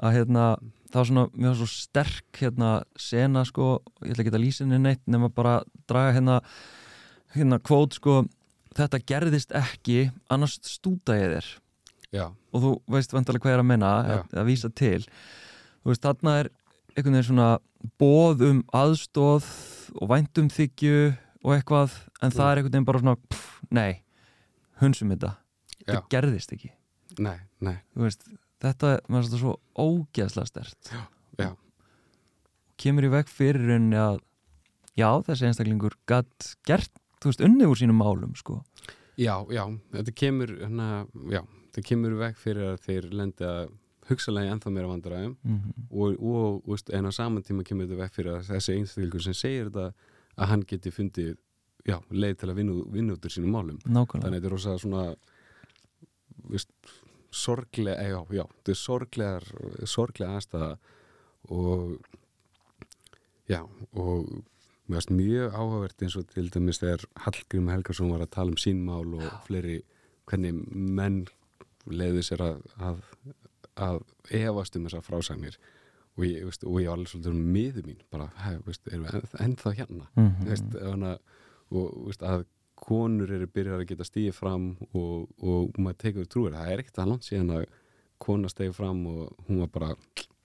að 0.02 0.12
hérna 0.14 0.44
það 0.88 0.94
var 1.00 1.04
svona 1.10 1.26
mjög 1.36 1.56
svo 1.58 1.66
sterk 1.68 2.32
hérna 2.40 2.82
sena 2.96 3.44
sko, 3.44 3.82
ég 4.04 4.14
ætla 4.14 4.24
ekki 4.24 4.34
að 4.38 4.44
lýsa 4.46 4.64
henni 4.64 4.78
neitt 4.78 5.02
nema 5.06 5.28
bara 5.28 5.62
draga 5.88 6.14
hérna 6.16 6.40
hérna 7.34 7.58
kvót 7.60 7.98
sko 7.98 8.22
þetta 8.78 9.00
gerðist 9.04 9.50
ekki, 9.58 10.10
annars 10.30 10.58
stúta 10.62 11.16
ég 11.18 11.34
þér 11.34 11.48
Já, 12.14 12.24
og 12.54 12.62
þú 12.62 12.70
veist 12.88 13.12
vantarlega 13.12 13.42
hvað 13.44 13.52
ég 13.52 13.58
er 13.58 13.64
að 13.64 13.68
menna 13.68 13.90
að, 14.00 14.22
að 14.40 14.46
vísa 14.48 14.70
til 14.72 15.02
þú 15.04 15.90
veist, 15.92 16.02
þarna 16.06 16.38
er 16.40 16.48
einhvern 16.98 17.14
veginn 17.18 17.28
svona 17.30 17.48
bóð 18.02 18.42
um 18.48 18.60
aðstóð 18.74 19.46
og 20.02 20.10
væntum 20.10 20.48
þykju 20.52 20.96
og 21.46 21.54
eitthvað, 21.54 21.94
en 22.22 22.34
það 22.34 22.44
Mm. 22.44 22.50
er 22.50 22.56
einhvern 22.58 22.72
veginn 22.74 22.88
bara 22.88 23.02
svona 23.04 23.16
pff, 23.30 23.60
nei, 23.70 24.02
hunsum 24.82 25.12
þetta 25.14 25.30
Já. 25.86 25.94
þetta 25.94 26.08
gerðist 26.16 26.52
ekki 26.56 26.72
nei, 27.22 27.38
nei 27.64 27.76
veist, 27.96 28.26
þetta 28.60 28.96
er 28.98 29.28
svo 29.30 29.54
ógeðslega 29.78 30.50
stert 30.50 30.90
Já, 31.38 31.52
kemur 32.78 33.06
í 33.08 33.12
veg 33.12 33.30
fyrir 33.30 33.64
rauninni 33.72 33.98
að 33.98 34.18
já, 34.98 35.08
þessi 35.26 35.48
einstaklingur 35.48 35.94
gatt 36.10 36.52
gert, 36.66 36.90
þú 37.22 37.30
veist, 37.32 37.42
unni 37.46 37.66
úr 37.66 37.78
sínum 37.78 37.98
málum 38.02 38.34
sko. 38.38 38.60
já, 39.18 39.34
já 39.50 39.64
þetta 39.94 40.14
kemur 40.14 40.52
hana, 40.62 41.06
já, 41.30 41.42
þetta 41.70 41.86
kemur 41.88 42.14
í 42.16 42.20
veg 42.22 42.36
fyrir 42.38 42.72
að 42.74 42.80
þeir 42.86 43.08
lendi 43.14 43.46
að 43.48 43.70
hugsalega 44.08 44.54
ennþá 44.54 44.72
meira 44.74 44.90
vandræðum. 44.90 45.34
Mm 45.42 45.74
og, 45.88 46.14
og, 46.20 46.62
og 46.62 46.72
veist, 46.72 46.92
en 46.94 47.08
á 47.08 47.12
saman 47.14 47.44
tíma 47.44 47.64
kemur 47.66 47.88
þetta 47.88 48.02
veg 48.02 48.14
fyrir 48.16 48.36
að 48.36 48.48
þessi 48.52 48.76
einstaklingur 48.76 49.24
sem 49.24 49.36
segir 49.36 49.70
þetta 49.70 49.92
að 50.38 50.50
hann 50.52 50.64
geti 50.68 50.92
fundið 50.94 51.34
já, 51.88 51.98
leið 52.10 52.36
til 52.40 52.50
að 52.50 52.60
vinna, 52.60 52.78
vinna 52.92 53.16
út 53.16 53.26
úr 53.26 53.34
sínum 53.34 53.54
málum. 53.56 53.78
Nákvæmlega. 53.84 54.24
Þannig 54.24 54.28
að 54.28 54.38
þetta 54.38 54.50
er 54.50 54.54
rosa 54.54 54.76
svona 54.82 55.04
veist, 56.52 56.70
sorglega 57.30 58.02
eh, 58.02 58.12
já, 58.12 58.20
já, 58.38 58.44
þetta 58.44 58.74
er 58.74 58.80
sorglegar 58.82 59.48
sorglega 59.88 60.38
aðstæða 60.38 60.70
og 61.54 61.98
já, 63.48 63.62
og 63.92 64.28
mér 64.88 64.98
varst 64.98 65.12
mjög 65.12 65.56
áhugavert 65.56 66.04
eins 66.04 66.16
og 66.16 66.28
til 66.32 66.48
dæmis 66.52 66.80
þegar 66.80 67.04
Hallgrim 67.24 67.68
Helgarsson 67.72 68.12
var 68.12 68.24
að 68.24 68.32
tala 68.36 68.54
um 68.54 68.60
sín 68.60 68.80
mál 68.86 69.12
og 69.18 69.26
fleiri 69.48 69.82
hvernig 70.28 70.56
menn 70.72 71.26
leiði 71.88 72.24
sér 72.24 72.44
að, 72.44 72.62
að, 72.84 73.02
að 73.78 74.00
efast 74.34 74.76
um 74.76 74.86
þessar 74.88 75.06
frásagnir. 75.06 75.58
Og 76.18 76.24
ég, 76.26 76.44
veist, 76.48 76.64
og 76.66 76.80
ég 76.82 76.90
var 76.90 76.98
alveg 76.98 77.12
svolítið 77.12 77.42
miður 77.56 77.84
mín 77.86 77.98
bara, 78.10 78.28
veist, 78.66 78.86
erum 78.90 79.04
við 79.06 79.18
enn- 79.20 79.42
ennþá 79.44 79.74
hérna? 79.78 80.08
Mm 80.16 80.24
mm. 80.24 80.46
veist, 80.48 80.78
hana, 80.82 81.12
og 81.70 81.92
veist, 82.08 82.24
að 82.26 82.46
konur 82.78 83.30
eru 83.34 83.46
byrjar 83.50 83.82
að 83.82 83.90
geta 83.90 84.06
stíði 84.06 84.32
fram 84.34 84.70
og, 84.92 85.28
og 85.42 85.78
maður 85.78 86.00
tekur 86.02 86.30
trúir. 86.30 86.56
Það 86.56 86.72
er 86.72 86.82
ekkert 86.82 87.02
að 87.02 87.12
langt 87.12 87.26
síðan 87.26 87.54
að 87.56 87.66
kona 88.22 88.50
stegi 88.50 88.74
fram 88.74 89.04
og 89.10 89.46
hún 89.46 89.62
var 89.62 89.70
bara 89.74 89.90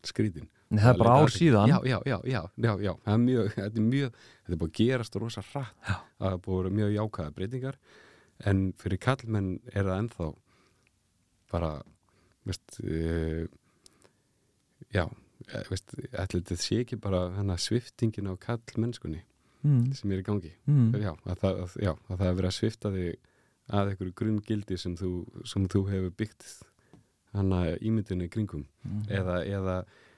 skrítin. 0.05 0.49
Það 0.73 0.89
er 0.89 0.99
bara 0.99 1.17
ár 1.21 1.33
síðan. 1.33 1.69
Já, 1.69 1.77
já, 1.85 1.97
já, 2.09 2.17
já, 2.25 2.41
já, 2.57 2.71
já. 2.81 2.93
Það 3.05 3.13
er 3.13 3.23
mjög, 3.23 3.49
þetta 3.57 3.81
er 3.81 3.87
mjög 3.87 4.15
þetta 4.17 4.55
er 4.55 4.61
búið 4.61 4.71
að 4.71 4.79
gerast 4.79 5.17
rosa 5.21 5.43
hratt. 5.51 5.75
Já. 5.87 5.95
það 6.19 6.29
er 6.31 6.41
búið 6.45 6.57
að 6.57 6.63
vera 6.63 6.77
mjög 6.79 6.95
jákvæða 6.97 7.35
breytingar. 7.37 7.77
En 8.49 8.63
fyrir 8.81 9.01
kallmenn 9.05 9.51
er 9.73 9.85
það 9.87 9.99
ennþá 10.01 10.29
bara 11.53 11.71
veist 12.49 12.79
uh, 12.83 13.43
já 14.93 15.03
eh, 15.07 15.69
ætli 16.23 16.41
þetta 16.41 16.57
sé 16.59 16.81
ekki 16.83 16.99
bara 17.01 17.25
hana 17.37 17.57
sviftingin 17.59 18.29
á 18.31 18.33
kallmennskunni 18.39 19.21
mm. 19.63 19.93
sem 19.97 20.11
er 20.11 20.21
í 20.23 20.27
gangi 20.27 20.53
Mm. 20.67 20.93
já, 21.01 21.11
að 21.25 21.39
það, 21.43 21.61
að, 21.65 21.77
já, 21.83 21.91
að 22.09 22.17
það 22.19 22.27
er 22.29 22.37
verið 22.39 22.49
að 22.51 22.57
svifta 22.59 22.91
þig 22.93 23.17
að 23.73 23.89
einhverju 23.93 24.13
grunngildi 24.19 24.77
sem 24.77 24.95
þú, 24.99 25.11
sem 25.47 25.67
þú 25.71 25.81
hefur 25.89 26.15
byggt 26.19 26.47
hana 27.33 27.61
ímyndinu 27.81 28.27
í 28.27 28.31
kringum 28.33 28.65
Mm. 28.83 29.05
eða, 29.07 29.37
eða, 29.47 29.75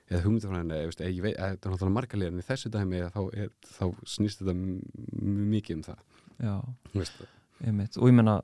eða 0.10 0.22
hugmyndafræðina 0.26 0.78
eða, 0.82 1.10
ég 1.14 1.22
veit, 1.22 1.38
að 1.38 1.52
þetta 1.56 1.68
er 1.70 1.74
náttúrulega 1.76 1.96
margarlega 2.00 2.32
en 2.34 2.42
í 2.42 2.46
þessu 2.50 2.72
dæmi 2.74 3.02
þá, 3.14 3.22
er, 3.38 3.50
þá 3.78 3.86
snýst 4.16 4.42
þetta 4.42 4.56
mjög 4.58 5.50
mikið 5.54 5.76
um 5.78 5.84
það 5.86 6.00
já 6.42 6.56
veist, 6.96 7.22
Einmitt. 7.64 7.96
og 7.98 8.10
ég 8.10 8.14
menna 8.18 8.42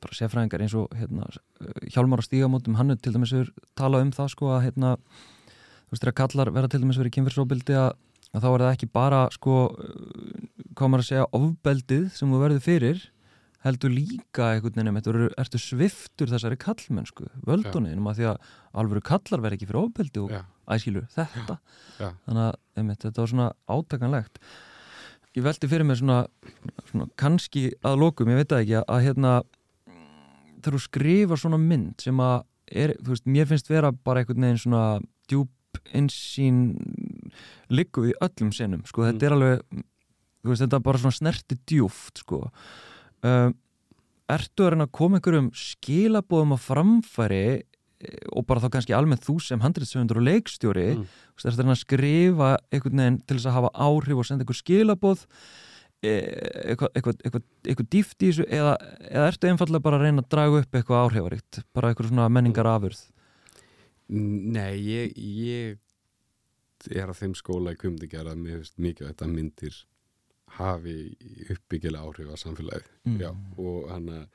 bara 0.00 0.16
sérfræðingar 0.16 0.62
eins 0.64 0.74
og 0.78 0.88
hérna, 0.96 1.26
Hjálmar 1.92 2.22
á 2.22 2.24
stígamótum, 2.24 2.76
hann 2.78 2.90
er 2.94 2.96
til 2.96 3.12
dæmis 3.12 3.32
hefur 3.36 3.50
talað 3.76 4.06
um 4.06 4.12
það 4.16 4.30
sko 4.32 4.52
að 4.56 4.62
hérna, 4.68 4.94
þú 4.96 5.92
veist 5.94 6.04
þegar 6.06 6.18
kallar 6.22 6.50
vera 6.56 6.68
til 6.72 6.80
dæmis 6.80 6.98
verið 7.00 7.14
kynfyrsóbildi 7.18 7.76
að, 7.76 7.90
að 8.32 8.40
þá 8.46 8.48
er 8.54 8.64
það 8.64 8.72
ekki 8.76 8.88
bara 8.96 9.20
sko 9.36 9.56
maður 10.94 11.04
að 11.04 11.10
segja 11.10 11.26
ofbeldið 11.36 12.06
sem 12.16 12.32
þú 12.32 12.40
verður 12.40 12.64
fyrir 12.64 13.04
heldur 13.64 13.92
líka 13.94 14.50
einmitt, 14.92 15.06
og 15.08 15.14
eru- 15.16 15.32
ertu 15.40 15.60
sviftur 15.60 16.28
þessari 16.28 16.58
kallmennsku 16.60 17.28
völdunum 17.48 18.08
að 18.10 18.18
því 18.18 18.26
að 18.32 18.50
alvöru 18.80 19.00
kallar 19.04 19.40
verð 19.44 19.56
ekki 19.56 19.68
fyrir 19.70 19.80
ofbeldi 19.86 20.20
og 20.20 20.34
já, 20.34 20.42
æskilur 20.76 21.06
þetta. 21.14 21.56
Já, 22.00 22.10
þannig 22.26 22.42
að 22.48 22.58
einmitt, 22.76 23.00
þetta 23.06 23.22
var 23.22 23.30
svona 23.32 23.46
átakanlegt 23.72 24.40
ég 25.34 25.42
velti 25.44 25.68
fyrir 25.70 25.86
mig 25.88 25.98
svona, 25.98 26.24
svona 26.90 27.08
kannski 27.20 27.68
að 27.84 27.98
lokum, 28.04 28.30
ég 28.30 28.42
veit 28.42 28.52
það 28.52 28.62
ekki 28.64 28.76
að, 28.80 28.84
að 28.94 29.04
hérna 29.08 29.32
þegar 30.60 30.76
þú 30.76 30.82
skrifar 30.84 31.40
svona 31.42 31.58
mynd 31.60 32.04
sem 32.04 32.20
að 32.24 32.36
er, 32.84 32.94
þú 33.02 33.12
veist, 33.12 33.26
mér 33.28 33.50
finnst 33.50 33.68
vera 33.72 33.90
bara 33.92 34.22
einhvern 34.22 34.46
veginn 34.46 34.62
svona 34.62 34.84
djúb 35.28 35.50
insýn 35.98 36.62
liggu 37.68 38.06
í 38.12 38.14
öllum 38.22 38.52
sinnum, 38.54 38.84
sko, 38.88 39.04
þetta 39.08 39.18
Mm. 39.18 39.26
er 39.26 39.34
alveg 39.36 39.84
þú 40.44 40.52
veist, 40.52 40.62
þetta 40.64 40.78
er 40.78 40.86
bara 40.86 41.02
svona 41.02 41.18
snerti 41.18 41.58
djúft, 41.66 42.22
sko 42.24 42.40
um, 43.24 43.54
Ertu 44.24 44.64
að 44.64 44.70
reyna 44.72 44.86
að 44.86 44.92
koma 44.96 45.18
einhverjum 45.18 45.50
skilabóðum 45.52 46.54
á 46.56 46.58
framfæri 46.64 47.40
og 48.32 48.46
bara 48.48 48.62
þá 48.64 48.68
kannski 48.74 48.94
almennt 48.96 49.24
þú 49.26 49.36
sem 49.42 49.62
handritsöfundur 49.64 50.20
og 50.20 50.26
leikstjóri 50.28 50.88
Mm. 50.94 51.04
Það 51.34 51.48
er 51.50 51.70
að 51.74 51.80
skrifa 51.80 52.48
einhvern 52.70 53.00
veginn 53.02 53.20
til 53.26 53.36
þess 53.36 53.48
að 53.50 53.56
hafa 53.58 53.70
áhrif 53.74 54.18
og 54.20 54.26
senda 54.28 54.44
einhver 54.44 54.58
skilabóð 54.60 55.24
e- 56.04 56.10
eitthvað, 56.70 56.90
eitthvað, 56.94 57.16
eitthvað, 57.24 57.44
eitthvað 57.64 57.88
dýft 57.94 58.22
í 58.22 58.28
þessu 58.30 58.46
eða, 58.48 58.74
eða 59.10 59.30
ertu 59.32 59.50
einfallega 59.50 59.82
bara 59.86 59.98
að 59.98 60.04
reyna 60.06 60.22
að 60.22 60.30
draga 60.34 60.60
upp 60.62 60.78
eitthvað 60.78 61.02
áhrifaríkt, 61.08 61.62
bara 61.74 61.90
eitthvað 61.90 62.10
svona 62.12 62.28
menningar 62.30 62.68
afurð 62.70 63.00
Nei, 64.08 64.74
ég, 64.84 65.16
ég 65.16 65.78
er 66.92 67.08
að 67.08 67.20
þeim 67.22 67.34
skóla 67.38 67.72
í 67.72 67.78
finnst 67.80 68.78
mikið 68.78 69.06
að 69.06 69.12
þetta 69.14 69.28
myndir 69.32 69.78
hafi 70.58 70.96
uppbyggilega 71.50 72.04
áhrif 72.04 72.30
á 72.30 72.36
samfélagið 72.38 72.90
Mm. 73.04 73.40
Og 73.58 73.88
hann 73.90 74.08
að 74.08 74.28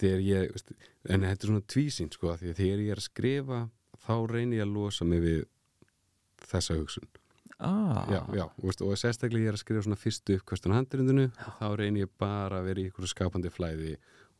þegar 0.00 0.22
ég, 0.26 0.52
veist, 0.54 0.72
en 1.08 1.26
þetta 1.26 1.46
er 1.46 1.50
svona 1.50 1.66
tvísinn 1.74 2.12
sko, 2.12 2.36
því 2.40 2.52
að 2.52 2.60
þegar 2.60 2.84
ég 2.84 2.94
er 2.94 3.02
að 3.02 3.08
skrifa 3.08 3.58
þá 4.02 4.14
reynir 4.30 4.60
ég 4.60 4.66
að 4.66 4.76
losa 4.76 5.08
mig 5.08 5.22
við 5.22 5.42
þessa 6.48 6.78
hugsun. 6.78 7.10
Ah, 7.62 8.02
já, 8.10 8.20
já, 8.34 8.46
veist, 8.58 8.82
og 8.82 8.98
sérstaklega 8.98 9.46
ég 9.46 9.52
er 9.52 9.58
að 9.58 9.62
skrifa 9.62 9.84
svona 9.86 10.00
fyrstu 10.00 10.38
uppkvöstun 10.40 10.74
handrindinu 10.74 11.28
þá 11.36 11.66
reynir 11.78 12.08
ég 12.08 12.14
bara 12.18 12.58
að 12.58 12.70
vera 12.70 12.82
í 12.82 12.88
ykkur 12.90 13.10
skapandi 13.10 13.52
flæði 13.54 13.92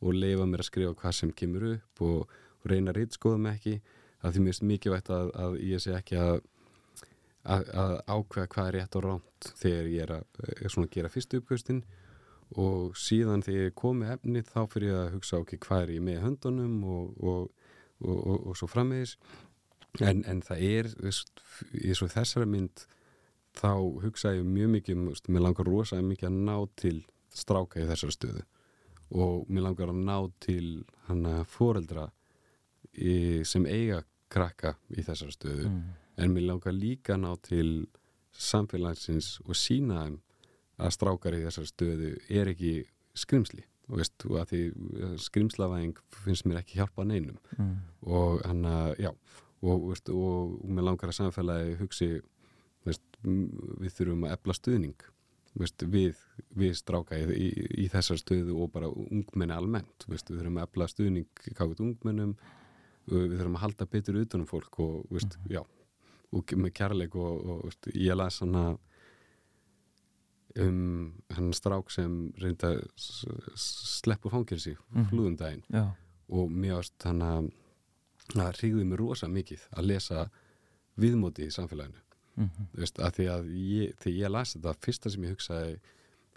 og 0.03 0.17
leifa 0.17 0.47
mér 0.49 0.63
að 0.63 0.67
skrifa 0.67 0.97
hvað 0.99 1.15
sem 1.15 1.31
kemur 1.31 1.67
upp 1.69 2.03
og, 2.03 2.33
og 2.59 2.67
reyna 2.67 2.91
að 2.91 2.99
reytskoða 2.99 3.39
mig 3.45 3.59
ekki 3.59 3.77
að 4.23 4.35
því 4.35 4.43
mér 4.43 4.51
finnst 4.51 4.65
mikilvægt 4.67 5.11
að, 5.13 5.31
að 5.39 5.55
ég 5.63 5.83
sé 5.83 5.95
ekki 5.95 6.19
að, 6.19 6.35
að, 7.43 7.71
að 7.83 7.95
ákveða 8.11 8.51
hvað 8.55 8.67
er 8.67 8.77
rétt 8.77 8.99
og 8.99 9.05
ránt 9.07 9.49
þegar 9.61 9.89
ég 9.93 10.05
er 10.05 10.15
að, 10.17 10.43
er 10.57 10.75
svona 10.75 10.89
að 10.89 10.95
gera 10.97 11.13
fyrstu 11.13 11.39
uppkvöstin 11.39 11.83
og 12.59 12.97
síðan 12.99 13.43
þegar 13.45 13.67
ég 13.67 13.75
komi 13.77 14.09
efnið 14.13 14.49
þá 14.51 14.59
fyrir 14.71 14.89
ég 14.91 14.99
að 14.99 15.13
hugsa 15.17 15.39
ok, 15.41 15.55
hvað 15.63 15.85
er 15.85 15.93
ég 15.95 16.05
með 16.05 16.21
höndunum 16.23 16.75
og, 16.85 17.23
og, 17.23 17.69
og, 18.03 18.17
og, 18.17 18.47
og 18.51 18.57
svo 18.59 18.69
framvegis. 18.69 19.15
En, 20.01 20.23
en 20.29 20.41
það 20.41 20.65
er 20.67 20.89
veist, 21.03 21.43
í 21.77 21.93
svo 21.93 22.09
þessari 22.09 22.49
mynd 22.49 22.85
þá 23.53 23.71
hugsa 24.03 24.33
ég 24.33 24.47
mjög 24.47 24.71
mikið 24.77 24.97
um, 24.97 25.09
mér 25.29 25.45
langar 25.45 25.69
rosalega 25.69 26.09
mikið 26.09 26.29
að 26.29 26.39
ná 26.49 26.55
til 26.81 26.95
stráka 27.33 27.81
í 27.81 27.87
þessari 27.89 28.17
stöðu. 28.17 28.45
Og 29.13 29.49
mér 29.49 29.67
langar 29.67 29.93
að 29.93 30.01
ná 30.07 30.17
til 30.41 30.67
hann 31.07 31.27
að 31.29 31.43
foreldra 31.53 32.07
í, 32.93 33.43
sem 33.45 33.67
eiga 33.69 34.01
krakka 34.33 34.73
í 34.89 35.05
þessari 35.05 35.35
stöðu. 35.35 35.69
Mm. 35.69 35.83
en 36.17 36.33
mér 36.33 36.45
langar 36.45 36.75
líka 36.77 37.15
að 37.15 37.23
ná 37.23 37.31
til 37.41 37.69
samfélagsins 38.37 39.39
og 39.45 39.57
sína 39.57 40.03
þeim 40.03 40.19
að 40.81 40.95
strákar 40.95 41.37
í 41.37 41.43
þessari 41.45 41.69
stöðu 41.69 42.09
er 42.29 42.51
ekki 42.53 42.73
skrimsli. 43.17 43.65
Veist, 43.93 44.15
og 44.29 44.37
að 44.39 44.51
því 44.53 44.59
eh, 45.03 45.15
skrimslavæðing 45.19 45.97
finnst 46.23 46.45
mér 46.47 46.61
ekki 46.61 46.79
hjálpa 46.79 47.03
neinum. 47.05 47.39
Mm. 47.57 47.73
og 48.07 48.39
hann 48.47 48.63
að, 48.65 48.93
já 49.03 49.09
og, 49.11 49.89
veist, 49.89 50.09
og, 50.09 50.53
og 50.63 50.69
mér 50.71 50.87
langar 50.87 51.11
að 51.11 51.19
samfélagi 51.19 51.75
hugsi 51.81 52.07
veist, 52.87 53.03
við 53.23 53.91
þurfum 53.97 54.23
að 54.27 54.37
efla 54.37 54.55
stuðning 54.57 55.05
við, 55.53 56.17
við 56.57 56.73
stráka 56.79 57.19
í, 57.19 57.27
í, 57.35 57.49
í 57.83 57.89
þessar 57.91 58.19
stöðu 58.21 58.55
og 58.63 58.71
bara 58.73 58.89
ungmenni 58.89 59.53
almennt. 59.55 60.07
Við 60.07 60.25
þurfum 60.31 60.59
að 60.59 60.67
efla 60.69 60.89
stuðning 60.89 61.43
kákut 61.51 61.83
ungmennum 61.83 62.35
við 63.09 63.37
þurfum 63.37 63.57
að 63.59 63.65
halda 63.65 63.87
betur 63.91 64.19
utanum 64.21 64.49
fólk 64.49 64.79
og, 64.79 65.03
veist, 65.11 65.37
já, 65.51 65.61
og 66.33 66.55
með 66.55 66.75
kærleik 66.79 67.15
og, 67.19 67.71
ég 67.91 68.15
las 68.17 68.39
hann 68.43 68.55
að 68.57 68.77
um 70.59 71.13
hann 71.33 71.53
strák 71.53 71.89
sem 71.91 72.31
reynda 72.37 72.75
að 72.75 72.83
s- 72.95 73.25
s- 73.55 74.01
sleppa 74.03 74.29
úr 74.29 74.31
fangilsi 74.35 74.75
Mhm. 74.93 75.09
flúðundaginn 75.09 75.63
og 76.29 76.49
mér 76.51 76.75
varst 76.75 77.03
hann 77.03 77.19
að 77.21 77.51
það 78.33 78.53
hrigði 78.59 78.85
mig 78.85 78.99
rosa 78.99 79.27
mikið 79.27 79.59
að 79.75 79.85
lesa 79.87 80.29
viðmóti 80.97 81.47
í 81.47 81.51
samfélaginu. 81.51 81.99
Mm 82.37 82.49
Þú 82.73 82.79
veist, 82.81 82.97
að 82.97 83.11
því 83.17 83.25
að 83.29 83.49
ég, 83.53 83.95
þegar 83.97 84.17
ég 84.19 84.31
las 84.31 84.53
þetta 84.55 84.75
fyrsta 84.81 85.09
sem 85.11 85.21
ég 85.23 85.35
hugsaði 85.35 85.79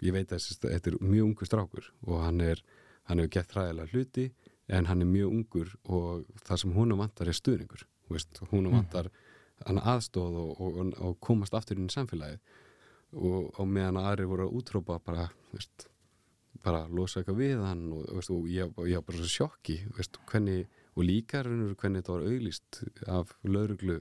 ég 0.01 0.11
veit 0.13 0.29
að 0.29 0.57
þetta 0.61 0.87
er 0.91 0.97
mjög 1.01 1.23
ungur 1.25 1.47
strákur 1.47 1.85
og 2.05 2.21
hann 2.23 2.41
er, 2.41 2.61
hann 3.05 3.17
hefur 3.19 3.29
gett 3.31 3.51
hræðilega 3.53 3.89
hluti 3.91 4.31
en 4.69 4.85
hann 4.85 5.01
er 5.01 5.05
mjög 5.05 5.31
ungur 5.31 5.75
og 5.85 6.25
það 6.43 6.57
sem 6.59 6.73
húnum 6.73 6.97
vantar 6.97 7.27
er 7.27 7.33
stuðningur. 7.33 7.83
Húnum 8.51 8.71
Mm. 8.71 8.81
vantar 8.83 9.09
hann 9.65 9.77
aðstóð 9.79 10.35
og, 10.37 10.61
og, 10.61 10.93
og 11.01 11.19
komast 11.19 11.53
aftur 11.53 11.77
inn 11.77 11.87
í 11.87 11.93
samfélagið 11.93 12.39
og, 13.13 13.53
og 13.59 13.67
meðan 13.67 13.99
að 14.01 14.09
aðri 14.11 14.25
voru 14.31 14.47
að 14.47 14.57
útrópa 14.59 14.97
bara, 15.05 15.27
veist, 15.53 15.87
bara 16.63 16.83
losa 16.91 17.21
eitthvað 17.21 17.39
við 17.39 17.61
hann 17.63 17.85
og, 17.93 18.05
veist, 18.17 18.31
og 18.33 18.47
ég, 18.51 18.73
var 18.75 19.05
bara 19.07 19.21
svo 19.21 19.29
sjokki 19.31 19.77
veist, 19.97 20.19
hvernig, 20.29 20.65
og 20.97 21.05
líka 21.07 21.43
raunur 21.45 21.75
hvernig 21.79 22.01
þetta 22.03 22.15
var 22.17 22.27
auglýst 22.31 22.81
af 23.07 23.35
lauruglu 23.47 23.99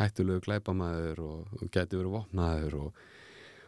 hættulegu 0.00 0.42
glæpamaður 0.42 1.20
og, 1.22 1.52
og 1.60 1.68
gæti 1.70 1.94
verið 2.00 2.14
vopnaður 2.16 2.74
og, 2.80 2.96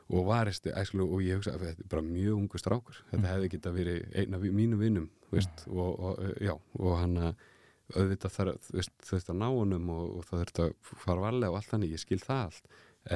og 0.09 0.25
varisti 0.27 0.73
æslu, 0.75 1.05
og 1.07 1.21
ég 1.23 1.39
hugsa 1.39 1.53
að 1.55 1.67
þetta 1.69 1.85
er 1.85 1.93
bara 1.93 2.03
mjög 2.09 2.41
ungu 2.41 2.59
strákur 2.59 2.99
þetta 3.11 3.21
Mhm. 3.23 3.29
hefði 3.31 3.51
geta 3.53 3.71
verið 3.77 4.17
einn 4.19 4.35
af 4.35 4.43
mínu 4.43 4.79
vinnum 4.81 5.09
veist, 5.31 5.67
og, 5.69 6.01
og, 6.01 6.19
já, 6.41 6.55
og 6.81 6.99
hann 6.99 7.17
að 7.17 7.47
auðvitað 7.95 8.35
þarf 8.35 8.67
þú 8.67 8.75
veist, 8.81 8.93
þurft 9.05 9.31
að 9.33 9.39
ná 9.41 9.47
honum 9.49 9.91
og, 9.95 10.17
og 10.19 10.25
það 10.29 10.41
þurft 10.43 10.59
að 10.65 10.73
fara 11.05 11.21
varlega 11.25 11.51
og 11.53 11.57
allt 11.61 11.71
þannig, 11.73 11.93
ég 11.95 12.03
skil 12.03 12.19
það 12.21 12.43
allt 12.49 12.67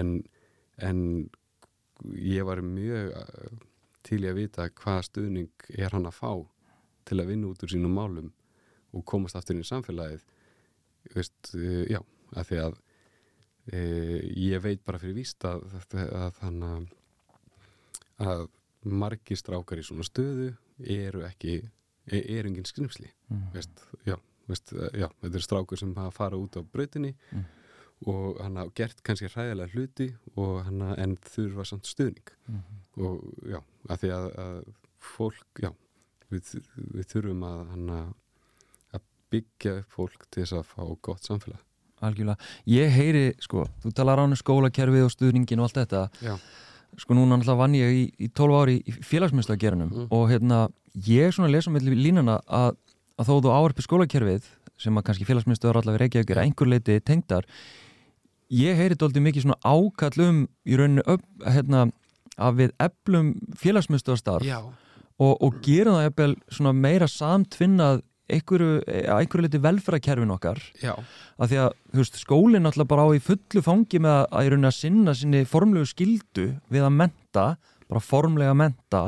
en, 0.01 0.13
en 0.83 1.03
ég 2.19 2.47
var 2.47 2.63
mjög 2.67 3.13
uh, 3.17 3.59
til 4.07 4.23
ég 4.25 4.33
að 4.33 4.41
vita 4.41 4.69
hvaða 4.83 5.07
stuðning 5.07 5.69
er 5.79 5.95
hann 5.95 6.09
að 6.09 6.19
fá 6.19 6.33
til 7.09 7.21
að 7.21 7.33
vinna 7.33 7.51
út 7.51 7.63
úr 7.63 7.73
sínum 7.73 7.95
málum 7.97 8.33
og 8.93 9.05
komast 9.09 9.39
aftur 9.39 9.57
inn 9.57 9.65
í 9.65 9.69
samfélagið 9.69 10.25
veist, 11.15 11.53
uh, 11.55 11.85
já, 11.91 12.01
að 12.35 12.49
því 12.51 12.59
að 12.65 12.75
uh, 12.79 14.19
ég 14.49 14.65
veit 14.65 14.83
bara 14.87 15.01
fyrir 15.03 15.19
víst 15.21 15.47
að, 15.49 15.65
að, 15.79 16.03
að 16.11 16.35
þannig 16.41 16.91
að 18.23 18.45
margir 18.83 19.39
strákar 19.39 19.79
í 19.79 19.87
svona 19.87 20.07
stöðu 20.07 20.53
eru 20.83 21.23
ekki 21.27 21.61
e- 22.11 22.27
eru 22.37 22.51
engin 22.51 22.67
skrimsli 22.67 23.09
mm. 23.31 23.49
veist, 23.55 23.83
já, 24.07 24.17
veist, 24.51 24.75
já, 24.75 25.07
þetta 25.23 25.39
er 25.39 25.47
strákur 25.47 25.79
sem 25.79 25.95
fara 26.15 26.39
út 26.39 26.59
á 26.59 26.63
brautinni 26.67 27.15
Mm. 27.33 27.51
Og 28.07 28.39
hann 28.43 28.57
hafa 28.59 28.73
gert 28.75 29.03
kannski 29.07 29.29
hræðilega 29.31 29.73
hluti 29.75 30.09
hann 30.67 30.83
en 30.99 31.17
þurfa 31.35 31.67
samt 31.69 31.87
stuðning 31.91 32.33
Mm. 32.49 32.63
og 32.99 33.21
já, 33.49 33.61
að 33.89 34.01
því 34.03 34.09
að, 34.13 34.25
að 34.43 34.57
fólk, 35.01 35.45
já 35.63 35.71
við, 36.33 36.49
við 36.97 37.07
þurfum 37.13 37.45
að 37.49 37.61
hann 37.71 37.93
að 37.95 38.09
að 38.99 39.05
byggja 39.33 39.73
upp 39.79 39.95
fólk 39.97 40.27
til 40.31 40.43
þess 40.43 40.57
að 40.59 40.67
fá 40.73 40.83
gott 41.09 41.23
samfélag 41.31 41.63
Algjörlega. 42.03 42.35
Ég 42.67 42.91
heyri, 42.91 43.23
sko, 43.39 43.63
þú 43.85 43.93
talar 43.95 44.19
án 44.19 44.35
um 44.35 44.39
skólakerfið 44.41 45.05
og 45.07 45.13
stuðningin 45.15 45.61
og 45.63 45.69
allt 45.69 45.79
þetta 45.85 46.01
Já, 46.27 46.35
sko 46.99 47.15
núna 47.15 47.37
náttúrulega 47.39 47.61
vann 47.63 47.77
ég 47.79 47.93
í, 47.95 48.03
í 48.27 48.29
12 48.35 48.57
ári 48.59 48.75
í 48.83 48.93
félagsmyndslega 49.07 49.63
Mm. 49.95 50.09
og 50.11 50.25
hérna, 50.33 50.65
ég 51.07 51.31
svona 51.33 51.49
lesa 51.55 51.71
með 51.71 51.87
línana 51.95 52.41
að, 52.51 52.75
að 53.17 53.31
þó 53.31 53.35
þú 53.47 53.55
áarpi 53.55 53.87
skólakerfið 53.87 54.51
sem 54.83 54.99
að 54.99 55.05
kannski 55.07 55.25
félagsmyndstöður 55.31 55.79
allavega 55.79 56.03
reykja 56.03 56.25
ykkur 56.27 56.43
einhver 56.43 56.69
leiti 56.75 56.99
tengdar 57.01 57.47
ég 58.53 58.79
heyri 58.79 58.99
dóldi 59.01 59.23
mikið 59.25 59.47
svona 59.47 59.59
ákall 59.65 60.25
um 60.27 60.39
í 60.69 60.79
rauninu 60.79 61.05
upp, 61.09 61.25
hérna, 61.47 61.87
að 62.37 62.63
við 62.63 62.73
eflum 62.87 63.35
félagsmyndstöðarstarf 63.61 64.47
já, 64.47 64.59
og, 64.63 65.35
og 65.41 65.61
gerum 65.65 65.99
það 65.99 66.09
eppel 66.11 66.33
svona 66.53 66.73
meira 66.77 67.09
samtvinnað 67.11 68.03
einhverju, 68.33 68.79
einhverju 69.13 69.45
leiti 69.45 69.61
velferðarkerfin 69.61 70.31
okkar. 70.33 70.61
Já, 70.81 70.95
að 71.37 71.51
því 71.53 71.59
að 71.65 71.73
veist, 71.99 72.21
skólinn 72.23 72.69
alltaf 72.71 72.89
bara 72.89 73.05
á 73.05 73.09
í 73.13 73.21
fullu 73.21 73.63
fangi 73.65 74.01
með 74.01 74.15
að, 74.15 74.27
að 74.31 74.47
í 74.47 74.53
rauninni 74.53 74.71
að 74.71 74.79
sinna 74.79 75.15
sinni 75.19 75.43
formlegu 75.49 75.91
skildu 75.91 76.47
við 76.73 76.87
að 76.87 76.95
menta 77.01 77.47
bara 77.91 78.05
formlega 78.05 78.55
menta 78.57 79.03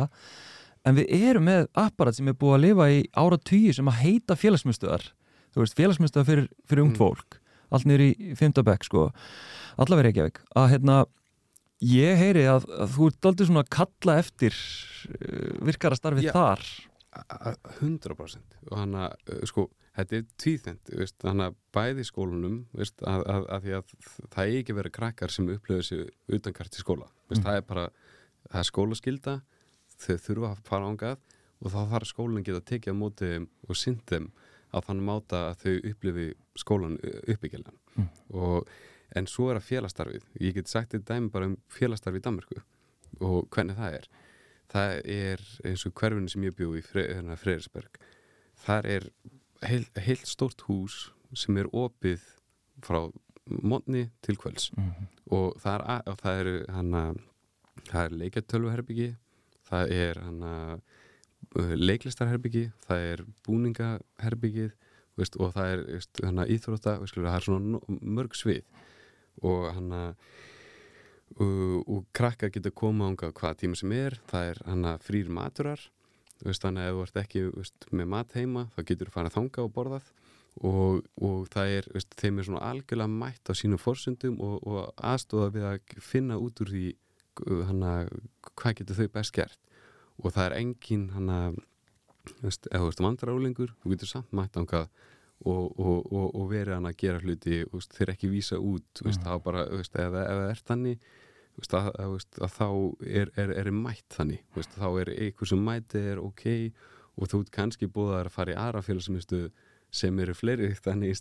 en 0.84 0.98
við 0.98 1.14
erum 1.30 1.46
með 1.48 1.68
apparat 1.80 2.18
sem 2.18 2.28
er 2.28 2.36
búið 2.36 2.56
að 2.58 2.64
lifa 2.66 2.88
í 2.92 2.98
ára 3.16 3.38
tugi 3.40 3.72
sem 3.76 3.88
að 3.88 4.00
heita 4.02 4.36
félagsmyndstöðar 4.36 5.06
þú 5.54 5.62
veist, 5.62 5.78
félagsmyndstöðar 5.78 6.28
fyrir, 6.28 6.50
fyrir 6.68 6.84
ungt 6.84 6.98
Mm. 6.98 7.00
Allt 7.70 7.86
niður 7.88 8.04
í 8.08 8.34
fymtabæk 8.38 8.84
sko. 8.88 9.06
Allavega 9.80 10.08
Reykjavík. 10.08 10.40
Að 10.56 10.68
hérna 10.74 10.98
ég 11.84 12.16
heyri 12.20 12.44
að, 12.48 12.66
að 12.80 12.92
þú 12.96 13.08
ert 13.10 13.28
aldrei 13.30 13.46
svona 13.48 13.62
að 13.64 13.72
kalla 13.76 14.18
eftir 14.22 14.54
uh, 14.56 15.64
virkara 15.68 15.98
starfið 15.98 16.28
Já. 16.28 16.34
þar. 16.36 16.66
A- 17.14 17.40
a- 17.52 17.56
100% 17.78 18.56
og 18.70 18.78
hann 18.80 18.94
að, 18.98 19.12
uh, 19.30 19.42
sko, 19.46 19.68
þetta 19.94 20.16
er 20.18 20.24
tvíþend 20.42 20.94
hann 21.22 21.44
að 21.44 21.58
bæði 21.76 22.02
í 22.02 22.08
skólanum 22.08 22.56
veist, 22.74 22.96
að, 23.06 23.20
að, 23.30 23.44
að 23.54 23.66
því 23.68 23.74
að 23.78 23.92
það 24.34 24.40
er 24.48 24.56
ekki 24.62 24.74
verið 24.80 24.94
krakkar 24.96 25.30
sem 25.34 25.50
upplöðu 25.54 25.84
sig 25.86 26.00
utankart 26.34 26.74
í 26.74 26.82
skóla. 26.82 27.06
Veist, 27.30 27.40
Mm. 27.42 27.46
það 27.46 27.56
er 27.60 27.68
bara, 27.68 27.84
það 28.50 28.58
er 28.64 28.68
skólaskylda 28.70 29.34
þau 30.04 30.16
þurfa 30.26 30.50
að 30.50 30.64
fara 30.66 30.88
ángað 30.90 31.16
og 31.64 31.70
þá 31.72 31.78
þarf 31.94 32.08
skólinn 32.10 32.44
geta 32.44 32.60
tekið 32.66 32.92
á 32.92 32.96
móti 32.98 33.30
og 33.68 33.78
synd 33.78 34.02
þeim 34.10 34.26
á 34.74 34.78
þannig 34.82 35.06
máta 35.06 35.40
að 35.52 35.62
þau 35.62 35.74
upplifi 35.92 36.26
skólan 36.58 36.98
uppbyggilegan 37.30 37.78
Mm. 37.94 38.08
og 38.34 38.68
en 39.14 39.26
svo 39.30 39.50
er 39.52 39.60
að 39.60 39.68
félastarfið 39.68 40.24
ég 40.42 40.54
get 40.56 40.66
sagt 40.66 40.90
þetta 40.90 41.14
dæmi 41.14 41.30
bara 41.30 41.46
um 41.46 41.56
félastarfið 41.70 42.18
í 42.18 42.24
Danmarku 42.26 42.56
og 43.20 43.44
hvernig 43.54 43.76
það 43.78 43.92
er. 44.00 44.08
Það 44.74 44.94
er 45.14 45.44
eins 45.70 45.84
og 45.86 45.92
hverfinu 45.94 46.28
sem 46.32 46.42
ég 46.42 46.56
bjó 46.58 46.72
í 46.74 46.82
Fre 46.82 47.04
hérna, 47.06 47.36
þar 48.64 48.86
er 48.86 49.06
heil, 49.62 49.84
heilt 49.94 50.26
stórt 50.26 50.64
hús 50.66 51.12
sem 51.34 51.56
er 51.56 51.70
opið 51.70 52.24
frá 52.82 53.12
mótni 53.62 54.08
til 54.22 54.36
kvölds. 54.36 54.72
Mm. 54.74 55.06
og 55.30 55.54
það 55.62 55.74
er, 55.84 56.02
og 56.10 56.18
það 56.18 56.40
er 56.40 56.72
hana, 56.72 57.14
það 57.92 58.04
er 58.04 58.18
leikjartölvuherbyggi 58.24 59.08
það 59.70 59.92
er 59.92 60.20
hana, 60.24 60.80
leiklistarherbyggi 61.54 62.68
það 62.86 63.06
er 63.10 63.22
búningaherbyggið 63.46 64.72
veist, 65.18 65.38
og 65.38 65.54
það 65.54 65.70
er 65.72 65.84
veist, 65.92 66.22
hana, 66.24 66.46
íþrótta 66.50 66.98
veist, 67.02 67.18
það 67.18 67.36
er 67.36 67.46
svona 67.46 67.80
mörg 68.18 68.36
svið. 68.38 68.64
Og 69.44 69.66
hana 69.74 70.02
uh, 71.40 71.78
og 71.80 72.04
krakkar 72.14 72.52
geta 72.54 72.72
koma 72.74 73.10
ánga 73.10 73.32
hvaða 73.34 73.60
tíma 73.62 73.78
sem 73.78 73.94
er, 73.96 74.18
það 74.30 74.52
er 74.52 74.62
hana 74.68 74.96
frýr 75.02 75.30
maturar 75.32 75.90
þannig 76.44 76.82
að 76.82 76.88
ef 76.90 76.94
þú 76.94 77.02
ert 77.04 77.18
ekki 77.22 77.42
með 77.94 78.08
mat 78.10 78.34
heima 78.36 78.66
þá 78.74 78.80
getur 78.82 79.08
þú 79.08 79.14
farið 79.14 79.30
að 79.30 79.36
þanga 79.38 79.62
og 79.64 79.74
borðað. 79.74 80.08
Og, 80.54 80.98
og 81.26 81.46
það 81.50 81.72
er, 81.78 81.86
þeim 82.14 82.36
er 82.38 82.46
svona 82.46 82.66
algjörlega 82.68 83.10
mætt 83.10 83.50
á 83.50 83.52
sínum 83.58 83.80
forsundum 83.80 84.36
og, 84.38 84.60
og 84.62 84.92
aðstofa 85.02 85.48
við 85.54 85.64
að 85.66 85.96
finna 86.04 86.36
út 86.38 86.60
úr 86.62 86.70
því 86.70 86.84
uh, 87.48 87.62
hana, 87.70 87.94
hvað 88.54 88.76
getur 88.80 89.00
þau 89.00 89.08
best 89.16 89.34
gert 89.34 89.58
og 90.22 90.30
það 90.34 90.46
er 90.46 90.56
engin 90.60 91.08
hana, 91.14 91.38
veist, 92.42 92.68
ef 92.70 92.80
þú 92.80 92.86
veist 92.90 93.02
vandrarólingur 93.04 93.74
þú 93.82 93.92
getur 93.94 94.10
samt 94.10 94.32
mætt 94.36 94.56
ángað 94.60 94.88
og, 95.44 95.74
og, 95.80 96.06
og, 96.12 96.28
og 96.38 96.48
verið 96.52 96.76
hann 96.78 96.88
að 96.88 96.96
gera 97.02 97.20
hluti 97.20 97.60
og 97.66 97.76
veist, 97.80 97.92
þeir 97.98 98.12
ekki 98.14 98.30
vísa 98.32 98.56
út 98.60 99.02
veist, 99.04 99.20
Mhm. 99.20 99.26
þá 99.26 99.42
bara, 99.44 99.66
veist, 99.74 99.94
ef, 99.98 100.14
það 100.14 100.48
er 100.50 100.62
þannig 100.70 100.98
veist, 101.58 101.74
að, 101.74 101.90
að, 101.98 102.10
veist, 102.14 102.40
að 102.40 102.54
þá 102.58 102.66
er, 103.20 103.30
er, 103.36 103.54
er 103.64 103.70
mætt 103.70 104.08
þannig 104.16 104.42
veist, 104.56 104.74
þá 104.78 104.88
er 105.02 105.12
eitthvað 105.14 105.48
sem 105.52 105.64
mæti 105.68 106.04
er 106.14 106.22
ok 106.22 106.44
og 107.14 107.28
þú 107.30 107.44
kannski 107.54 107.86
búið 107.86 108.16
að 108.18 108.30
fara 108.34 108.54
í 108.54 108.58
aðra 108.58 108.82
félagsmyndstöð 108.82 109.50
sem 109.94 110.18
eru 110.18 110.34
fleiri 110.34 110.72
þannig 110.74 111.14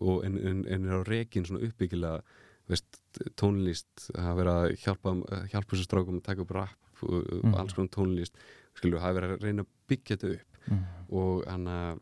og 0.00 0.24
en, 0.24 0.38
en, 0.38 0.64
en 0.68 0.86
er 0.88 1.00
á 1.00 1.08
rekin 1.08 1.44
svona 1.44 1.66
uppbyggilega 1.66 2.22
veist, 2.68 3.00
tónlist 3.36 4.08
að 4.16 4.36
vera 4.40 4.54
að 4.64 4.76
hjálpa, 4.82 5.12
hjálpa 5.52 5.74
þessu 5.74 5.84
strákum 5.84 6.20
að 6.20 6.24
taka 6.30 6.42
upp 6.46 6.54
rap 6.56 6.85
og 7.04 7.24
Mm. 7.42 7.54
alls 7.54 7.74
konar 7.74 7.92
tónlist 7.92 8.34
skilur, 8.76 9.00
hafa 9.00 9.20
verið 9.20 9.36
að 9.36 9.46
reyna 9.46 9.64
að 9.64 9.72
byggja 9.88 10.16
þetta 10.16 10.32
upp 10.34 10.70
mm. 10.70 10.84
og 11.20 11.46
hann 11.46 11.66
að 11.66 12.00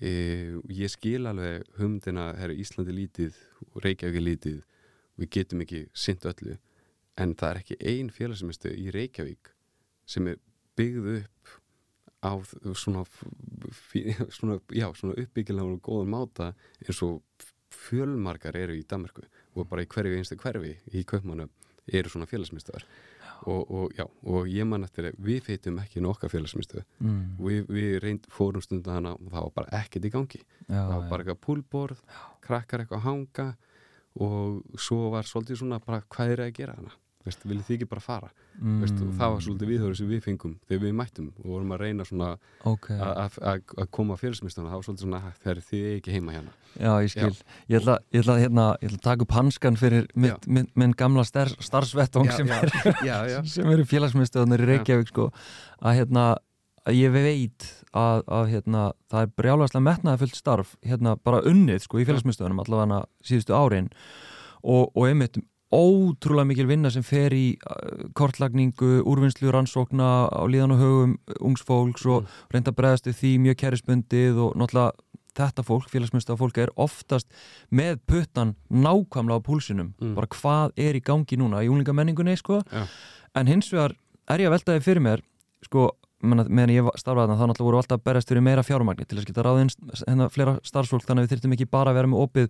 e, 0.00 0.10
ég 0.70 0.90
skil 0.90 1.26
alveg 1.26 1.66
humdina, 1.78 2.32
er 2.38 2.54
Íslandi 2.54 2.94
lítið 2.94 3.38
og 3.74 3.82
Reykjavík 3.84 4.24
lítið 4.24 4.58
við 5.18 5.30
getum 5.34 5.62
ekki 5.64 5.86
sint 5.94 6.26
öllu 6.28 6.58
en 7.18 7.34
það 7.34 7.50
er 7.50 7.62
ekki 7.62 7.78
ein 7.92 8.10
félagsmyndstu 8.14 8.72
í 8.74 8.90
Reykjavík 8.94 9.52
sem 10.08 10.28
er 10.30 10.38
byggð 10.78 11.10
upp 11.18 11.56
á 12.22 12.32
svona, 12.74 13.04
svona, 14.36 14.58
svona 14.94 15.14
uppbyggilega 15.14 15.66
og 15.66 15.82
góðan 15.86 16.14
máta 16.14 16.52
eins 16.82 17.02
og 17.06 17.22
fjölmarkar 17.74 18.56
eru 18.58 18.74
í 18.78 18.86
Danmarku 18.88 19.22
og 19.54 19.68
bara 19.68 19.84
í 19.84 19.90
hverju 19.90 20.18
einstu 20.18 20.38
hverfi 20.40 20.74
í 20.94 21.04
Kaupmannu 21.06 21.48
eru 21.88 22.10
svona 22.12 22.28
félagsmyndstöðar 22.30 22.86
og, 23.48 23.70
og, 23.70 23.92
já, 23.96 24.04
og 24.28 24.48
ég 24.52 24.66
man 24.68 24.84
eftir 24.86 25.08
að 25.10 25.18
við 25.28 25.40
feitum 25.48 25.78
ekki 25.82 26.02
nokkar 26.04 26.30
félagsmyndstöðu 26.32 26.84
Mm. 27.00 27.22
við, 27.40 27.60
við 27.72 27.98
reynd, 28.04 28.26
fórum 28.34 28.62
stundu 28.64 28.90
hana 28.92 29.14
og 29.16 29.28
það 29.32 29.46
var 29.48 29.52
bara 29.56 29.80
ekkert 29.82 30.04
í 30.08 30.12
gangi. 30.14 30.40
Já, 30.68 30.76
það 30.76 30.94
var 30.94 31.08
bara 31.10 31.24
eitthvað 31.24 31.40
púlborð, 31.46 32.00
krakkar 32.44 32.84
eitthvað 32.84 33.00
að 33.00 33.06
hanga 33.08 33.48
og 34.20 34.78
svo 34.78 35.10
var 35.12 35.28
svolítið 35.28 35.60
svona 35.62 35.78
bara 35.84 36.02
hvað 36.10 36.32
er 36.34 36.42
að 36.46 36.54
gera 36.58 36.74
hana 36.78 36.94
Veist, 37.26 37.42
viljið 37.44 37.64
þið 37.66 37.74
ekki 37.74 37.88
bara 37.90 38.00
fara? 38.02 38.28
Mm. 38.58 38.76
Veist, 38.82 39.00
og 39.02 39.10
það 39.18 39.32
var 39.34 39.42
svolítið 39.44 39.70
viðhörðu 39.72 39.96
sem 39.98 40.08
við 40.08 40.20
fengum 40.24 40.52
þegar 40.68 40.82
við 40.84 40.94
mættum 41.00 41.26
og 41.34 41.48
vorum 41.50 41.74
að 41.74 41.82
reyna 41.82 42.06
svona 42.06 42.28
Ok, 42.70 42.88
að- 42.94 43.88
koma 43.90 44.14
að 44.14 44.22
félagsmyndstöðuna 44.22 44.70
það 44.70 44.78
var 44.78 44.86
svolítið 44.86 45.04
svona 45.04 45.20
þegar 45.42 45.60
þið 45.68 45.82
er 45.88 45.96
ekki 45.98 46.14
heima 46.14 46.36
hérna. 46.36 46.54
Já, 46.78 46.92
ég 47.02 47.10
skil. 47.12 47.42
Ég 47.68 47.80
ætla, 47.80 47.98
ég, 48.14 48.22
ætla, 48.22 48.38
hérna, 48.38 48.66
ég 48.80 48.88
ætla 48.88 48.98
að 49.00 49.06
taka 49.08 49.26
upp 49.26 49.36
hanskan 49.38 49.76
fyrir 49.76 50.06
minn, 50.14 50.36
minn, 50.46 50.70
minn 50.78 50.94
gamla 50.96 51.24
star, 51.26 51.48
starfsvettung 51.58 52.30
sem, 52.32 52.46
já, 52.46 52.62
já, 53.02 53.16
já. 53.34 53.38
sem 53.56 53.66
eru 53.74 53.84
félagsmyndstöðunar 53.84 54.62
í 54.64 54.70
Reykjavík 54.72 55.12
sko, 55.12 55.30
að 55.82 56.00
hérna 56.00 56.26
ég 56.94 57.12
veit 57.12 57.66
að, 57.92 58.22
að 58.30 58.48
hérna, 58.54 58.86
það 59.10 59.26
er 59.26 59.36
brjálæslega 59.42 59.84
metnaði 59.84 60.22
fullt 60.22 60.38
starf 60.38 60.74
hérna 60.86 61.16
bara 61.20 61.42
unnið 61.48 61.82
sko 61.84 62.00
í 62.00 62.06
félagsmyndstöðunum 62.08 62.62
allavega 62.64 63.02
síðustu 63.26 63.56
árin. 63.58 63.90
Og, 64.62 64.90
og 64.94 65.06
einmitt 65.10 65.38
ótrúlega 65.74 66.48
mikil 66.48 66.66
vinna 66.70 66.90
sem 66.90 67.02
fer 67.04 67.34
í 67.36 67.58
uh, 67.60 68.08
kortlagningu, 68.16 69.02
úrvinnslu, 69.04 69.50
rannsókna 69.52 70.28
á 70.32 70.42
líðan 70.48 70.72
og 70.76 70.80
högum 70.80 71.12
ungs 71.44 71.64
fólks 71.68 72.06
og 72.08 72.28
reynda 72.52 72.72
að 72.72 72.78
bregðast 72.80 73.10
við 73.10 73.18
því 73.20 73.32
mjög 73.44 73.58
kærisbundið 73.64 74.40
og 74.46 74.56
náttúrulega 74.56 74.96
þetta 75.38 75.62
fólk, 75.62 75.86
félagsmyndstöða 75.92 76.38
fólk 76.40 76.56
er 76.58 76.72
oftast 76.82 77.28
með 77.70 78.00
puttan 78.10 78.56
nákvæmlega 78.72 79.38
á 79.38 79.46
púlsinum, 79.46 79.92
Mm. 80.00 80.14
bara 80.16 80.26
hvað 80.26 80.72
er 80.76 80.96
í 80.98 81.02
gangi 81.04 81.36
núna 81.38 81.62
í 81.62 81.68
úlingamenningunni 81.70 82.34
sko 82.36 82.62
Já. 82.72 82.86
en 83.36 83.46
hins 83.46 83.70
vegar 83.70 83.94
er 84.28 84.38
ég 84.40 84.48
að 84.48 84.56
veltaði 84.56 84.82
fyrir 84.82 85.00
mér 85.04 85.22
sko, 85.62 85.92
meðan 86.22 86.72
ég 86.72 86.88
starfaði 86.98 87.28
þarna 87.30 87.36
þá 87.38 87.44
náttúrulega 87.50 87.68
voru 87.68 87.78
alltaf 87.78 87.98
að 88.00 88.06
berjast 88.08 88.30
fyrir 88.32 88.42
meira 88.42 88.64
fjármagni 88.66 89.06
til 89.06 89.18
að 89.20 89.28
geta 89.28 89.44
ráðinn 89.46 89.70
hérna 90.00 90.26
fleira 90.34 90.54
starfsfólk 90.66 91.04
þannig 91.06 91.22
að 91.22 91.26
við 91.28 91.34
þyrftum 91.34 91.54
ekki 91.56 91.68
bara 91.70 91.92
að 91.92 91.98
vera 92.00 92.10
með 92.10 92.24
opið 92.24 92.48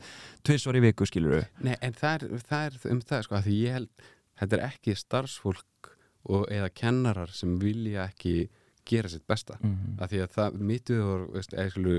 tvisvar 0.49 0.79
í 0.79 0.83
viku 0.87 1.09
skilur 1.09 1.35
við 1.37 1.45
Nei, 1.67 1.75
en 1.85 1.99
það 1.99 2.15
er, 2.15 2.41
það 2.49 2.65
er 2.71 2.79
um 2.95 3.03
það 3.11 3.27
sko, 3.27 3.37
að 3.37 3.49
því 3.49 3.59
ég 3.59 3.77
held, 3.77 4.07
þetta 4.41 4.57
er 4.59 4.65
ekki 4.71 4.97
starfsfólk 5.03 5.93
og, 6.29 6.49
eða 6.49 6.71
kennarar 6.81 7.35
sem 7.37 7.59
vilja 7.61 8.09
ekki 8.09 8.35
gera 8.89 9.13
sitt 9.13 9.27
besta 9.29 9.59
mm. 9.61 9.99
að 10.01 10.15
því 10.15 10.25
að 10.25 10.35
það 10.39 10.59
veist, 11.37 11.53
eða 11.53 11.71
skulu 11.75 11.99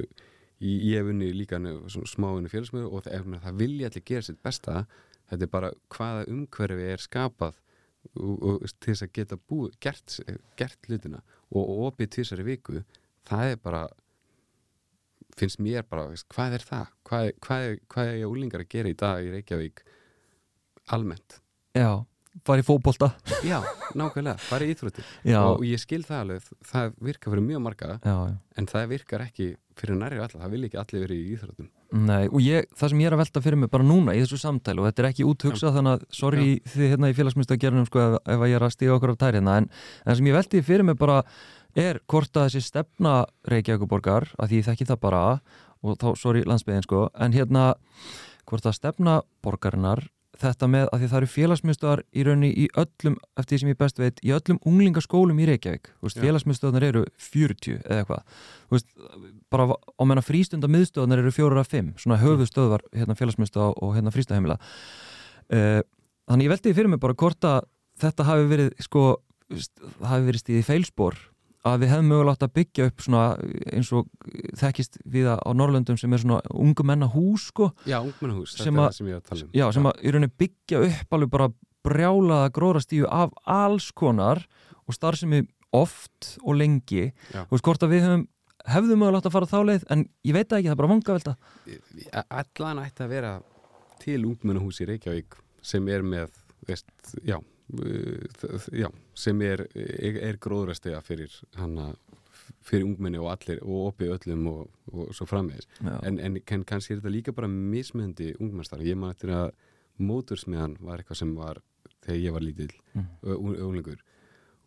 í- 0.59 0.79
ég 0.89 0.97
hef 0.99 1.11
unni 1.13 1.29
líka 1.37 1.59
smáinu 2.09 2.49
félagsmöðu 2.49 2.89
og 2.89 3.05
það, 3.05 3.37
það 3.45 3.61
vilja 3.61 3.91
allir 3.91 4.05
gera 4.09 4.25
sitt 4.25 4.41
besta 4.43 4.85
þetta 5.29 5.45
er 5.45 5.51
bara 5.53 5.69
hvaða 5.93 6.25
umhverfi 6.33 6.87
er 6.95 7.03
skapað 7.03 7.59
og, 8.19 8.35
og 8.43 8.67
til 8.79 8.93
þess 8.93 9.05
að 9.05 9.15
geta 9.15 9.39
búið, 9.49 9.73
gert, 9.83 10.19
gert 10.59 10.89
hlutina 10.89 11.21
og, 11.49 11.63
opið 11.89 12.13
til 12.13 12.23
þessari 12.23 12.47
viku 12.47 12.83
það 13.29 13.53
er 13.53 13.63
bara 13.63 13.83
finnst 15.39 15.61
mér 15.63 15.85
bara, 15.87 16.09
hvað 16.33 16.57
er 16.57 16.65
það? 16.67 16.93
Hvað, 17.07 17.31
hvað, 17.45 17.65
hvað 17.91 18.11
er 18.11 18.17
ég 18.19 18.31
úlingar 18.31 18.63
að 18.63 18.71
gera 18.73 18.91
í 18.91 18.97
dag 18.99 19.23
í 19.23 19.33
Reykjavík 19.33 19.83
almennt? 20.95 21.39
Já, 21.77 22.01
fara 22.47 22.63
í 22.63 22.65
fótbolta. 22.65 23.11
Já, 23.47 23.59
nákvæmlega, 23.95 24.35
bara 24.49 24.67
í 24.67 24.73
íþróttir. 24.73 25.07
Já, 25.27 25.39
og 25.45 25.63
ég 25.67 25.79
skil 25.79 26.01
það 26.07 26.23
alveg, 26.25 26.51
það 26.71 26.97
virkar 27.07 27.35
fyrir 27.35 27.45
mjög 27.45 27.65
marga 27.69 27.91
já, 28.03 28.15
já. 28.33 28.37
en 28.59 28.71
það 28.73 28.93
virkar 28.95 29.25
ekki 29.29 29.51
fyrir 29.79 30.01
nærri 30.01 30.19
alla, 30.19 30.43
það 30.43 30.55
vil 30.55 30.63
ekki 30.67 30.81
allir 30.81 31.05
verið 31.05 31.21
í 31.21 31.35
íþróttum 31.37 31.71
Nei, 31.89 32.27
og 32.29 32.37
ég, 32.45 32.67
það 32.77 32.91
sem 32.91 32.99
ég 33.01 33.09
er 33.09 33.15
að 33.15 33.21
velta 33.23 33.41
fyrir 33.41 33.57
mig 33.57 33.69
bara 33.73 33.85
núna 33.85 34.13
í 34.13 34.19
þessu 34.21 34.37
samtælu 34.37 34.83
og 34.83 34.89
þetta 34.91 35.01
er 35.01 35.07
ekki 35.09 35.25
úthugsað 35.25 35.77
þannig 35.79 35.95
að 35.95 36.03
sorry 36.13 36.49
þið 36.69 36.91
hérna 36.91 37.09
í 37.09 37.15
félagsmyndstöða 37.17 37.61
gerunum 37.63 37.87
sko 37.89 38.03
ef, 38.03 38.17
ef 38.29 38.43
að 38.45 38.51
ég 38.51 38.59
er 38.59 38.65
að 38.67 38.75
stíga 38.75 38.93
okkur 38.93 39.13
af 39.15 39.17
tær 39.23 39.37
hérna 39.39 39.55
en 39.57 39.69
það 40.03 40.19
sem 40.19 40.29
ég 40.29 40.37
velti 40.37 40.61
fyrir 40.67 40.85
mig 40.85 40.99
bara 41.01 41.17
er 41.73 42.01
hvort 42.05 42.37
að 42.37 42.45
þessi 42.45 42.61
stefna 42.67 43.15
Reykjavíkuborgar 43.49 44.29
að 44.37 44.51
því 44.51 44.61
ég 44.61 44.69
þekki 44.69 44.89
það 44.91 45.01
bara 45.07 45.23
og 45.81 45.97
þá, 45.97 46.07
sorry 46.21 46.45
landsbyðin 46.45 46.85
sko 46.85 47.07
en 47.17 47.33
hérna 47.33 47.65
hvort 48.45 48.69
að 48.69 48.77
stefna 48.77 49.19
borgarinnar 49.41 50.05
þetta 50.41 50.67
með 50.71 50.87
að 50.89 51.01
því 51.01 51.09
það 51.11 51.19
eru 51.19 51.29
félagsmyndstöðar 51.33 52.01
í 52.11 52.25
raunni 52.27 52.49
í 52.49 52.65
öllum, 52.79 53.15
eftir 53.39 53.53
því 53.53 53.59
sem 53.61 53.71
ég 53.71 53.79
best 53.79 54.01
veit 54.01 54.21
í 54.25 54.33
öllum 54.35 54.59
unglingaskólum 54.69 55.39
í 55.39 55.47
Reykjavík. 55.49 55.91
Félagsmyndstöðarnar 56.15 56.87
eru 56.89 57.03
40 57.29 57.79
eða 57.83 58.03
eitthvað. 58.03 58.43
Bara 59.53 59.67
á 59.75 60.03
menna 60.07 60.25
frístunda 60.25 60.69
miðstöðunar 60.71 61.23
eru 61.23 61.33
fjórar 61.35 61.63
af 61.63 61.71
fimm, 61.71 61.93
svona 62.01 62.19
höfuðstöðvar 62.21 62.85
hérna 62.95 63.17
félagsmyndstöða 63.19 63.71
og 63.77 63.95
hérna 63.97 64.13
frístaheimila. 64.15 64.59
Uh, 65.49 65.81
þannig 66.29 66.49
ég 66.49 66.55
veldi 66.55 66.75
fyrir 66.77 66.93
mig 66.93 67.01
bara 67.03 67.17
hvort 67.17 67.49
að 67.49 67.67
þetta 67.99 68.27
hafi 68.27 68.47
verið 68.49 68.71
sko, 68.85 69.05
hafi 70.05 70.29
verið 70.29 70.43
stíði 70.45 70.65
feilspor 70.67 71.19
að 71.67 71.79
við 71.83 71.89
hefum 71.91 72.07
mögulega 72.07 72.31
átt 72.37 72.43
að 72.47 72.53
byggja 72.55 72.85
upp 72.89 73.01
svona 73.03 73.23
eins 73.73 73.89
og 73.93 74.07
þekkist 74.61 74.97
við 75.11 75.27
á 75.35 75.49
Norrlöndum 75.51 75.97
sem 75.99 76.13
er 76.15 76.21
svona 76.23 76.39
ungu 76.55 76.85
menna 76.87 77.09
hús 77.11 77.49
sko, 77.51 77.71
Já, 77.85 77.99
ungmennahús, 77.99 78.55
þetta 78.55 78.69
er 78.69 78.71
að- 78.71 78.85
það 78.87 78.95
sem 78.99 79.07
ég 79.07 79.11
er 79.11 79.19
að 79.19 79.27
tala 79.29 79.43
um. 79.43 79.49
já, 79.59 79.65
sem 79.75 79.83
að 79.91 79.99
í 80.03 80.11
rauninni 80.15 80.31
byggja 80.39 80.81
upp 80.87 81.13
alveg 81.17 81.29
bara 81.29 81.49
brjálaða 81.83 82.49
gróðrastíu 82.55 83.05
af 83.11 83.31
alls 83.45 83.91
konar 83.91 84.45
og 84.87 84.93
starfsemi 84.95 85.43
oft 85.73 86.37
og 86.43 86.55
lengi. 86.55 87.11
Já. 87.33 87.43
þú 87.45 87.51
veist 87.57 87.63
hvort 87.67 87.83
að 87.83 87.91
við 87.93 88.01
höfum 88.07 88.27
hefðum 88.69 88.99
mögulega 88.99 89.17
átt 89.21 89.27
að 89.29 89.35
fara 89.35 89.45
þá 89.49 89.59
leið 89.65 89.83
en 89.89 90.01
ég 90.25 90.33
veit 90.33 90.47
ekki, 90.51 90.67
það 90.67 90.71
er 90.71 90.79
bara 90.79 90.93
vangavelta. 90.93 91.35
Allan 92.29 92.81
ætti 92.83 93.03
að 93.05 93.09
vera 93.13 93.33
til 93.99 94.25
ungmennahús 94.25 94.79
í 94.83 94.87
Reykjavík 94.89 95.35
sem 95.61 95.87
er 95.91 96.01
með, 96.07 96.29
veist, 96.67 96.87
já 97.27 97.37
já, 98.73 98.89
sem 99.15 99.41
er 99.45 99.65
er, 99.75 100.17
er 100.29 100.37
gróðrastega 100.41 101.01
fyrir 101.05 101.33
hana 101.59 101.91
fyrir 102.65 102.85
ungmenni 102.87 103.19
og 103.21 103.29
allir 103.33 103.59
og 103.61 103.91
opið 103.93 104.15
öllum 104.17 104.47
og, 104.49 104.69
og 104.93 105.13
svo 105.13 105.27
framvegis 105.29 105.67
en, 106.03 106.19
en 106.19 106.39
kann, 106.45 106.63
kannski 106.65 106.95
er 106.95 107.01
þetta 107.01 107.13
líka 107.13 107.33
bara 107.35 107.47
mismöndi 107.47 108.31
ungmennstar, 108.39 108.81
ég 108.81 108.97
man 108.97 109.13
eftir 109.13 109.29
að 109.35 109.51
mótursmiðan 109.99 110.77
var 110.81 111.01
eitthvað 111.01 111.19
sem 111.21 111.33
var 111.37 111.59
þegar 112.05 112.21
ég 112.25 112.37
var 112.37 112.45
lítill 112.45 112.71
Mm. 112.95 113.05
mm. 113.21 113.51
unglingur 113.67 113.99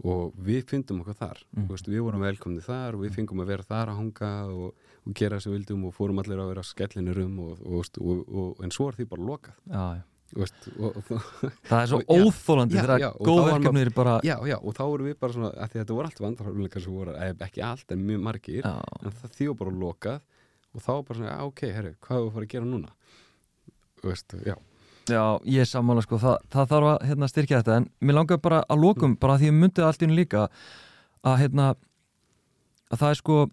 og 0.07 0.37
við 0.39 0.63
fyndum 0.71 1.01
okkur 1.03 1.17
þar 1.19 1.41
Mm. 1.43 1.63
mm. 1.65 1.69
veist, 1.73 1.89
við 1.91 2.05
vorum 2.07 2.23
velkomni 2.23 2.63
þar 2.63 2.95
og 2.95 3.03
við 3.03 3.17
fengum 3.17 3.43
að 3.43 3.51
vera 3.51 3.67
þar 3.67 3.91
að 3.91 3.99
hanga 3.99 4.31
og, 4.47 4.75
og 5.07 5.15
gera 5.19 5.41
sem 5.41 5.53
við 5.53 5.59
vildum 5.59 5.85
og 5.89 5.95
fórum 5.97 6.19
allir 6.23 6.39
að 6.39 6.53
vera 6.53 6.63
skellinir 6.63 7.19
um 7.25 7.39
og, 7.49 7.61
og, 7.67 7.85
og, 8.01 8.23
og, 8.31 8.63
en 8.65 8.71
svo 8.71 8.89
er 8.89 8.95
því 9.01 9.09
bara 9.11 9.27
lokað 9.27 9.59
Já, 9.67 9.85
já. 9.99 10.03
Veist, 10.37 10.68
og, 10.78 10.97
og, 10.97 11.11
það 11.68 11.78
er 11.78 11.91
svo 11.91 12.01
óþólandi 12.09 12.78
þegar 12.78 13.03
já, 13.03 13.09
og 13.12 13.26
góð 13.26 13.39
þá 13.39 13.43
var 13.43 13.53
verkefni 13.53 13.85
er 13.85 13.93
bara 13.97 14.14
já, 14.24 14.35
já, 14.49 14.57
og 14.59 14.76
þá 14.78 14.83
vorum 14.83 15.09
við 15.09 15.16
bara 15.24 15.37
svona 15.37 15.51
að 15.53 15.62
að 15.66 15.76
þetta 15.76 15.97
voru 15.97 16.11
allt 16.11 16.22
vandarhafleikar 16.24 16.85
sem 16.85 16.97
voru, 16.97 17.14
eh, 17.16 17.33
ekki 17.47 17.64
allt 17.66 17.95
en 17.95 18.05
mjög 18.09 18.24
margir 18.28 18.61
já, 18.62 18.74
en 19.03 19.16
það 19.20 19.43
var 19.51 19.59
bara 19.62 19.74
lokað 19.85 20.20
og 20.72 20.80
þá 20.80 20.93
bara 21.07 21.18
svona, 21.18 21.30
"Já, 21.33 21.47
ok, 21.47 21.62
herru, 21.76 21.95
hvað 22.01 22.16
er 22.16 22.26
að 22.26 22.33
fara 22.33 22.45
að 22.45 22.53
gera 22.55 22.64
núna? 22.64 22.89
Veist, 24.03 24.35
já, 24.47 24.57
já, 25.07 25.41
ég 25.45 25.68
sammála 25.68 26.03
sko 26.03 26.18
það, 26.18 26.39
það 26.51 26.68
þarf 26.72 26.87
að 26.93 27.09
hérna, 27.09 27.28
styrkja 27.28 27.62
þetta 27.62 27.76
en 27.76 27.91
mér 28.01 28.14
langar 28.14 28.39
bara 28.39 28.64
að 28.68 28.80
lokum, 28.80 29.16
bara 29.16 29.39
því 29.39 29.51
ég 29.51 29.59
myndið 29.61 29.85
allt 29.87 30.03
í 30.03 30.07
hennu 30.07 30.16
líka 30.16 30.49
að 31.22 31.39
hérna 31.39 31.74
að 32.91 32.99
það 32.99 33.11
er 33.11 33.14
sko 33.20 33.51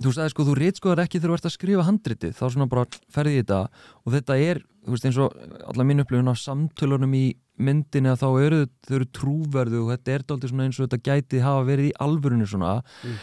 þú 0.00 0.14
sagði 0.16 0.32
sko, 0.32 0.46
þú 0.48 0.56
rítskoðar 0.58 1.02
ekki 1.04 1.20
þegar 1.20 1.32
þú 1.32 1.38
ert 1.38 1.48
að 1.48 1.54
skrifa 1.56 1.86
handritið, 1.86 2.34
þá 2.38 2.44
svona 2.46 2.68
bara 2.70 3.00
ferði 3.12 3.36
í 3.36 3.40
þetta 3.42 3.60
og 4.04 4.14
þetta 4.16 4.38
er, 4.46 4.62
þú 4.86 4.96
veist 4.96 5.08
eins 5.10 5.20
og 5.20 5.38
allar 5.72 5.88
mín 5.90 6.04
upplifun 6.04 6.32
á 6.32 6.36
samtölunum 6.40 7.16
í 7.18 7.24
myndinni 7.60 8.12
að 8.12 8.22
þá 8.22 8.28
eru 8.46 8.60
þau 8.88 8.96
eru 8.96 9.08
trúverðu 9.18 9.84
og 9.84 9.92
þetta 9.94 10.14
er 10.14 10.26
dálítið 10.26 10.52
svona 10.52 10.66
eins 10.68 10.80
og 10.80 10.88
þetta 10.88 11.10
gæti 11.10 11.44
hafa 11.44 11.66
verið 11.68 11.90
í 11.90 11.96
alvörunni 12.06 12.48
svona. 12.48 12.74
Mm. 13.04 13.18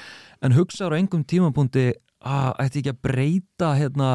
en 0.45 0.53
hugsaður 0.53 0.93
á 0.93 0.99
engum 1.01 1.23
tímapunkti 1.25 1.86
að 2.28 2.49
ætti 2.61 2.82
ekki 2.84 2.93
að 2.93 3.03
breyta 3.07 3.73
hérna 3.78 4.09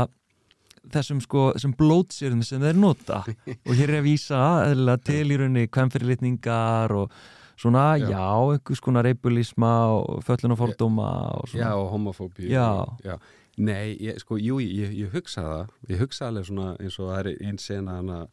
þessum 0.92 1.20
sko, 1.22 1.50
þessum 1.56 1.74
blótsýrðum 1.78 2.42
sem 2.46 2.62
þeir 2.62 2.78
nota? 2.78 3.22
Og 3.68 3.74
hér 3.74 3.90
er 3.90 4.00
að 4.00 4.08
vísa 4.08 4.42
eðlilega 4.68 5.06
til 5.06 5.24
í 5.26 5.38
rauninni 5.38 5.70
kvemfyrirlitningar 5.72 6.94
og 6.98 7.14
svona, 7.56 7.96
já, 7.98 8.08
Já. 8.10 8.52
einhvers 8.52 8.80
konar 8.80 9.04
reybulisma 9.04 9.72
og 9.96 10.22
föllun 10.24 10.52
og 10.52 10.58
fordóma 10.58 11.08
og 11.40 11.48
svona 11.48 11.64
já 11.66 11.72
og 11.76 11.90
homofóbi 11.92 12.48
Já. 12.50 12.86
já. 13.04 13.18
Nei, 13.58 13.96
ég, 14.00 14.18
sko, 14.18 14.36
jú, 14.40 14.56
ég, 14.60 14.92
ég 14.96 15.10
hugsa 15.12 15.42
það 15.42 15.68
ég 15.90 15.98
hugsa 16.00 16.26
alveg 16.28 16.46
svona 16.48 16.76
eins 16.80 16.98
og 16.98 17.10
það 17.10 17.18
er 17.26 17.36
einn 17.46 17.58
sena 17.58 17.96
hana 17.98 18.26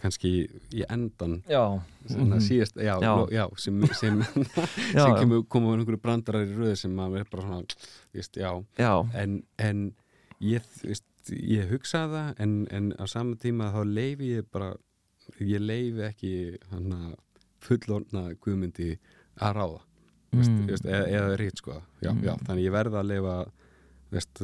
kannski 0.00 0.48
í 0.72 0.84
endan 0.88 1.42
Já, 1.48 1.80
svona 2.08 2.36
Mhm. 2.36 2.40
síðast, 2.40 2.76
já, 2.76 2.94
Já. 3.00 3.00
já. 3.00 3.26
já 3.30 3.48
sem, 3.56 3.82
sem, 3.94 4.20
já, 4.96 5.04
sem 5.04 5.14
kemur, 5.16 5.42
koma 5.48 5.74
einhverju 5.76 6.00
brandarar 6.00 6.46
í 6.46 6.56
röðu 6.56 6.76
sem 6.76 6.92
maður 6.96 7.20
er 7.20 7.24
bara 7.30 7.42
svona, 7.42 7.64
víst, 8.14 8.36
já 8.36 8.64
já, 8.78 9.06
en, 9.14 9.42
en 9.58 9.92
ég, 10.40 10.62
víst, 10.84 11.04
ég 11.30 11.68
hugsa 11.70 12.06
það 12.08 12.34
en, 12.40 12.66
en 12.70 12.92
á 13.00 13.04
saman 13.08 13.36
tíma 13.36 13.72
þá 13.72 13.84
leifi 13.84 14.30
ég 14.38 14.46
bara 14.52 14.74
ég 15.40 15.60
leifi 15.60 16.00
ekki 16.08 16.58
hana 16.70 17.14
fullorna 17.64 18.26
guðmyndi 18.42 18.90
að 19.40 19.54
ráða. 19.60 19.80
Mm. 20.30 20.66
veist, 20.68 20.84
eða, 20.86 21.06
eða 21.18 21.38
rít 21.40 21.58
sko. 21.58 21.80
Já, 22.02 22.10
Mm. 22.12 22.22
já, 22.24 22.34
þannig 22.46 22.64
ég 22.68 22.72
verða 22.76 23.00
að 23.00 23.08
leifa 23.10 23.38
veist, 24.12 24.40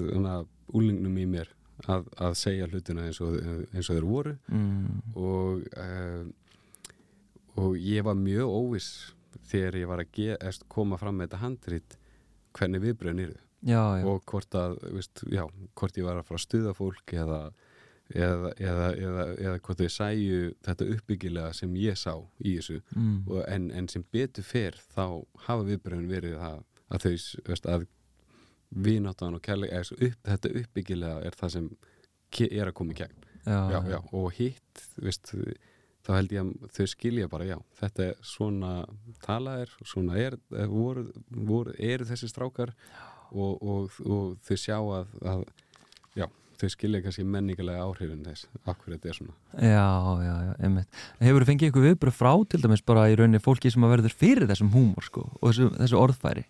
úlingnum 0.75 1.19
í 1.19 1.27
mér 1.31 1.49
að, 1.87 2.09
að 2.19 2.35
segja 2.35 2.67
hlutina 2.71 3.05
eins 3.07 3.21
og, 3.23 3.37
eins 3.75 3.89
og 3.91 3.97
þeir 3.97 4.07
voru. 4.09 4.33
Mm, 4.51 5.03
og 5.15 5.63
uh, 5.77 6.27
og 7.57 7.77
ég 7.81 8.05
var 8.05 8.15
mjög 8.19 8.51
óviss 8.53 8.89
þegar 9.49 9.79
ég 9.81 9.89
var 9.89 10.03
að 10.03 10.11
ge, 10.17 10.37
koma 10.69 10.99
fram 11.01 11.17
með 11.17 11.29
þetta 11.31 11.41
handrit 11.45 11.97
hvernig 12.57 12.83
viðbröðin 12.85 13.23
eru 13.27 13.39
og 14.05 14.23
hvort 14.29 14.55
að, 14.59 14.77
veist, 14.93 15.23
já, 15.33 15.47
hvort 15.75 15.97
ég 15.97 16.05
var 16.05 16.19
að 16.21 16.27
fara 16.29 16.41
að 16.41 16.45
stuða 16.45 16.75
fólk 16.77 17.15
eða 17.17 17.39
eða, 18.15 18.53
eða, 18.59 18.87
eða, 18.95 19.27
eða 19.35 19.59
hvort 19.67 19.83
þau 19.83 19.93
sæju 19.97 20.41
þetta 20.67 20.89
uppbyggilega 20.95 21.53
sem 21.59 21.77
ég 21.81 21.99
sá 21.99 22.15
í 22.39 22.57
þessu 22.59 22.81
mm, 22.95 23.19
og, 23.27 23.43
en, 23.51 23.69
en 23.75 23.89
sem 23.91 24.05
betur 24.15 24.47
fer 24.47 24.79
þá 24.95 25.23
hafa 25.49 25.67
viðbröðin 25.67 26.11
verið 26.11 26.39
að, 26.39 26.65
að 26.89 27.07
þau 27.07 27.13
veist, 27.51 27.71
að 27.71 27.87
vináttan 28.87 29.39
og 29.39 29.43
kærleika 29.43 29.81
eða, 29.81 29.99
upp, 30.09 30.21
þetta 30.27 30.55
uppbyggilega 30.63 31.23
er 31.27 31.39
það 31.39 31.55
sem 31.57 31.71
er 32.47 32.69
að 32.71 32.77
koma 32.77 32.95
í 32.95 33.01
já, 33.47 33.99
og 34.13 34.31
hitt 34.37 34.87
veist, 35.03 35.33
þá 36.07 36.13
held 36.15 36.35
ég 36.35 36.47
að 36.47 36.73
þau 36.77 36.87
skilja 36.91 37.29
bara 37.31 37.49
já, 37.49 37.57
þetta 37.81 38.09
er 38.11 38.25
svona 38.27 38.73
tala 39.25 39.59
er, 39.63 39.75
svona 39.87 40.19
er 40.21 40.39
eh, 40.55 40.67
voru, 40.71 41.07
voru, 41.27 41.75
eru 41.79 42.07
þessi 42.07 42.31
strákar 42.31 42.75
og, 43.33 43.63
og, 43.63 44.01
og 44.07 44.37
þau 44.47 44.59
sjá 44.61 44.77
að, 44.79 45.15
að 45.27 45.47
já, 46.19 46.27
þau 46.61 46.73
skilja 46.73 47.03
kannski 47.05 47.25
menningilega 47.29 47.85
áhrifin 47.85 48.25
þess, 48.27 48.49
akkur 48.65 48.95
þetta 48.95 49.11
er 49.11 49.19
svona. 49.19 49.37
Já, 49.61 49.87
já, 50.25 50.35
já, 50.47 50.53
einmitt. 50.67 51.01
Hefur 51.21 51.45
þú 51.45 51.49
fengið 51.51 51.69
eitthvað 51.69 51.87
viðbröð 51.91 52.19
frá 52.19 52.33
til 52.51 52.61
dæmis 52.65 52.85
bara 52.87 53.07
í 53.13 53.17
rauninni 53.19 53.43
fólki 53.45 53.73
sem 53.73 53.87
að 53.87 53.95
verður 53.97 54.19
fyrir 54.25 54.51
þessum 54.51 54.73
húmor 54.75 55.07
sko, 55.07 55.25
og 55.41 55.49
þessu, 55.51 55.71
þessu 55.77 56.01
orðfæri? 56.01 56.45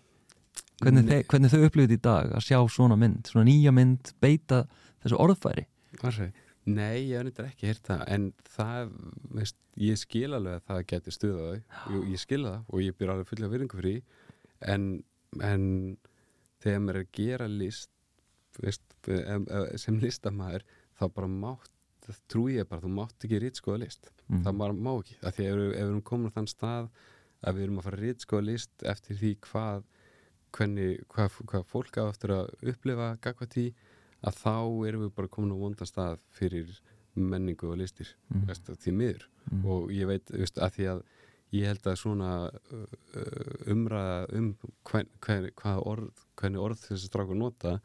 Hvernig, 0.77 1.07
þe 1.09 1.21
hvernig 1.31 1.53
þau 1.53 1.63
upplifið 1.67 1.95
í 1.95 2.01
dag 2.05 2.35
að 2.37 2.43
sjá 2.45 2.59
svona 2.69 2.97
mynd, 2.99 3.31
svona 3.31 3.47
nýja 3.47 3.73
mynd 3.73 4.11
beita 4.21 4.65
þessu 5.03 5.17
orðfæri? 5.23 5.65
Varsi. 6.03 6.29
Nei, 6.67 7.07
ég 7.07 7.15
hef 7.15 7.25
nýttar 7.25 7.47
ekki 7.47 7.69
heyrt 7.69 7.85
það 7.87 8.01
en 8.11 8.23
það, 8.51 8.89
veist, 9.37 9.55
ég 9.79 9.99
skil 10.01 10.27
alveg 10.35 10.57
að 10.57 10.65
það 10.67 10.81
geti 10.91 11.13
stuðað 11.15 11.45
þau. 11.47 12.01
Ég 12.11 12.19
skil 12.21 12.41
það 12.43 12.57
og 12.67 12.83
ég 12.83 12.97
byr 12.99 13.13
alveg 13.13 13.29
fulla 13.29 13.49
virðingu 13.53 13.79
því 13.79 13.93
en, 14.73 14.87
en 15.47 15.63
þegar 16.63 16.83
maður 16.83 16.99
er 16.99 17.05
að 17.05 17.13
gera 17.15 17.47
list 17.51 17.91
veist, 18.63 18.83
em- 19.07 19.47
em- 19.49 19.77
sem 19.77 19.99
listamæður 19.99 20.63
þá 20.99 21.05
bara 21.13 21.27
mátt 21.27 21.69
trú 22.31 22.45
ég 22.49 22.67
bara, 22.69 22.81
þú 22.81 22.89
mátt 22.95 23.25
ekki 23.25 23.39
rítskoða 23.43 23.81
list 23.83 24.09
mm. 24.29 24.43
það 24.45 24.57
bara 24.61 24.73
má 24.73 24.93
ekki, 25.01 25.15
af 25.27 25.35
því 25.35 25.45
ef, 25.49 25.55
við- 25.59 25.75
erum 25.81 26.01
komin 26.07 26.31
á 26.31 26.35
þann 26.37 26.47
stað 26.47 26.89
að 27.43 27.55
við 27.57 27.63
erum 27.67 27.79
að 27.81 27.83
fara 27.87 27.97
að 27.97 28.05
rítskoða 28.07 28.45
list 28.47 28.83
eftir 28.87 29.17
því 29.19 29.31
hvað 29.49 29.83
hvernig, 30.57 31.01
hvað, 31.11 31.35
hvað 31.51 31.65
fólk 31.67 31.97
á 31.99 32.03
eftir 32.07 32.31
að 32.37 32.53
upplifa 32.71 33.09
gagvað 33.21 33.51
því 33.57 33.65
að 34.27 34.37
þá 34.39 34.53
erum 34.87 35.03
við 35.03 35.11
bara 35.19 35.27
komin 35.35 35.51
á 35.53 35.57
vondan 35.59 35.89
stað 35.91 36.19
fyrir 36.33 36.71
menningu 37.17 37.67
og 37.71 37.77
listir 37.81 38.15
Mm. 38.33 38.45
veist, 38.47 38.65
því 38.69 38.91
miður 38.93 39.27
Mm. 39.51 39.65
og 39.65 39.91
ég 39.91 40.07
veit 40.07 40.31
veist, 40.31 40.57
að 40.57 40.71
því 40.77 40.85
að 40.93 41.03
ég 41.53 41.65
held 41.67 41.83
að 41.87 41.95
svona 41.99 42.31
umræða 43.67 44.25
um 44.37 44.49
hvern, 44.87 45.07
hvern, 45.23 45.49
hvað 45.59 45.83
orð, 45.87 46.09
hvernig 46.39 46.61
orð 46.63 46.81
þessi 46.87 47.07
strákur 47.09 47.37
nota 47.39 47.77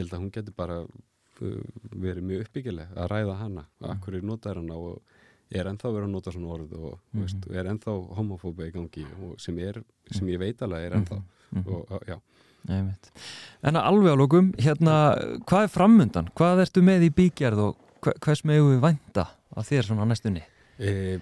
ég 0.00 0.06
held 0.06 0.16
að 0.16 0.22
hún 0.24 0.32
getur 0.34 0.56
bara 0.56 0.80
uh, 0.80 1.62
verið 1.94 2.24
mjög 2.30 2.46
uppbyggileg 2.48 2.96
að 2.96 3.10
ræða 3.12 3.36
hana 3.44 3.66
akkur 3.92 4.16
er 4.18 4.26
notaður 4.26 4.62
hana 4.64 4.80
og 4.80 5.00
er 5.50 5.66
ennþá 5.66 5.90
verið 5.90 6.06
að 6.06 6.12
nota 6.14 6.30
svona 6.34 6.52
orð 6.56 6.74
og 6.78 6.98
Mhm. 7.12 7.22
veist, 7.24 7.46
er 7.50 7.66
ennþá 7.72 7.94
homofóba 8.18 8.68
í 8.68 8.72
gangi 8.74 9.06
og 9.26 9.40
sem, 9.42 9.56
er, 9.58 9.80
sem 10.10 10.28
ég 10.30 10.38
veit 10.38 10.60
alveg 10.62 10.84
er 10.90 10.98
ennþá 11.00 11.22
Mhm. 11.50 11.64
og, 11.66 11.90
og, 11.90 12.04
já. 12.06 12.18
En 12.68 13.74
að 13.74 13.86
alveg 13.88 14.12
á 14.12 14.16
lókum, 14.20 14.50
hérna, 14.60 14.94
hvað 15.48 15.64
er 15.66 15.72
framundan? 15.74 16.28
Hvað 16.36 16.60
ertu 16.66 16.82
með 16.84 17.06
í 17.08 17.10
bíkjarð 17.16 17.58
og 17.64 17.76
hve- 18.04 18.14
hvers 18.20 18.42
megum 18.44 18.74
við 18.74 18.82
vænta 18.84 19.24
að 19.56 19.68
þér 19.70 19.88
svona 19.88 20.04
næstunni? 20.06 20.42
e, 20.78 21.18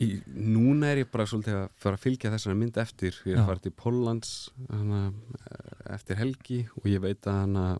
í, 0.00 0.08
núna 0.32 0.86
er 0.92 1.04
ég 1.04 1.10
bara 1.10 1.26
svolítið 1.26 1.54
að 1.58 1.68
fara 1.76 1.96
að 1.96 2.04
fylgja 2.06 2.30
þessari 2.32 2.56
mynd 2.56 2.76
eftir 2.78 3.12
ég 3.26 3.36
er 3.38 3.44
fara 3.46 3.58
til 3.62 3.72
Póllands 3.72 4.50
hana, 4.70 5.12
eftir 5.90 6.16
helgi 6.16 6.68
og 6.78 6.84
ég 6.90 7.00
veit 7.00 7.20
að 7.26 7.40
hana 7.42 7.78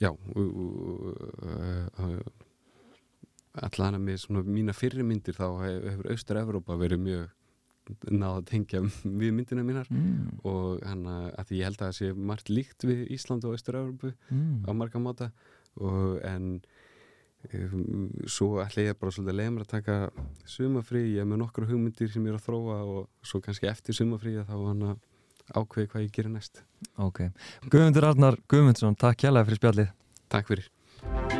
já 0.00 0.10
allan 3.58 3.88
hana 3.88 3.98
með 4.02 4.20
svona 4.22 4.44
mína 4.46 4.74
fyrri 4.76 5.02
myndir 5.06 5.34
þá 5.34 5.46
hef- 5.64 5.84
hefur 5.92 6.10
Austur-Evrópa 6.14 6.76
verið 6.78 7.00
mjög 7.02 7.28
náða 8.12 8.42
að 8.42 8.46
tengja 8.50 8.80
við 9.04 9.32
myndina 9.32 9.64
mínar 9.64 9.88
Mm. 9.90 10.38
og 10.44 10.82
hana, 10.84 11.32
að 11.38 11.46
því 11.48 11.56
ég 11.58 11.64
held 11.64 11.78
að 11.80 11.86
það 11.88 11.96
sé 11.98 12.10
margt 12.14 12.48
líkt 12.52 12.84
við 12.84 13.08
Ísland 13.16 13.44
og 13.48 13.56
Austur-Evrópu 13.56 14.12
Mm. 14.30 14.64
á 14.68 14.70
marga 14.76 14.98
máta 15.00 15.32
og 15.80 16.20
en 16.22 16.60
um, 17.54 18.12
svo 18.26 18.58
ætla 18.62 18.84
ég 18.92 18.98
bara 19.00 19.10
svolítið 19.10 19.40
að 19.40 19.52
mér 19.54 19.64
að 19.64 19.72
taka 19.72 20.10
sumafrí, 20.44 21.14
ég 21.14 21.20
er 21.22 21.24
með 21.24 21.38
nokkru 21.42 21.66
hugmyndir 21.66 22.10
sem 22.12 22.24
ég 22.26 22.34
er 22.34 22.38
að 22.38 22.46
þróa 22.46 22.78
og 22.84 23.08
svo 23.22 23.40
kannski 23.40 23.66
eftir 23.70 23.94
sumafrí 23.94 24.36
þá 24.44 24.52
hann 24.68 24.82
að 24.92 24.98
ákveði 25.54 25.90
hvað 25.92 26.06
ég 26.06 26.14
gerir 26.14 26.34
næst. 26.34 26.62
Ok, 26.96 27.28
Guðmundur 27.68 28.10
Arnar 28.12 28.40
Guðmundsson, 28.50 28.98
takk 28.98 29.26
hjálpa 29.26 29.46
fyrir 29.48 29.62
spjallið. 29.62 29.92
Takk 30.28 30.52
fyrir. 30.52 31.37